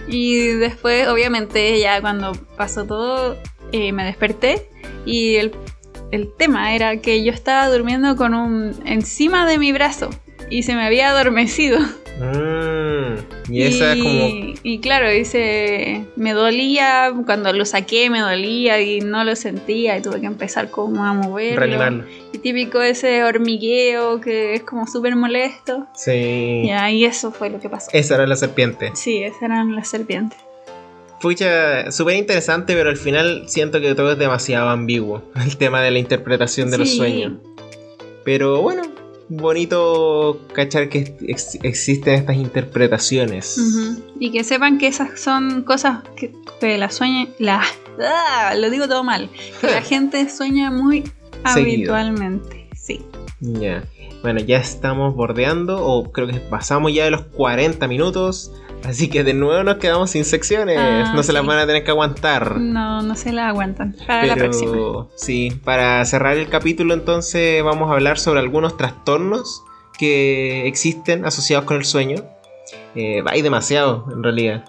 Y 0.09 0.47
después, 0.49 1.09
obviamente, 1.09 1.79
ya 1.81 2.01
cuando 2.03 2.33
pasó 2.59 2.85
todo, 2.85 3.37
eh, 3.73 3.93
me 3.93 4.05
desperté. 4.05 4.69
Y 5.07 5.37
el, 5.37 5.53
el 6.13 6.31
tema 6.37 6.75
era 6.75 6.99
que 6.99 7.25
yo 7.25 7.33
estaba 7.33 7.69
durmiendo 7.69 8.15
con 8.17 8.35
un. 8.35 8.75
encima 8.85 9.47
de 9.47 9.57
mi 9.59 9.73
brazo. 9.73 10.11
Y 10.51 10.65
se 10.65 10.75
me 10.75 10.85
había 10.85 11.09
adormecido. 11.11 11.79
Mm, 12.21 13.53
y 13.53 13.63
esa 13.63 13.95
es 13.95 14.03
como. 14.03 14.27
Y, 14.27 14.55
y 14.63 14.79
claro, 14.81 15.09
dice, 15.11 16.05
me 16.17 16.33
dolía, 16.35 17.13
cuando 17.25 17.53
lo 17.53 17.65
saqué 17.65 18.11
me 18.11 18.21
dolía 18.21 18.81
y 18.83 19.01
no 19.01 19.25
lo 19.25 19.35
sentía 19.37 19.97
y 19.97 20.03
tuve 20.03 20.21
que 20.21 20.27
empezar 20.27 20.71
como 20.71 21.05
a 21.05 21.15
moverlo. 21.15 21.61
Reanimarlo. 21.61 22.05
Y 22.33 22.39
típico 22.39 22.83
ese 22.83 23.25
hormigueo 23.25 24.21
que 24.21 24.55
es 24.55 24.63
como 24.63 24.87
súper 24.87 25.17
molesto. 25.17 25.87
Sí. 25.95 26.71
Y 26.71 27.05
eso 27.05 27.33
fue 27.33 27.49
lo 27.51 27.59
que 27.59 27.69
pasó. 27.71 27.91
Esa 27.93 28.17
era 28.17 28.27
la 28.27 28.37
serpiente. 28.37 28.91
Sí, 28.95 29.23
esas 29.23 29.43
eran 29.43 29.75
las 29.75 29.89
serpientes. 29.89 30.39
Pucha, 31.21 31.91
súper 31.93 32.17
interesante, 32.17 32.75
pero 32.75 32.89
al 32.91 32.97
final 32.97 33.45
siento 33.47 33.81
que 33.81 33.95
todo 33.95 34.13
es 34.13 34.19
demasiado 34.19 34.69
ambiguo. 34.69 35.23
El 35.45 35.57
tema 35.57 35.81
de 35.83 35.91
la 35.91 35.99
interpretación 35.99 36.71
de 36.71 36.79
los 36.79 36.91
Sí. 36.91 36.97
sueños. 36.99 37.33
Pero 38.25 38.61
bueno, 38.63 38.83
bonito 39.31 40.41
cachar 40.53 40.89
que 40.89 41.15
ex- 41.23 41.59
existen 41.63 42.15
estas 42.15 42.37
interpretaciones. 42.37 43.57
Y 44.19 44.31
que 44.33 44.45
sepan 44.45 44.77
que 44.79 44.89
esas 44.89 45.19
son 45.21 45.63
cosas 45.63 46.01
que, 46.17 46.33
que 46.61 46.77
la 46.77 46.91
sueña. 46.91 47.29
La, 47.39 47.63
¡Ah! 48.03 48.55
Lo 48.57 48.69
digo 48.71 48.87
todo 48.89 49.03
mal. 49.05 49.31
Que 49.61 49.69
la 49.69 49.83
gente 49.93 50.29
sueña 50.29 50.71
muy 50.71 51.05
Seguido. 51.47 51.95
habitualmente. 51.95 52.69
Sí. 52.77 53.01
Ya. 53.41 53.83
Bueno, 54.23 54.41
ya 54.41 54.59
estamos 54.59 55.15
bordeando, 55.15 55.85
o 55.85 56.13
creo 56.13 56.29
que 56.29 56.41
pasamos 56.41 56.93
ya 56.93 57.05
de 57.05 57.11
los 57.11 57.23
40 57.23 57.89
minutos. 57.89 58.53
Así 58.85 59.09
que 59.09 59.25
de 59.25 59.35
nuevo 59.35 59.63
nos 59.63 59.77
quedamos 59.77 60.11
sin 60.11 60.25
secciones. 60.25 60.79
Ah, 60.79 61.13
no 61.15 61.23
se 61.23 61.33
las 61.33 61.43
sí. 61.43 61.49
van 61.49 61.59
a 61.59 61.67
tener 61.67 61.85
que 61.85 61.91
aguantar. 61.91 62.59
No, 62.59 63.03
no 63.03 63.15
se 63.15 63.33
la 63.33 63.49
aguantan. 63.49 63.95
Para 64.07 64.27
la 64.27 64.35
Pero 64.35 64.51
próxima. 64.51 65.07
sí, 65.17 65.53
para 65.65 66.05
cerrar 66.05 66.37
el 66.37 66.49
capítulo 66.49 66.95
entonces 66.95 67.63
vamos 67.63 67.91
a 67.91 67.95
hablar 67.95 68.19
sobre 68.19 68.41
algunos 68.41 68.77
trastornos 68.77 69.65
que 69.99 70.67
existen 70.67 71.27
asociados 71.27 71.67
con 71.67 71.77
el 71.77 71.85
sueño. 71.85 72.25
Eh, 72.95 73.23
hay 73.27 73.43
demasiado 73.43 74.07
en 74.13 74.23
realidad. 74.23 74.65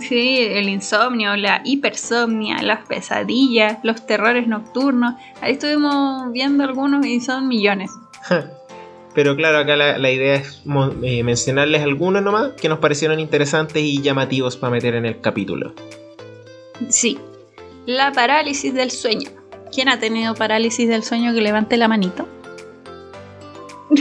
Sí, 0.00 0.38
el 0.38 0.68
insomnio, 0.68 1.36
la 1.36 1.62
hipersomnia, 1.64 2.62
las 2.62 2.86
pesadillas, 2.86 3.78
los 3.82 4.06
terrores 4.06 4.46
nocturnos. 4.46 5.14
Ahí 5.40 5.52
estuvimos 5.52 6.30
viendo 6.32 6.64
algunos 6.64 7.04
y 7.06 7.20
son 7.20 7.48
millones. 7.48 7.90
Pero 9.16 9.34
claro, 9.34 9.56
acá 9.56 9.76
la, 9.76 9.96
la 9.96 10.10
idea 10.10 10.34
es 10.34 10.60
eh, 11.02 11.22
mencionarles 11.22 11.82
algunos 11.82 12.22
nomás 12.22 12.52
que 12.52 12.68
nos 12.68 12.80
parecieron 12.80 13.18
interesantes 13.18 13.82
y 13.82 14.02
llamativos 14.02 14.58
para 14.58 14.70
meter 14.70 14.94
en 14.94 15.06
el 15.06 15.22
capítulo. 15.22 15.72
Sí. 16.90 17.18
La 17.86 18.12
parálisis 18.12 18.74
del 18.74 18.90
sueño. 18.90 19.30
¿Quién 19.74 19.88
ha 19.88 19.98
tenido 19.98 20.34
parálisis 20.34 20.86
del 20.86 21.02
sueño 21.02 21.32
que 21.32 21.40
levante 21.40 21.78
la 21.78 21.88
manito? 21.88 22.28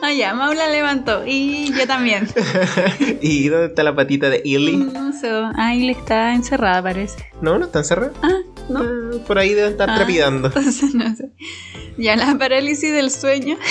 ah, 0.00 0.10
ya, 0.10 0.32
Maula 0.32 0.70
levantó. 0.70 1.26
Y 1.26 1.70
yo 1.74 1.86
también. 1.86 2.26
¿Y 3.20 3.48
dónde 3.48 3.66
está 3.66 3.82
la 3.82 3.94
patita 3.94 4.30
de 4.30 4.40
Illy? 4.42 4.76
No 4.78 5.12
sé. 5.12 5.30
Ahí 5.54 5.84
le 5.84 5.92
está 5.92 6.32
encerrada, 6.32 6.82
parece. 6.82 7.30
No, 7.42 7.58
no 7.58 7.66
está 7.66 7.80
encerrada. 7.80 8.14
Ah, 8.22 8.40
no. 8.68 8.80
Ah, 8.80 9.18
por 9.26 9.38
ahí 9.38 9.54
deben 9.54 9.72
estar 9.72 9.88
Ah. 9.90 9.96
trepidando. 9.96 10.48
Entonces, 10.48 10.94
no 10.94 11.14
sé. 11.16 11.30
Ya 11.98 12.16
la 12.16 12.36
parálisis 12.38 12.92
del 12.92 13.10
sueño 13.10 13.56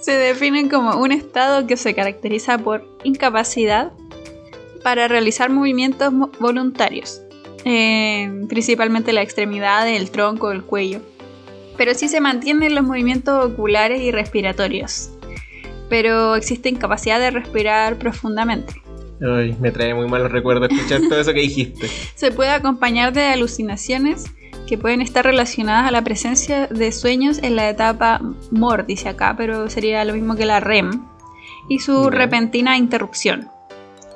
se 0.00 0.12
define 0.12 0.68
como 0.68 0.96
un 1.00 1.12
estado 1.12 1.66
que 1.66 1.76
se 1.76 1.94
caracteriza 1.94 2.58
por 2.58 2.84
incapacidad 3.04 3.92
para 4.82 5.06
realizar 5.08 5.50
movimientos 5.50 6.12
mo- 6.12 6.30
voluntarios, 6.40 7.22
eh, 7.64 8.30
principalmente 8.48 9.12
la 9.12 9.22
extremidad, 9.22 9.88
el 9.88 10.10
tronco, 10.10 10.50
el 10.50 10.64
cuello. 10.64 11.00
Pero 11.76 11.94
sí 11.94 12.08
se 12.08 12.20
mantienen 12.20 12.74
los 12.74 12.84
movimientos 12.84 13.44
oculares 13.52 14.00
y 14.02 14.10
respiratorios. 14.10 15.10
Pero 15.88 16.34
existe 16.36 16.68
incapacidad 16.68 17.18
de 17.20 17.30
respirar 17.30 17.96
profundamente. 17.98 18.81
Ay, 19.24 19.56
me 19.60 19.70
trae 19.70 19.94
muy 19.94 20.08
malos 20.08 20.32
recuerdos 20.32 20.70
escuchar 20.70 21.00
todo 21.08 21.20
eso 21.20 21.32
que 21.32 21.40
dijiste. 21.40 21.88
Se 22.14 22.32
puede 22.32 22.50
acompañar 22.50 23.12
de 23.12 23.26
alucinaciones 23.26 24.24
que 24.66 24.78
pueden 24.78 25.00
estar 25.00 25.24
relacionadas 25.24 25.86
a 25.86 25.92
la 25.92 26.02
presencia 26.02 26.66
de 26.66 26.92
sueños 26.92 27.38
en 27.42 27.56
la 27.56 27.68
etapa 27.68 28.20
MOR, 28.50 28.86
dice 28.86 29.08
acá, 29.08 29.34
pero 29.36 29.68
sería 29.70 30.04
lo 30.04 30.14
mismo 30.14 30.34
que 30.34 30.46
la 30.46 30.60
REM, 30.60 31.04
y 31.68 31.78
su 31.78 32.10
repentina 32.10 32.76
interrupción. 32.76 33.48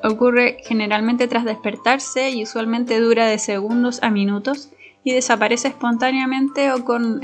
Ocurre 0.03 0.59
generalmente 0.65 1.29
tras 1.29 1.45
despertarse 1.45 2.31
y 2.31 2.43
usualmente 2.43 3.01
dura 3.01 3.27
de 3.27 3.39
segundos 3.39 4.03
a 4.03 4.11
minutos 4.11 4.71
y 5.05 5.13
desaparece 5.13 5.69
espontáneamente 5.69 6.73
o 6.73 6.85
con 6.85 7.21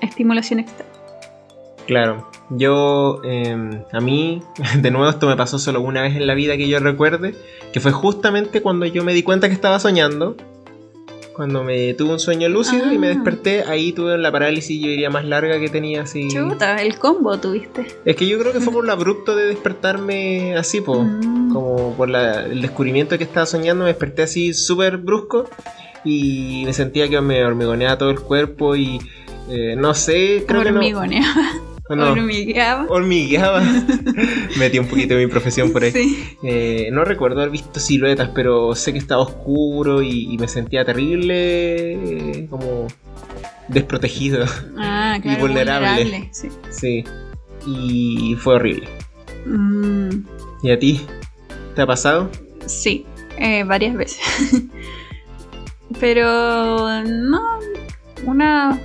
estimulación 0.00 0.60
externa. 0.60 0.92
Claro, 1.86 2.29
yo, 2.50 3.20
eh, 3.24 3.82
a 3.92 4.00
mí, 4.00 4.42
de 4.80 4.90
nuevo 4.90 5.08
esto 5.08 5.26
me 5.26 5.36
pasó 5.36 5.58
solo 5.58 5.80
una 5.80 6.02
vez 6.02 6.16
en 6.16 6.26
la 6.26 6.34
vida 6.34 6.56
que 6.56 6.68
yo 6.68 6.78
recuerde, 6.80 7.34
que 7.72 7.80
fue 7.80 7.92
justamente 7.92 8.60
cuando 8.62 8.86
yo 8.86 9.04
me 9.04 9.14
di 9.14 9.22
cuenta 9.22 9.48
que 9.48 9.54
estaba 9.54 9.78
soñando, 9.78 10.36
cuando 11.34 11.64
me 11.64 11.94
tuve 11.94 12.10
un 12.12 12.18
sueño 12.20 12.48
lúcido 12.50 12.92
y 12.92 12.98
me 12.98 13.06
Ah. 13.06 13.10
desperté, 13.10 13.62
ahí 13.62 13.92
tuve 13.92 14.18
la 14.18 14.30
parálisis, 14.30 14.78
yo 14.82 14.88
diría, 14.88 15.08
más 15.08 15.24
larga 15.24 15.58
que 15.58 15.68
tenía 15.70 16.02
así. 16.02 16.28
Chuta, 16.28 16.82
el 16.82 16.98
combo 16.98 17.38
tuviste. 17.38 17.86
Es 18.04 18.16
que 18.16 18.26
yo 18.26 18.38
creo 18.38 18.52
que 18.52 18.60
fue 18.60 18.72
por 18.74 18.84
lo 18.84 18.92
abrupto 18.92 19.34
de 19.34 19.46
despertarme 19.46 20.54
así, 20.56 20.80
po. 20.82 21.02
Mm. 21.02 21.52
Como 21.52 21.94
por 21.96 22.10
la- 22.10 22.44
el 22.44 22.60
descubrimiento 22.60 23.12
de 23.14 23.18
que 23.18 23.24
estaba 23.24 23.46
soñando, 23.46 23.84
me 23.84 23.90
desperté 23.90 24.22
así 24.24 24.52
súper 24.52 24.98
brusco 24.98 25.48
y 26.04 26.62
me 26.66 26.72
sentía 26.74 27.08
que 27.08 27.18
me 27.22 27.42
hormigoneaba 27.44 27.96
todo 27.96 28.10
el 28.10 28.20
cuerpo 28.20 28.76
y 28.76 28.98
eh, 29.48 29.76
no 29.78 29.94
sé, 29.94 30.44
creo 30.46 30.62
que 30.62 30.72
no. 30.72 30.80
No, 31.96 32.12
Hormigueaba. 32.12 32.86
hormigueaba. 32.88 33.62
Metí 34.58 34.78
un 34.78 34.86
poquito 34.86 35.14
de 35.14 35.24
mi 35.26 35.30
profesión 35.30 35.72
por 35.72 35.82
ahí. 35.84 35.92
Sí. 35.92 36.36
Eh, 36.42 36.88
no 36.92 37.04
recuerdo 37.04 37.40
haber 37.40 37.50
visto 37.50 37.80
siluetas, 37.80 38.30
pero 38.34 38.74
sé 38.74 38.92
que 38.92 38.98
estaba 38.98 39.22
oscuro 39.22 40.02
y, 40.02 40.32
y 40.32 40.38
me 40.38 40.46
sentía 40.48 40.84
terrible, 40.84 41.92
eh, 41.94 42.46
como 42.48 42.86
desprotegido. 43.68 44.44
Ah, 44.78 45.16
Y 45.18 45.22
claro, 45.22 45.40
vulnerable. 45.40 46.28
sí. 46.32 46.48
sí. 46.70 47.04
Y 47.66 48.36
fue 48.38 48.54
horrible. 48.54 48.88
Mm, 49.46 50.08
¿Y 50.62 50.70
a 50.70 50.78
ti? 50.78 51.00
¿Te 51.74 51.82
ha 51.82 51.86
pasado? 51.86 52.30
sí, 52.66 53.04
eh, 53.38 53.64
varias 53.64 53.96
veces. 53.96 54.20
Pero 56.00 57.02
no, 57.04 57.40
unas 58.24 58.78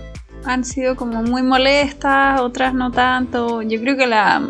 han 0.46 0.64
sido 0.64 0.96
como 0.96 1.24
muy 1.24 1.44
molestas, 1.44 2.42
otras 2.42 2.74
no 2.74 2.92
tanto. 2.92 3.62
Yo 3.62 3.80
creo 3.80 3.98
que 3.98 4.08
la 4.08 4.50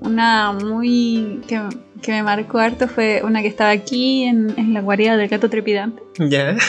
una 0.00 0.52
muy 0.52 1.40
que, 1.46 1.60
que 2.02 2.12
me 2.12 2.22
marcó 2.22 2.58
harto 2.58 2.88
fue 2.88 3.22
una 3.24 3.42
que 3.42 3.48
estaba 3.48 3.70
aquí 3.70 4.24
en, 4.24 4.54
en 4.56 4.74
la 4.74 4.80
guarida 4.80 5.16
del 5.16 5.28
gato 5.28 5.48
trepidante. 5.48 6.02
Ya. 6.18 6.56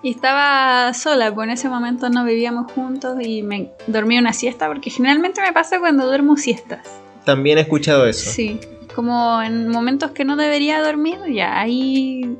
Y 0.00 0.10
estaba 0.10 0.94
sola, 0.94 1.34
pues 1.34 1.48
en 1.48 1.54
ese 1.54 1.68
momento 1.68 2.08
no 2.08 2.24
vivíamos 2.24 2.70
juntos 2.70 3.16
y 3.20 3.42
me 3.42 3.72
dormí 3.88 4.16
una 4.16 4.32
siesta, 4.32 4.68
porque 4.68 4.90
generalmente 4.90 5.40
me 5.40 5.52
pasa 5.52 5.80
cuando 5.80 6.06
duermo 6.06 6.36
siestas. 6.36 6.86
También 7.24 7.58
he 7.58 7.62
escuchado 7.62 8.06
eso. 8.06 8.30
Sí, 8.30 8.60
como 8.94 9.42
en 9.42 9.68
momentos 9.68 10.12
que 10.12 10.24
no 10.24 10.36
debería 10.36 10.80
dormir, 10.80 11.18
ya 11.32 11.58
ahí 11.58 12.36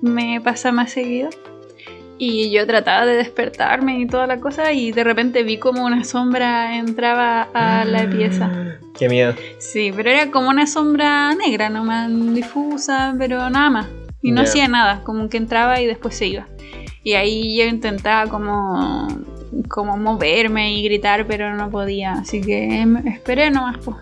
me 0.00 0.40
pasa 0.40 0.72
más 0.72 0.92
seguido. 0.92 1.28
Y 2.18 2.50
yo 2.52 2.66
trataba 2.66 3.04
de 3.04 3.16
despertarme 3.16 3.98
y 3.98 4.06
toda 4.06 4.26
la 4.26 4.38
cosa 4.38 4.72
y 4.72 4.92
de 4.92 5.02
repente 5.02 5.42
vi 5.42 5.58
como 5.58 5.84
una 5.84 6.04
sombra 6.04 6.76
entraba 6.76 7.48
a 7.52 7.84
la 7.84 8.08
pieza. 8.08 8.50
Ah, 8.52 8.76
Qué 8.96 9.08
miedo. 9.08 9.34
Sí, 9.58 9.92
pero 9.94 10.10
era 10.10 10.30
como 10.30 10.48
una 10.48 10.66
sombra 10.66 11.34
negra, 11.34 11.68
nomás 11.68 12.08
difusa, 12.34 13.14
pero 13.18 13.50
nada 13.50 13.70
más. 13.70 13.86
Y 14.20 14.30
no 14.30 14.42
hacía 14.42 14.68
nada, 14.68 15.02
como 15.02 15.28
que 15.28 15.36
entraba 15.36 15.80
y 15.80 15.86
después 15.86 16.14
se 16.16 16.28
iba. 16.28 16.46
Y 17.02 17.14
ahí 17.14 17.58
yo 17.58 17.64
intentaba 17.64 18.30
como, 18.30 19.08
como 19.68 19.96
moverme 19.96 20.74
y 20.74 20.84
gritar, 20.84 21.26
pero 21.26 21.52
no 21.56 21.70
podía. 21.70 22.12
Así 22.12 22.40
que 22.40 22.82
em, 22.82 22.96
esperé 23.08 23.50
nomás. 23.50 23.78
pues. 23.84 23.96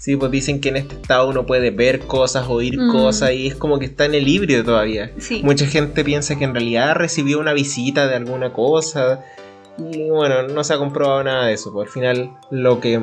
Sí, 0.00 0.16
pues 0.16 0.30
dicen 0.32 0.60
que 0.62 0.70
en 0.70 0.78
este 0.78 0.94
estado 0.94 1.28
uno 1.28 1.44
puede 1.44 1.70
ver 1.70 2.00
cosas, 2.00 2.46
oír 2.48 2.78
Mm. 2.80 2.90
cosas 2.90 3.32
y 3.32 3.48
es 3.48 3.54
como 3.54 3.78
que 3.78 3.84
está 3.84 4.06
en 4.06 4.14
el 4.14 4.26
híbrido 4.26 4.64
todavía. 4.64 5.12
Sí. 5.18 5.42
Mucha 5.44 5.66
gente 5.66 6.02
piensa 6.04 6.38
que 6.38 6.44
en 6.44 6.54
realidad 6.54 6.94
recibió 6.96 7.38
una 7.38 7.52
visita 7.52 8.06
de 8.08 8.14
alguna 8.16 8.52
cosa 8.52 9.22
y 9.78 10.08
bueno, 10.08 10.42
no 10.48 10.64
se 10.64 10.72
ha 10.74 10.78
comprobado 10.78 11.22
nada 11.22 11.46
de 11.46 11.52
eso. 11.52 11.70
Pues 11.72 11.88
al 11.88 11.92
final 11.92 12.30
lo 12.50 12.80
que, 12.80 13.02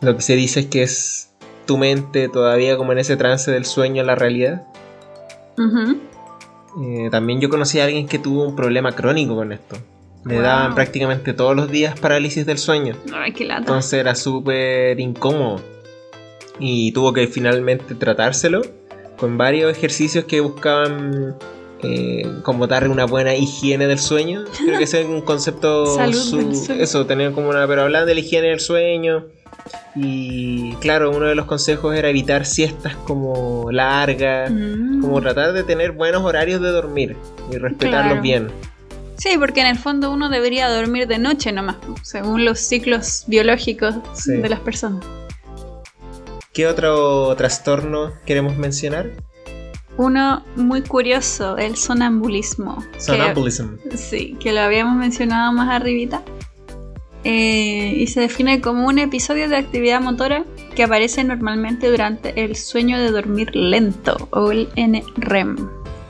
lo 0.00 0.16
que 0.16 0.22
se 0.22 0.36
dice 0.36 0.60
es 0.60 0.66
que 0.66 0.82
es 0.82 1.32
tu 1.66 1.76
mente 1.76 2.28
todavía 2.30 2.78
como 2.78 2.92
en 2.92 2.98
ese 2.98 3.18
trance 3.18 3.50
del 3.50 3.66
sueño 3.66 4.02
a 4.02 4.06
la 4.06 4.14
realidad. 4.14 4.62
Eh, 6.80 7.08
también 7.10 7.40
yo 7.40 7.48
conocí 7.48 7.80
a 7.80 7.84
alguien 7.84 8.06
que 8.06 8.18
tuvo 8.18 8.44
un 8.44 8.56
problema 8.56 8.92
crónico 8.92 9.34
con 9.36 9.52
esto. 9.52 9.76
Le 10.24 10.34
Wow. 10.36 10.42
daban 10.42 10.74
prácticamente 10.74 11.32
todos 11.32 11.54
los 11.56 11.70
días 11.70 11.98
parálisis 11.98 12.44
del 12.46 12.58
sueño. 12.58 12.94
Ay, 13.12 13.32
qué 13.32 13.44
lata. 13.44 13.60
Entonces 13.60 13.92
era 13.94 14.14
súper 14.14 14.98
incómodo. 15.00 15.60
Y 16.58 16.92
tuvo 16.92 17.12
que 17.12 17.26
finalmente 17.28 17.94
tratárselo 17.94 18.62
con 19.16 19.36
varios 19.38 19.76
ejercicios 19.76 20.24
que 20.24 20.40
buscaban 20.40 21.36
eh, 21.82 22.26
como 22.42 22.66
dar 22.66 22.88
una 22.88 23.04
buena 23.04 23.34
higiene 23.34 23.86
del 23.86 23.98
sueño. 23.98 24.44
Creo 24.64 24.78
que 24.78 24.84
ese 24.84 25.02
es 25.02 25.06
un 25.06 25.20
concepto... 25.22 25.86
Sueño. 26.12 26.52
Eso, 26.78 27.06
tener 27.06 27.32
como 27.32 27.48
una... 27.50 27.66
Pero 27.66 27.82
hablan 27.82 28.06
de 28.06 28.14
la 28.14 28.20
higiene 28.20 28.48
del 28.48 28.60
sueño. 28.60 29.26
Y 29.94 30.72
claro, 30.76 31.10
uno 31.10 31.26
de 31.26 31.34
los 31.34 31.46
consejos 31.46 31.94
era 31.96 32.08
evitar 32.08 32.46
siestas 32.46 32.94
como 33.06 33.70
largas. 33.70 34.50
Mm. 34.50 35.00
Como 35.00 35.20
tratar 35.20 35.52
de 35.52 35.62
tener 35.64 35.92
buenos 35.92 36.22
horarios 36.22 36.60
de 36.60 36.68
dormir 36.70 37.16
y 37.50 37.56
respetarlos 37.58 38.06
Claro. 38.06 38.22
bien. 38.22 38.48
Sí, 39.16 39.30
porque 39.38 39.60
en 39.62 39.66
el 39.66 39.78
fondo 39.78 40.12
uno 40.12 40.28
debería 40.28 40.68
dormir 40.68 41.08
de 41.08 41.18
noche 41.18 41.50
nomás, 41.50 41.76
según 42.02 42.44
los 42.44 42.60
ciclos 42.60 43.24
biológicos 43.26 43.96
Sí. 44.12 44.32
de 44.36 44.48
las 44.48 44.60
personas. 44.60 45.04
¿Qué 46.58 46.66
otro 46.66 47.36
trastorno 47.36 48.10
queremos 48.26 48.56
mencionar? 48.56 49.12
Uno 49.96 50.44
muy 50.56 50.82
curioso, 50.82 51.56
el 51.56 51.76
sonambulismo. 51.76 52.84
que- 52.94 53.00
Sonambulism. 53.00 53.76
Sí, 53.94 54.36
que 54.40 54.52
lo 54.52 54.62
habíamos 54.62 54.96
mencionado 54.96 55.52
más 55.52 55.70
arribita. 55.70 56.20
Eh, 57.22 57.94
y 57.98 58.08
se 58.08 58.22
define 58.22 58.60
como 58.60 58.88
un 58.88 58.98
episodio 58.98 59.48
de 59.48 59.56
actividad 59.56 60.00
motora 60.00 60.44
que 60.74 60.82
aparece 60.82 61.22
normalmente 61.22 61.88
durante 61.92 62.42
el 62.42 62.56
sueño 62.56 62.98
de 62.98 63.12
dormir 63.12 63.54
lento 63.54 64.26
o 64.32 64.50
el 64.50 64.68
NREM. 64.74 65.58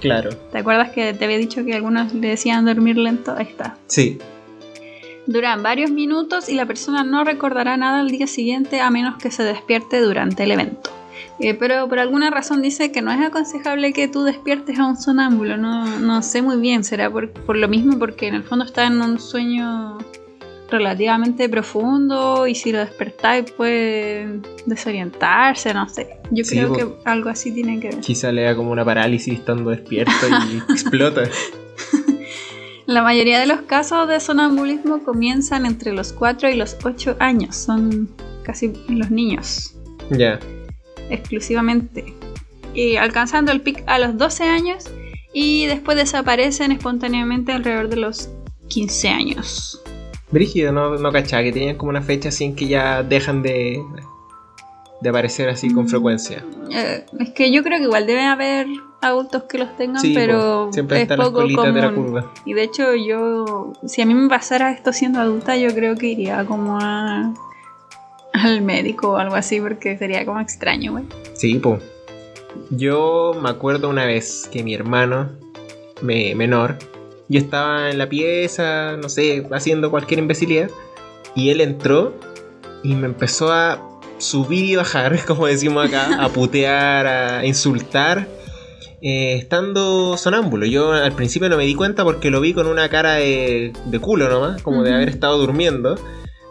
Claro. 0.00 0.30
¿Te 0.50 0.56
acuerdas 0.56 0.92
que 0.92 1.12
te 1.12 1.26
había 1.26 1.36
dicho 1.36 1.62
que 1.62 1.74
algunos 1.74 2.14
le 2.14 2.26
decían 2.26 2.64
dormir 2.64 2.96
lento? 2.96 3.34
Ahí 3.36 3.48
está. 3.50 3.76
Sí. 3.86 4.18
Duran 5.28 5.62
varios 5.62 5.90
minutos 5.90 6.48
y 6.48 6.54
la 6.54 6.64
persona 6.64 7.04
no 7.04 7.22
recordará 7.22 7.76
nada 7.76 8.00
al 8.00 8.08
día 8.08 8.26
siguiente 8.26 8.80
a 8.80 8.88
menos 8.88 9.18
que 9.18 9.30
se 9.30 9.42
despierte 9.42 10.00
durante 10.00 10.44
el 10.44 10.52
evento. 10.52 10.90
Eh, 11.38 11.52
pero 11.52 11.86
por 11.86 11.98
alguna 11.98 12.30
razón 12.30 12.62
dice 12.62 12.90
que 12.90 13.02
no 13.02 13.12
es 13.12 13.20
aconsejable 13.20 13.92
que 13.92 14.08
tú 14.08 14.24
despiertes 14.24 14.78
a 14.78 14.86
un 14.86 14.96
sonámbulo. 14.96 15.58
No, 15.58 15.98
no 16.00 16.22
sé 16.22 16.40
muy 16.40 16.58
bien, 16.58 16.82
será 16.82 17.10
por, 17.10 17.30
por 17.30 17.58
lo 17.58 17.68
mismo 17.68 17.98
porque 17.98 18.26
en 18.26 18.36
el 18.36 18.42
fondo 18.42 18.64
está 18.64 18.86
en 18.86 19.02
un 19.02 19.20
sueño 19.20 19.98
relativamente 20.70 21.50
profundo 21.50 22.46
y 22.46 22.54
si 22.54 22.72
lo 22.72 22.78
despertáis 22.78 23.50
puede 23.52 24.40
desorientarse, 24.64 25.74
no 25.74 25.90
sé. 25.90 26.08
Yo 26.30 26.42
Sí, 26.42 26.56
creo 26.56 26.72
que 26.72 26.86
algo 27.04 27.28
así 27.28 27.52
tiene 27.52 27.80
que 27.80 27.88
ver. 27.88 28.00
Quizá 28.00 28.32
le 28.32 28.44
da 28.44 28.56
como 28.56 28.70
una 28.70 28.84
parálisis 28.84 29.34
estando 29.34 29.70
despierto 29.70 30.12
y 30.50 30.56
explota. 30.72 31.24
La 32.88 33.02
mayoría 33.02 33.38
de 33.38 33.46
los 33.46 33.60
casos 33.60 34.08
de 34.08 34.18
sonambulismo 34.18 35.02
comienzan 35.04 35.66
entre 35.66 35.92
los 35.92 36.14
4 36.14 36.48
y 36.48 36.54
los 36.56 36.74
8 36.82 37.16
años. 37.20 37.54
Son 37.54 38.08
casi 38.42 38.72
los 38.88 39.10
niños, 39.10 39.74
Ya. 40.10 40.38
exclusivamente. 41.10 42.14
Y 42.72 42.96
alcanzando 42.96 43.52
el 43.52 43.60
pic 43.60 43.82
a 43.86 43.98
los 43.98 44.16
12 44.16 44.44
años 44.44 44.84
y 45.34 45.66
después 45.66 45.98
desaparecen 45.98 46.72
espontáneamente 46.72 47.52
alrededor 47.52 47.90
de 47.90 47.96
los 47.96 48.30
15 48.68 49.08
años. 49.10 49.82
Brígido, 50.30 50.72
no, 50.72 50.96
no 50.96 51.12
cachaba 51.12 51.42
que 51.42 51.52
tenían 51.52 51.76
como 51.76 51.90
una 51.90 52.00
fecha 52.00 52.30
así 52.30 52.44
en 52.44 52.56
que 52.56 52.68
ya 52.68 53.02
dejan 53.02 53.42
de, 53.42 53.82
de 55.02 55.08
aparecer 55.10 55.50
así 55.50 55.70
con 55.74 55.84
Mm. 55.84 55.88
frecuencia. 55.88 56.42
Eh, 56.70 57.04
es 57.20 57.30
que 57.34 57.52
yo 57.52 57.62
creo 57.62 57.76
que 57.78 57.84
igual 57.84 58.06
debe 58.06 58.24
haber 58.24 58.66
adultos 59.00 59.44
que 59.44 59.58
los 59.58 59.76
tengan, 59.76 60.00
Sí, 60.02 60.12
pero 60.14 60.66
po, 60.66 60.72
siempre 60.72 60.96
es 60.98 61.02
están 61.02 61.18
las 61.18 61.28
poco 61.28 61.40
colitas 61.42 61.74
de 61.74 61.80
la 61.80 61.88
común. 61.90 62.04
curva. 62.06 62.32
Y 62.44 62.52
de 62.54 62.62
hecho 62.64 62.94
yo, 62.94 63.72
si 63.86 64.02
a 64.02 64.06
mí 64.06 64.14
me 64.14 64.28
pasara 64.28 64.72
esto 64.72 64.92
siendo 64.92 65.20
adulta, 65.20 65.56
yo 65.56 65.72
creo 65.74 65.94
que 65.96 66.06
iría 66.08 66.44
como 66.44 66.78
a, 66.80 67.32
al 68.32 68.62
médico 68.62 69.12
o 69.12 69.16
algo 69.16 69.34
así, 69.36 69.60
porque 69.60 69.96
sería 69.98 70.24
como 70.24 70.40
extraño, 70.40 70.92
güey. 70.92 71.04
Sí, 71.34 71.54
po. 71.54 71.78
Yo 72.70 73.32
me 73.40 73.50
acuerdo 73.50 73.88
una 73.88 74.04
vez 74.04 74.48
que 74.50 74.62
mi 74.64 74.74
hermano 74.74 75.30
me- 76.02 76.34
menor, 76.34 76.76
yo 77.28 77.38
estaba 77.38 77.90
en 77.90 77.98
la 77.98 78.08
pieza, 78.08 78.96
no 78.96 79.08
sé, 79.08 79.46
haciendo 79.52 79.90
cualquier 79.90 80.18
imbecilidad, 80.20 80.70
y 81.34 81.50
él 81.50 81.60
entró 81.60 82.14
y 82.82 82.94
me 82.94 83.06
empezó 83.06 83.52
a 83.52 83.78
subir 84.18 84.64
y 84.64 84.76
bajar, 84.76 85.24
como 85.26 85.46
decimos 85.46 85.86
acá, 85.86 86.22
a 86.22 86.28
putear, 86.32 87.06
a 87.06 87.46
insultar, 87.46 88.26
eh, 89.00 89.36
estando 89.36 90.16
sonámbulo. 90.16 90.66
Yo 90.66 90.92
al 90.92 91.12
principio 91.12 91.48
no 91.48 91.56
me 91.56 91.64
di 91.64 91.74
cuenta 91.74 92.04
porque 92.04 92.30
lo 92.30 92.40
vi 92.40 92.52
con 92.52 92.66
una 92.66 92.88
cara 92.88 93.14
de, 93.14 93.72
de 93.84 93.98
culo 93.98 94.28
nomás, 94.28 94.62
como 94.62 94.82
de 94.82 94.94
haber 94.94 95.08
estado 95.08 95.38
durmiendo. 95.38 95.96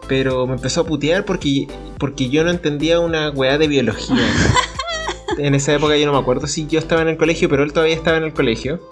Pero 0.08 0.46
me 0.46 0.54
empezó 0.54 0.82
a 0.82 0.86
putear 0.86 1.24
porque, 1.24 1.68
porque 1.98 2.30
yo 2.30 2.42
no 2.42 2.50
entendía 2.50 2.98
una 3.00 3.30
weá 3.30 3.58
de 3.58 3.68
biología. 3.68 4.16
en 5.38 5.54
esa 5.54 5.74
época 5.74 5.96
yo 5.96 6.06
no 6.06 6.12
me 6.12 6.18
acuerdo 6.18 6.46
si 6.46 6.66
yo 6.66 6.78
estaba 6.78 7.02
en 7.02 7.08
el 7.08 7.16
colegio, 7.16 7.48
pero 7.48 7.62
él 7.62 7.72
todavía 7.72 7.94
estaba 7.94 8.16
en 8.16 8.24
el 8.24 8.32
colegio. 8.32 8.88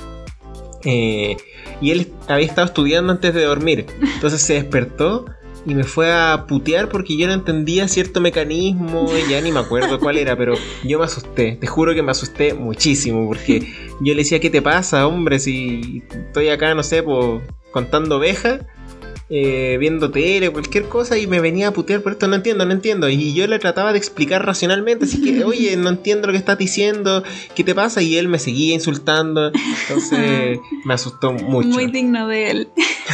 Eh, 0.85 1.37
y 1.81 1.91
él 1.91 2.13
había 2.29 2.47
estado 2.47 2.67
estudiando 2.67 3.13
antes 3.13 3.35
de 3.35 3.45
dormir. 3.45 3.87
Entonces 4.01 4.43
se 4.43 4.55
despertó 4.55 5.27
y 5.67 5.75
me 5.75 5.85
fue 5.85 6.12
a 6.12 6.45
putear 6.47 6.89
porque 6.89 7.17
yo 7.17 7.27
no 7.27 7.33
entendía 7.33 7.89
cierto 7.89 8.21
mecanismo. 8.21 9.09
Ya 9.29 9.41
ni 9.41 9.51
me 9.53 9.61
acuerdo 9.61 9.99
cuál 9.99 10.17
era, 10.17 10.37
pero 10.37 10.55
yo 10.85 10.99
me 10.99 11.05
asusté. 11.05 11.57
Te 11.61 11.67
juro 11.67 11.95
que 11.95 12.03
me 12.03 12.12
asusté 12.12 12.55
muchísimo 12.55 13.27
porque 13.27 13.61
yo 14.01 14.14
le 14.14 14.23
decía, 14.23 14.39
¿qué 14.41 14.49
te 14.51 14.62
pasa, 14.62 15.07
hombre? 15.07 15.39
Si 15.41 16.03
estoy 16.09 16.49
acá, 16.51 16.75
no 16.75 16.83
sé, 16.83 17.03
po, 17.03 17.43
contando 17.73 18.17
ovejas. 18.19 18.61
eh, 19.29 19.77
viendo 19.81 20.12
tele, 20.12 20.51
cualquier 20.51 20.85
cosa, 20.85 21.19
y 21.19 21.27
me 21.27 21.41
venía 21.41 21.67
a 21.67 21.71
putear 21.73 22.01
por 22.01 22.12
esto, 22.12 22.29
no 22.29 22.37
entiendo, 22.37 22.64
no 22.64 22.71
entiendo. 22.73 23.09
Y 23.09 23.35
yo 23.35 23.49
le 23.49 23.59
trataba 23.59 23.91
de 23.93 23.99
explicar 23.99 24.47
racionalmente, 24.47 25.05
así 25.07 25.21
que, 25.21 25.43
oye, 25.53 25.77
no 25.77 25.89
entiendo 25.89 26.29
lo 26.29 26.33
que 26.33 26.39
estás 26.39 26.57
diciendo, 26.59 27.25
¿qué 27.57 27.64
te 27.64 27.75
pasa? 27.75 28.01
Y 28.03 28.19
él 28.19 28.29
me 28.29 28.39
seguía 28.39 28.73
insultando, 28.75 29.51
entonces 29.83 30.61
me 30.85 30.95
asustó 30.95 31.33
mucho. 31.33 31.67
Muy 31.71 31.89
digno 31.91 32.29
de 32.29 32.51
él. 32.53 32.69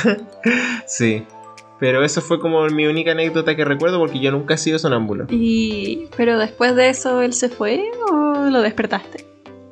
Sí. 0.87 1.23
Pero 1.83 2.05
eso 2.05 2.21
fue 2.21 2.39
como 2.39 2.65
mi 2.69 2.87
única 2.87 3.11
anécdota 3.11 3.57
que 3.57 3.65
recuerdo 3.65 3.99
porque 3.99 4.21
yo 4.21 4.31
nunca 4.31 4.55
he 4.55 4.57
sido 4.57 4.79
sonámbulo. 4.79 5.27
Y, 5.31 6.07
pero 6.17 6.39
después 6.39 6.77
de 6.77 6.89
eso, 6.91 7.23
¿él 7.23 7.33
se 7.33 7.49
fue 7.49 7.83
o 8.09 8.49
lo 8.51 8.63
despertaste? 8.63 9.27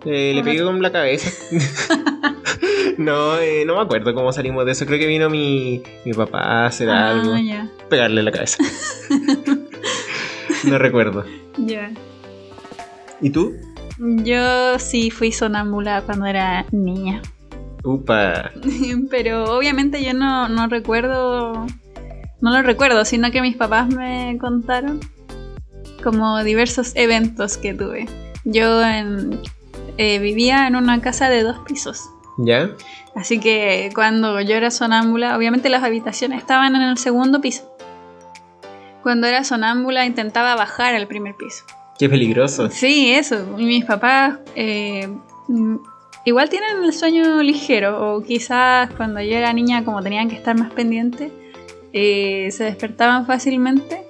Eh, 0.04 0.32
le 0.34 0.42
pegué 0.42 0.64
con 0.64 0.82
la 0.82 0.90
cabeza. 0.90 1.30
no, 2.98 3.38
eh, 3.38 3.64
no 3.64 3.76
me 3.76 3.82
acuerdo 3.82 4.12
cómo 4.12 4.32
salimos 4.32 4.66
de 4.66 4.72
eso. 4.72 4.86
Creo 4.86 4.98
que 4.98 5.06
vino 5.06 5.30
mi, 5.30 5.84
mi 6.04 6.12
papá 6.12 6.40
a 6.40 6.66
hacer 6.66 6.90
Ah, 6.90 7.10
algo. 7.12 7.36
ya, 7.36 7.70
Pegarle 7.88 8.24
la 8.24 8.32
cabeza. 8.32 8.58
no 10.64 10.78
recuerdo. 10.78 11.24
ya. 11.58 11.92
¿Y 13.20 13.30
tú? 13.30 13.54
Yo 13.98 14.80
sí 14.80 15.12
fui 15.12 15.30
sonámbula 15.30 16.02
cuando 16.02 16.26
era 16.26 16.66
niña. 16.72 17.22
Upa. 17.84 18.50
Pero 19.10 19.56
obviamente 19.56 20.02
yo 20.02 20.12
no, 20.12 20.48
no 20.48 20.66
recuerdo, 20.66 21.66
no 22.40 22.50
lo 22.52 22.62
recuerdo, 22.62 23.04
sino 23.04 23.30
que 23.30 23.40
mis 23.42 23.56
papás 23.56 23.88
me 23.88 24.36
contaron 24.40 25.00
como 26.02 26.42
diversos 26.42 26.92
eventos 26.94 27.56
que 27.58 27.74
tuve. 27.74 28.06
Yo 28.44 28.82
en- 28.82 29.40
eh, 29.98 30.18
vivía 30.18 30.66
en 30.66 30.76
una 30.76 31.00
casa 31.02 31.28
de 31.28 31.42
dos 31.42 31.58
pisos. 31.66 32.08
¿Ya? 32.38 32.70
Así 33.14 33.38
que 33.38 33.90
cuando 33.94 34.40
yo 34.40 34.54
era 34.54 34.70
sonámbula, 34.70 35.36
obviamente 35.36 35.68
las 35.68 35.82
habitaciones 35.82 36.38
estaban 36.38 36.74
en 36.74 36.82
el 36.82 36.96
segundo 36.96 37.40
piso. 37.40 37.70
Cuando 39.02 39.26
era 39.26 39.44
sonámbula 39.44 40.06
intentaba 40.06 40.54
bajar 40.54 40.94
al 40.94 41.06
primer 41.06 41.34
piso. 41.34 41.64
Qué 41.98 42.08
peligroso. 42.08 42.70
Sí, 42.70 43.10
eso. 43.12 43.44
Mis 43.58 43.84
papás 43.84 44.38
eh, 44.54 45.08
igual 46.24 46.48
tienen 46.48 46.82
el 46.84 46.92
sueño 46.94 47.42
ligero, 47.42 48.14
o 48.14 48.22
quizás 48.22 48.90
cuando 48.96 49.20
yo 49.20 49.36
era 49.36 49.52
niña, 49.52 49.84
como 49.84 50.02
tenían 50.02 50.28
que 50.30 50.36
estar 50.36 50.58
más 50.58 50.70
pendientes, 50.72 51.30
eh, 51.92 52.48
se 52.52 52.64
despertaban 52.64 53.26
fácilmente 53.26 54.04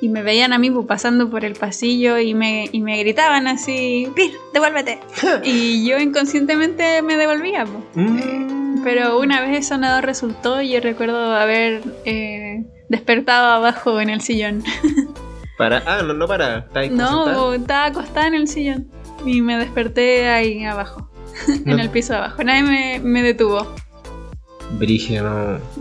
y 0.00 0.08
me 0.08 0.22
veían 0.22 0.52
a 0.52 0.58
mí 0.58 0.70
pues, 0.70 0.86
pasando 0.86 1.30
por 1.30 1.44
el 1.44 1.54
pasillo 1.54 2.18
y 2.18 2.34
me, 2.34 2.68
y 2.72 2.80
me 2.80 2.98
gritaban 2.98 3.46
así, 3.46 4.08
¡Pir, 4.16 4.32
devuélvete! 4.52 4.98
y 5.44 5.88
yo 5.88 5.98
inconscientemente 5.98 7.02
me 7.02 7.16
devolvía. 7.16 7.64
pues. 7.64 7.84
Mm. 7.94 8.82
Pero 8.82 9.20
una 9.20 9.40
vez 9.40 9.58
eso 9.58 9.78
no 9.78 10.00
resultó 10.00 10.60
y 10.60 10.70
yo 10.72 10.80
recuerdo 10.80 11.34
haber 11.36 11.82
eh, 12.04 12.64
despertado 12.88 13.46
abajo 13.52 14.00
en 14.00 14.10
el 14.10 14.20
sillón. 14.20 14.64
Para. 15.56 15.82
Ah, 15.86 16.02
no, 16.02 16.14
no 16.14 16.26
para. 16.26 16.66
No, 16.90 17.52
estaba 17.52 17.84
acostada 17.84 18.26
en 18.26 18.34
el 18.34 18.48
sillón 18.48 18.88
y 19.24 19.42
me 19.42 19.58
desperté 19.58 20.28
ahí 20.28 20.64
abajo, 20.64 21.08
en 21.66 21.78
el 21.78 21.90
piso 21.90 22.14
de 22.14 22.18
abajo. 22.20 22.42
Nadie 22.42 22.62
me, 22.62 23.00
me 23.00 23.22
detuvo. 23.22 23.72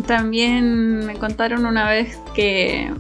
También 0.06 1.06
me 1.06 1.16
contaron 1.16 1.66
una 1.66 1.90
vez 1.90 2.18
que 2.36 2.92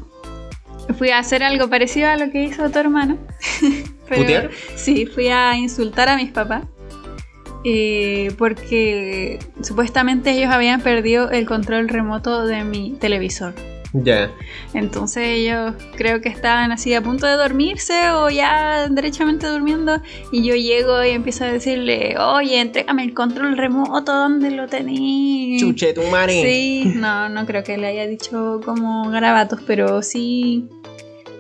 fui 0.98 1.10
a 1.10 1.20
hacer 1.20 1.44
algo 1.44 1.70
parecido 1.70 2.10
a 2.10 2.18
lo 2.18 2.32
que 2.32 2.44
hizo 2.44 2.70
tu 2.70 2.80
hermano. 2.80 3.18
Pero- 4.10 4.22
¿Putear? 4.24 4.50
Sí, 4.76 5.06
fui 5.06 5.28
a 5.30 5.56
insultar 5.58 6.10
a 6.10 6.16
mis 6.18 6.32
papás. 6.32 6.64
eh, 7.64 8.32
porque 8.40 9.38
supuestamente 9.62 10.32
ellos 10.32 10.52
habían 10.52 10.82
perdido 10.82 11.30
el 11.30 11.46
control 11.46 11.88
remoto 11.90 12.46
de 12.46 12.64
mi 12.64 12.94
televisor. 13.00 13.54
Ya. 13.94 14.32
Entonces 14.74 15.28
ellos 15.28 15.74
creo 15.96 16.22
que 16.22 16.30
estaban 16.30 16.72
así 16.72 16.94
a 16.94 17.02
punto 17.02 17.28
de 17.28 17.34
dormirse 17.34 18.12
o 18.12 18.30
ya 18.30 18.88
derechamente 18.90 19.48
durmiendo. 19.48 20.02
Y 20.32 20.44
yo 20.44 20.56
llego 20.56 21.04
y 21.04 21.10
empiezo 21.10 21.44
a 21.44 21.52
decirle, 21.52 22.16
oye, 22.18 22.60
entrégame 22.62 23.04
el 23.04 23.14
control 23.14 23.58
remoto, 23.58 24.14
¿dónde 24.14 24.52
lo 24.52 24.68
tení? 24.68 25.58
Chuche 25.60 25.94
tu 25.94 26.04
madre. 26.04 26.42
Sí, 26.42 26.94
no, 26.96 27.30
no 27.30 27.46
creo 27.46 27.64
que 27.64 27.78
le 27.78 27.88
haya 27.88 28.08
dicho 28.08 28.62
como 28.64 29.10
garabatos, 29.10 29.60
pero 29.68 30.02
sí, 30.02 30.70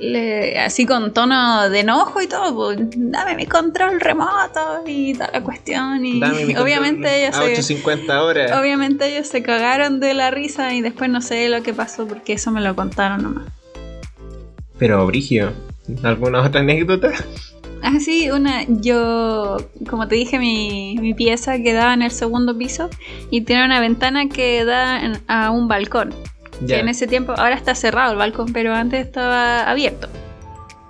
le- 0.02 0.60
así 0.60 0.86
con 0.86 1.14
tono 1.14 1.70
de 1.70 1.80
enojo 1.82 2.22
y 2.22 2.28
todo, 2.28 2.54
pues, 2.56 2.80
dame 2.96 3.36
mi 3.36 3.46
control 3.46 4.00
remoto 4.02 4.84
y 4.86 5.14
toda 5.14 5.30
la 5.32 5.42
cuestión. 5.44 6.06
Y 6.06 6.22
obviamente 6.58 7.24
ellos 7.24 7.36
a 7.36 7.40
se, 7.44 7.52
850 7.54 8.24
horas. 8.24 8.52
obviamente 8.60 9.06
ellos 9.16 9.28
se 9.28 9.42
cagaron 9.44 10.00
de 10.00 10.14
la 10.14 10.32
risa 10.32 10.74
y 10.74 10.82
después 10.82 11.10
no 11.10 11.22
sé 11.22 11.48
lo 11.50 11.62
que 11.64 11.74
pasó 11.74 12.08
porque 12.08 12.34
eso 12.34 12.52
me 12.52 12.62
lo 12.62 12.76
contaron 12.76 13.24
nomás. 13.24 13.46
Pero, 14.78 15.06
Brigio, 15.06 15.54
¿alguna 16.04 16.42
otra 16.42 16.62
anécdota? 16.62 17.12
Ah, 17.84 18.00
sí, 18.00 18.30
una, 18.32 18.64
yo, 18.68 19.58
como 19.90 20.08
te 20.08 20.16
dije, 20.16 20.38
mi, 20.40 20.98
mi 21.00 21.14
pieza 21.14 21.58
quedaba 21.62 21.94
en 21.94 22.02
el 22.04 22.12
segundo 22.12 22.56
piso 22.58 22.90
y 23.32 23.42
tiene 23.42 23.66
una 23.66 23.80
ventana 23.80 24.30
que 24.30 24.64
da 24.66 25.04
en- 25.04 25.22
a 25.28 25.50
un 25.52 25.68
balcón. 25.68 26.14
Que 26.68 26.80
en 26.80 26.90
ese 26.90 27.08
tiempo, 27.08 27.34
ahora 27.38 27.56
está 27.56 27.74
cerrado 27.76 28.12
el 28.12 28.18
balcón, 28.18 28.54
pero 28.54 28.74
antes 28.74 29.06
estaba 29.06 29.70
abierto. 29.70 30.08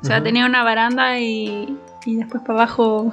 O 0.02 0.06
sea, 0.06 0.22
tenía 0.24 0.46
una 0.46 0.64
baranda 0.64 1.20
y, 1.20 1.78
y 2.06 2.16
después 2.16 2.42
para 2.44 2.64
abajo 2.64 3.12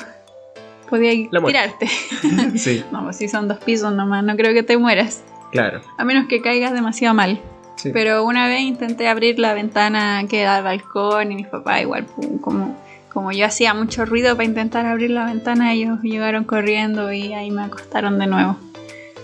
podía 0.89 1.13
tirarte. 1.31 1.87
sí, 2.57 2.85
no, 2.91 3.05
pues 3.05 3.17
si 3.17 3.29
son 3.29 3.49
dos 3.49 3.59
pisos 3.59 3.93
nomás, 3.93 4.25
no 4.25 4.37
creo 4.37 4.55
que 4.55 4.63
te 4.63 4.77
mueras. 4.77 5.23
claro. 5.53 5.81
A 5.97 6.05
menos 6.05 6.27
que 6.29 6.41
caigas 6.41 6.73
demasiado 6.73 7.15
mal. 7.15 7.41
Sí. 7.77 7.91
Pero 7.93 8.25
una 8.25 8.49
vez 8.49 8.63
intenté 8.63 9.07
abrir 9.07 9.39
la 9.39 9.55
ventana 9.55 10.25
que 10.29 10.43
da 10.43 10.57
al 10.57 10.65
balcón 10.65 11.31
y 11.31 11.37
mis 11.37 11.47
papás 11.47 11.83
igual, 11.83 12.07
pum, 12.07 12.39
como, 12.39 12.77
como 13.13 13.31
yo 13.31 13.47
hacía 13.47 13.73
mucho 13.73 14.05
ruido 14.05 14.35
para 14.35 14.47
intentar 14.47 14.85
abrir 14.85 15.11
la 15.11 15.27
ventana, 15.27 15.73
ellos 15.73 16.01
llegaron 16.03 16.43
corriendo 16.43 17.13
y 17.13 17.35
ahí 17.35 17.53
me 17.53 17.63
acostaron 17.63 18.19
de 18.19 18.27
nuevo. 18.27 18.57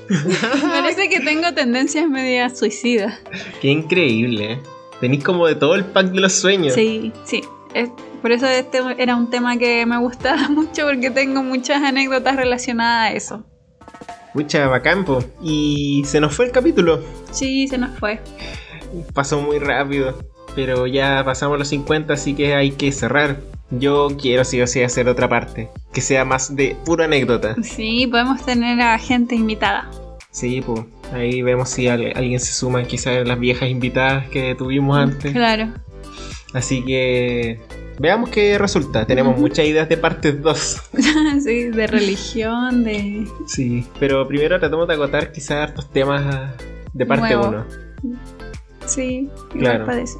Parece 0.62 1.08
que 1.08 1.20
tengo 1.20 1.52
tendencias 1.54 2.08
medias 2.08 2.58
suicidas. 2.58 3.18
Qué 3.60 3.68
increíble. 3.68 4.52
¿eh? 4.54 4.60
Tenís 5.00 5.24
como 5.24 5.46
de 5.46 5.54
todo 5.54 5.74
el 5.74 5.84
pack 5.84 6.06
de 6.08 6.20
los 6.20 6.32
sueños. 6.32 6.74
Sí, 6.74 7.12
sí. 7.24 7.42
Es- 7.74 7.90
por 8.22 8.32
eso 8.32 8.46
este 8.46 8.78
era 8.98 9.16
un 9.16 9.28
tema 9.28 9.58
que 9.58 9.84
me 9.84 9.98
gustaba 9.98 10.48
mucho 10.50 10.86
porque 10.86 11.10
tengo 11.10 11.42
muchas 11.42 11.82
anécdotas 11.82 12.36
relacionadas 12.36 13.10
a 13.10 13.14
eso. 13.14 13.44
Mucha 14.34 14.66
bacán, 14.66 15.04
po. 15.04 15.22
Y 15.42 16.02
se 16.06 16.20
nos 16.20 16.34
fue 16.34 16.46
el 16.46 16.50
capítulo. 16.52 17.02
Sí, 17.30 17.68
se 17.68 17.78
nos 17.78 17.98
fue. 17.98 18.20
Pasó 19.12 19.40
muy 19.40 19.58
rápido. 19.58 20.18
Pero 20.56 20.86
ya 20.86 21.22
pasamos 21.24 21.58
los 21.58 21.68
50, 21.68 22.14
así 22.14 22.34
que 22.34 22.54
hay 22.54 22.70
que 22.70 22.92
cerrar. 22.92 23.40
Yo 23.78 24.08
quiero 24.20 24.44
sí 24.44 24.60
o 24.60 24.66
sí 24.66 24.82
hacer 24.82 25.08
otra 25.08 25.28
parte. 25.28 25.70
Que 25.92 26.00
sea 26.00 26.24
más 26.24 26.54
de 26.54 26.76
pura 26.84 27.04
anécdota. 27.06 27.54
Sí, 27.62 28.06
podemos 28.06 28.44
tener 28.44 28.80
a 28.80 28.98
gente 28.98 29.34
invitada. 29.34 29.90
Sí, 30.30 30.60
pues. 30.64 30.82
Ahí 31.12 31.42
vemos 31.42 31.68
si 31.68 31.86
al- 31.88 32.12
alguien 32.16 32.40
se 32.40 32.52
suma, 32.52 32.82
quizás 32.84 33.26
las 33.26 33.38
viejas 33.38 33.68
invitadas 33.68 34.28
que 34.28 34.54
tuvimos 34.54 34.98
antes. 34.98 35.32
Claro. 35.32 35.68
Así 36.52 36.84
que 36.84 37.60
veamos 37.98 38.30
qué 38.30 38.58
resulta. 38.58 39.06
Tenemos 39.06 39.38
muchas 39.38 39.66
ideas 39.66 39.88
de 39.88 39.96
parte 39.96 40.32
2. 40.32 40.80
sí, 41.44 41.64
de 41.70 41.86
religión, 41.86 42.84
de... 42.84 43.26
Sí, 43.46 43.86
pero 44.00 44.26
primero 44.26 44.58
tratamos 44.58 44.88
de 44.88 44.94
agotar 44.94 45.30
quizás 45.32 45.68
hartos 45.68 45.90
temas 45.90 46.52
de 46.92 47.06
parte 47.06 47.34
Nuevo. 47.34 47.64
1. 48.02 48.16
Sí, 48.86 49.28
Claro. 49.58 49.86
parece. 49.86 50.18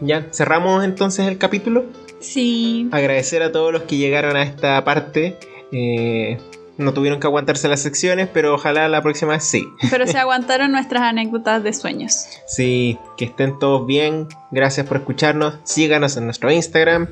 Ya, 0.00 0.26
cerramos 0.32 0.84
entonces 0.84 1.26
el 1.28 1.38
capítulo. 1.38 1.84
Sí, 2.24 2.88
Agradecer 2.90 3.42
a 3.42 3.52
todos 3.52 3.72
los 3.72 3.82
que 3.82 3.96
llegaron 3.96 4.36
a 4.36 4.42
esta 4.42 4.82
parte. 4.84 5.38
Eh, 5.72 6.38
no 6.76 6.92
tuvieron 6.92 7.20
que 7.20 7.26
aguantarse 7.26 7.68
las 7.68 7.80
secciones, 7.80 8.28
pero 8.32 8.54
ojalá 8.54 8.88
la 8.88 9.02
próxima 9.02 9.32
vez 9.32 9.44
sí. 9.44 9.64
pero 9.90 10.06
se 10.06 10.18
aguantaron 10.18 10.72
nuestras 10.72 11.02
anécdotas 11.02 11.62
de 11.62 11.72
sueños. 11.72 12.26
Sí, 12.46 12.98
que 13.16 13.26
estén 13.26 13.58
todos 13.58 13.86
bien. 13.86 14.26
Gracias 14.50 14.86
por 14.86 14.96
escucharnos. 14.96 15.54
Síganos 15.64 16.16
en 16.16 16.24
nuestro 16.24 16.50
Instagram. 16.50 17.08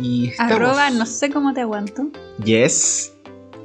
Y 0.00 0.28
estamos. 0.28 0.52
Arroba, 0.52 0.90
no 0.90 1.06
sé 1.06 1.30
cómo 1.30 1.52
te 1.54 1.60
aguanto. 1.60 2.08
Yes. 2.44 3.12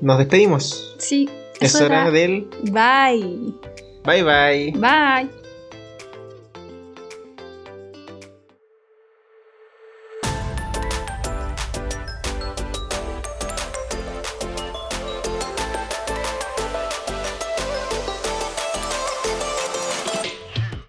Nos 0.01 0.17
despedimos. 0.19 0.95
Sí, 0.99 1.30
Es 1.59 1.75
hora 1.75 2.03
era. 2.03 2.11
del 2.11 2.47
Bye. 2.63 3.53
bye 4.05 4.23
bye. 4.23 4.71
Bye. 4.75 5.46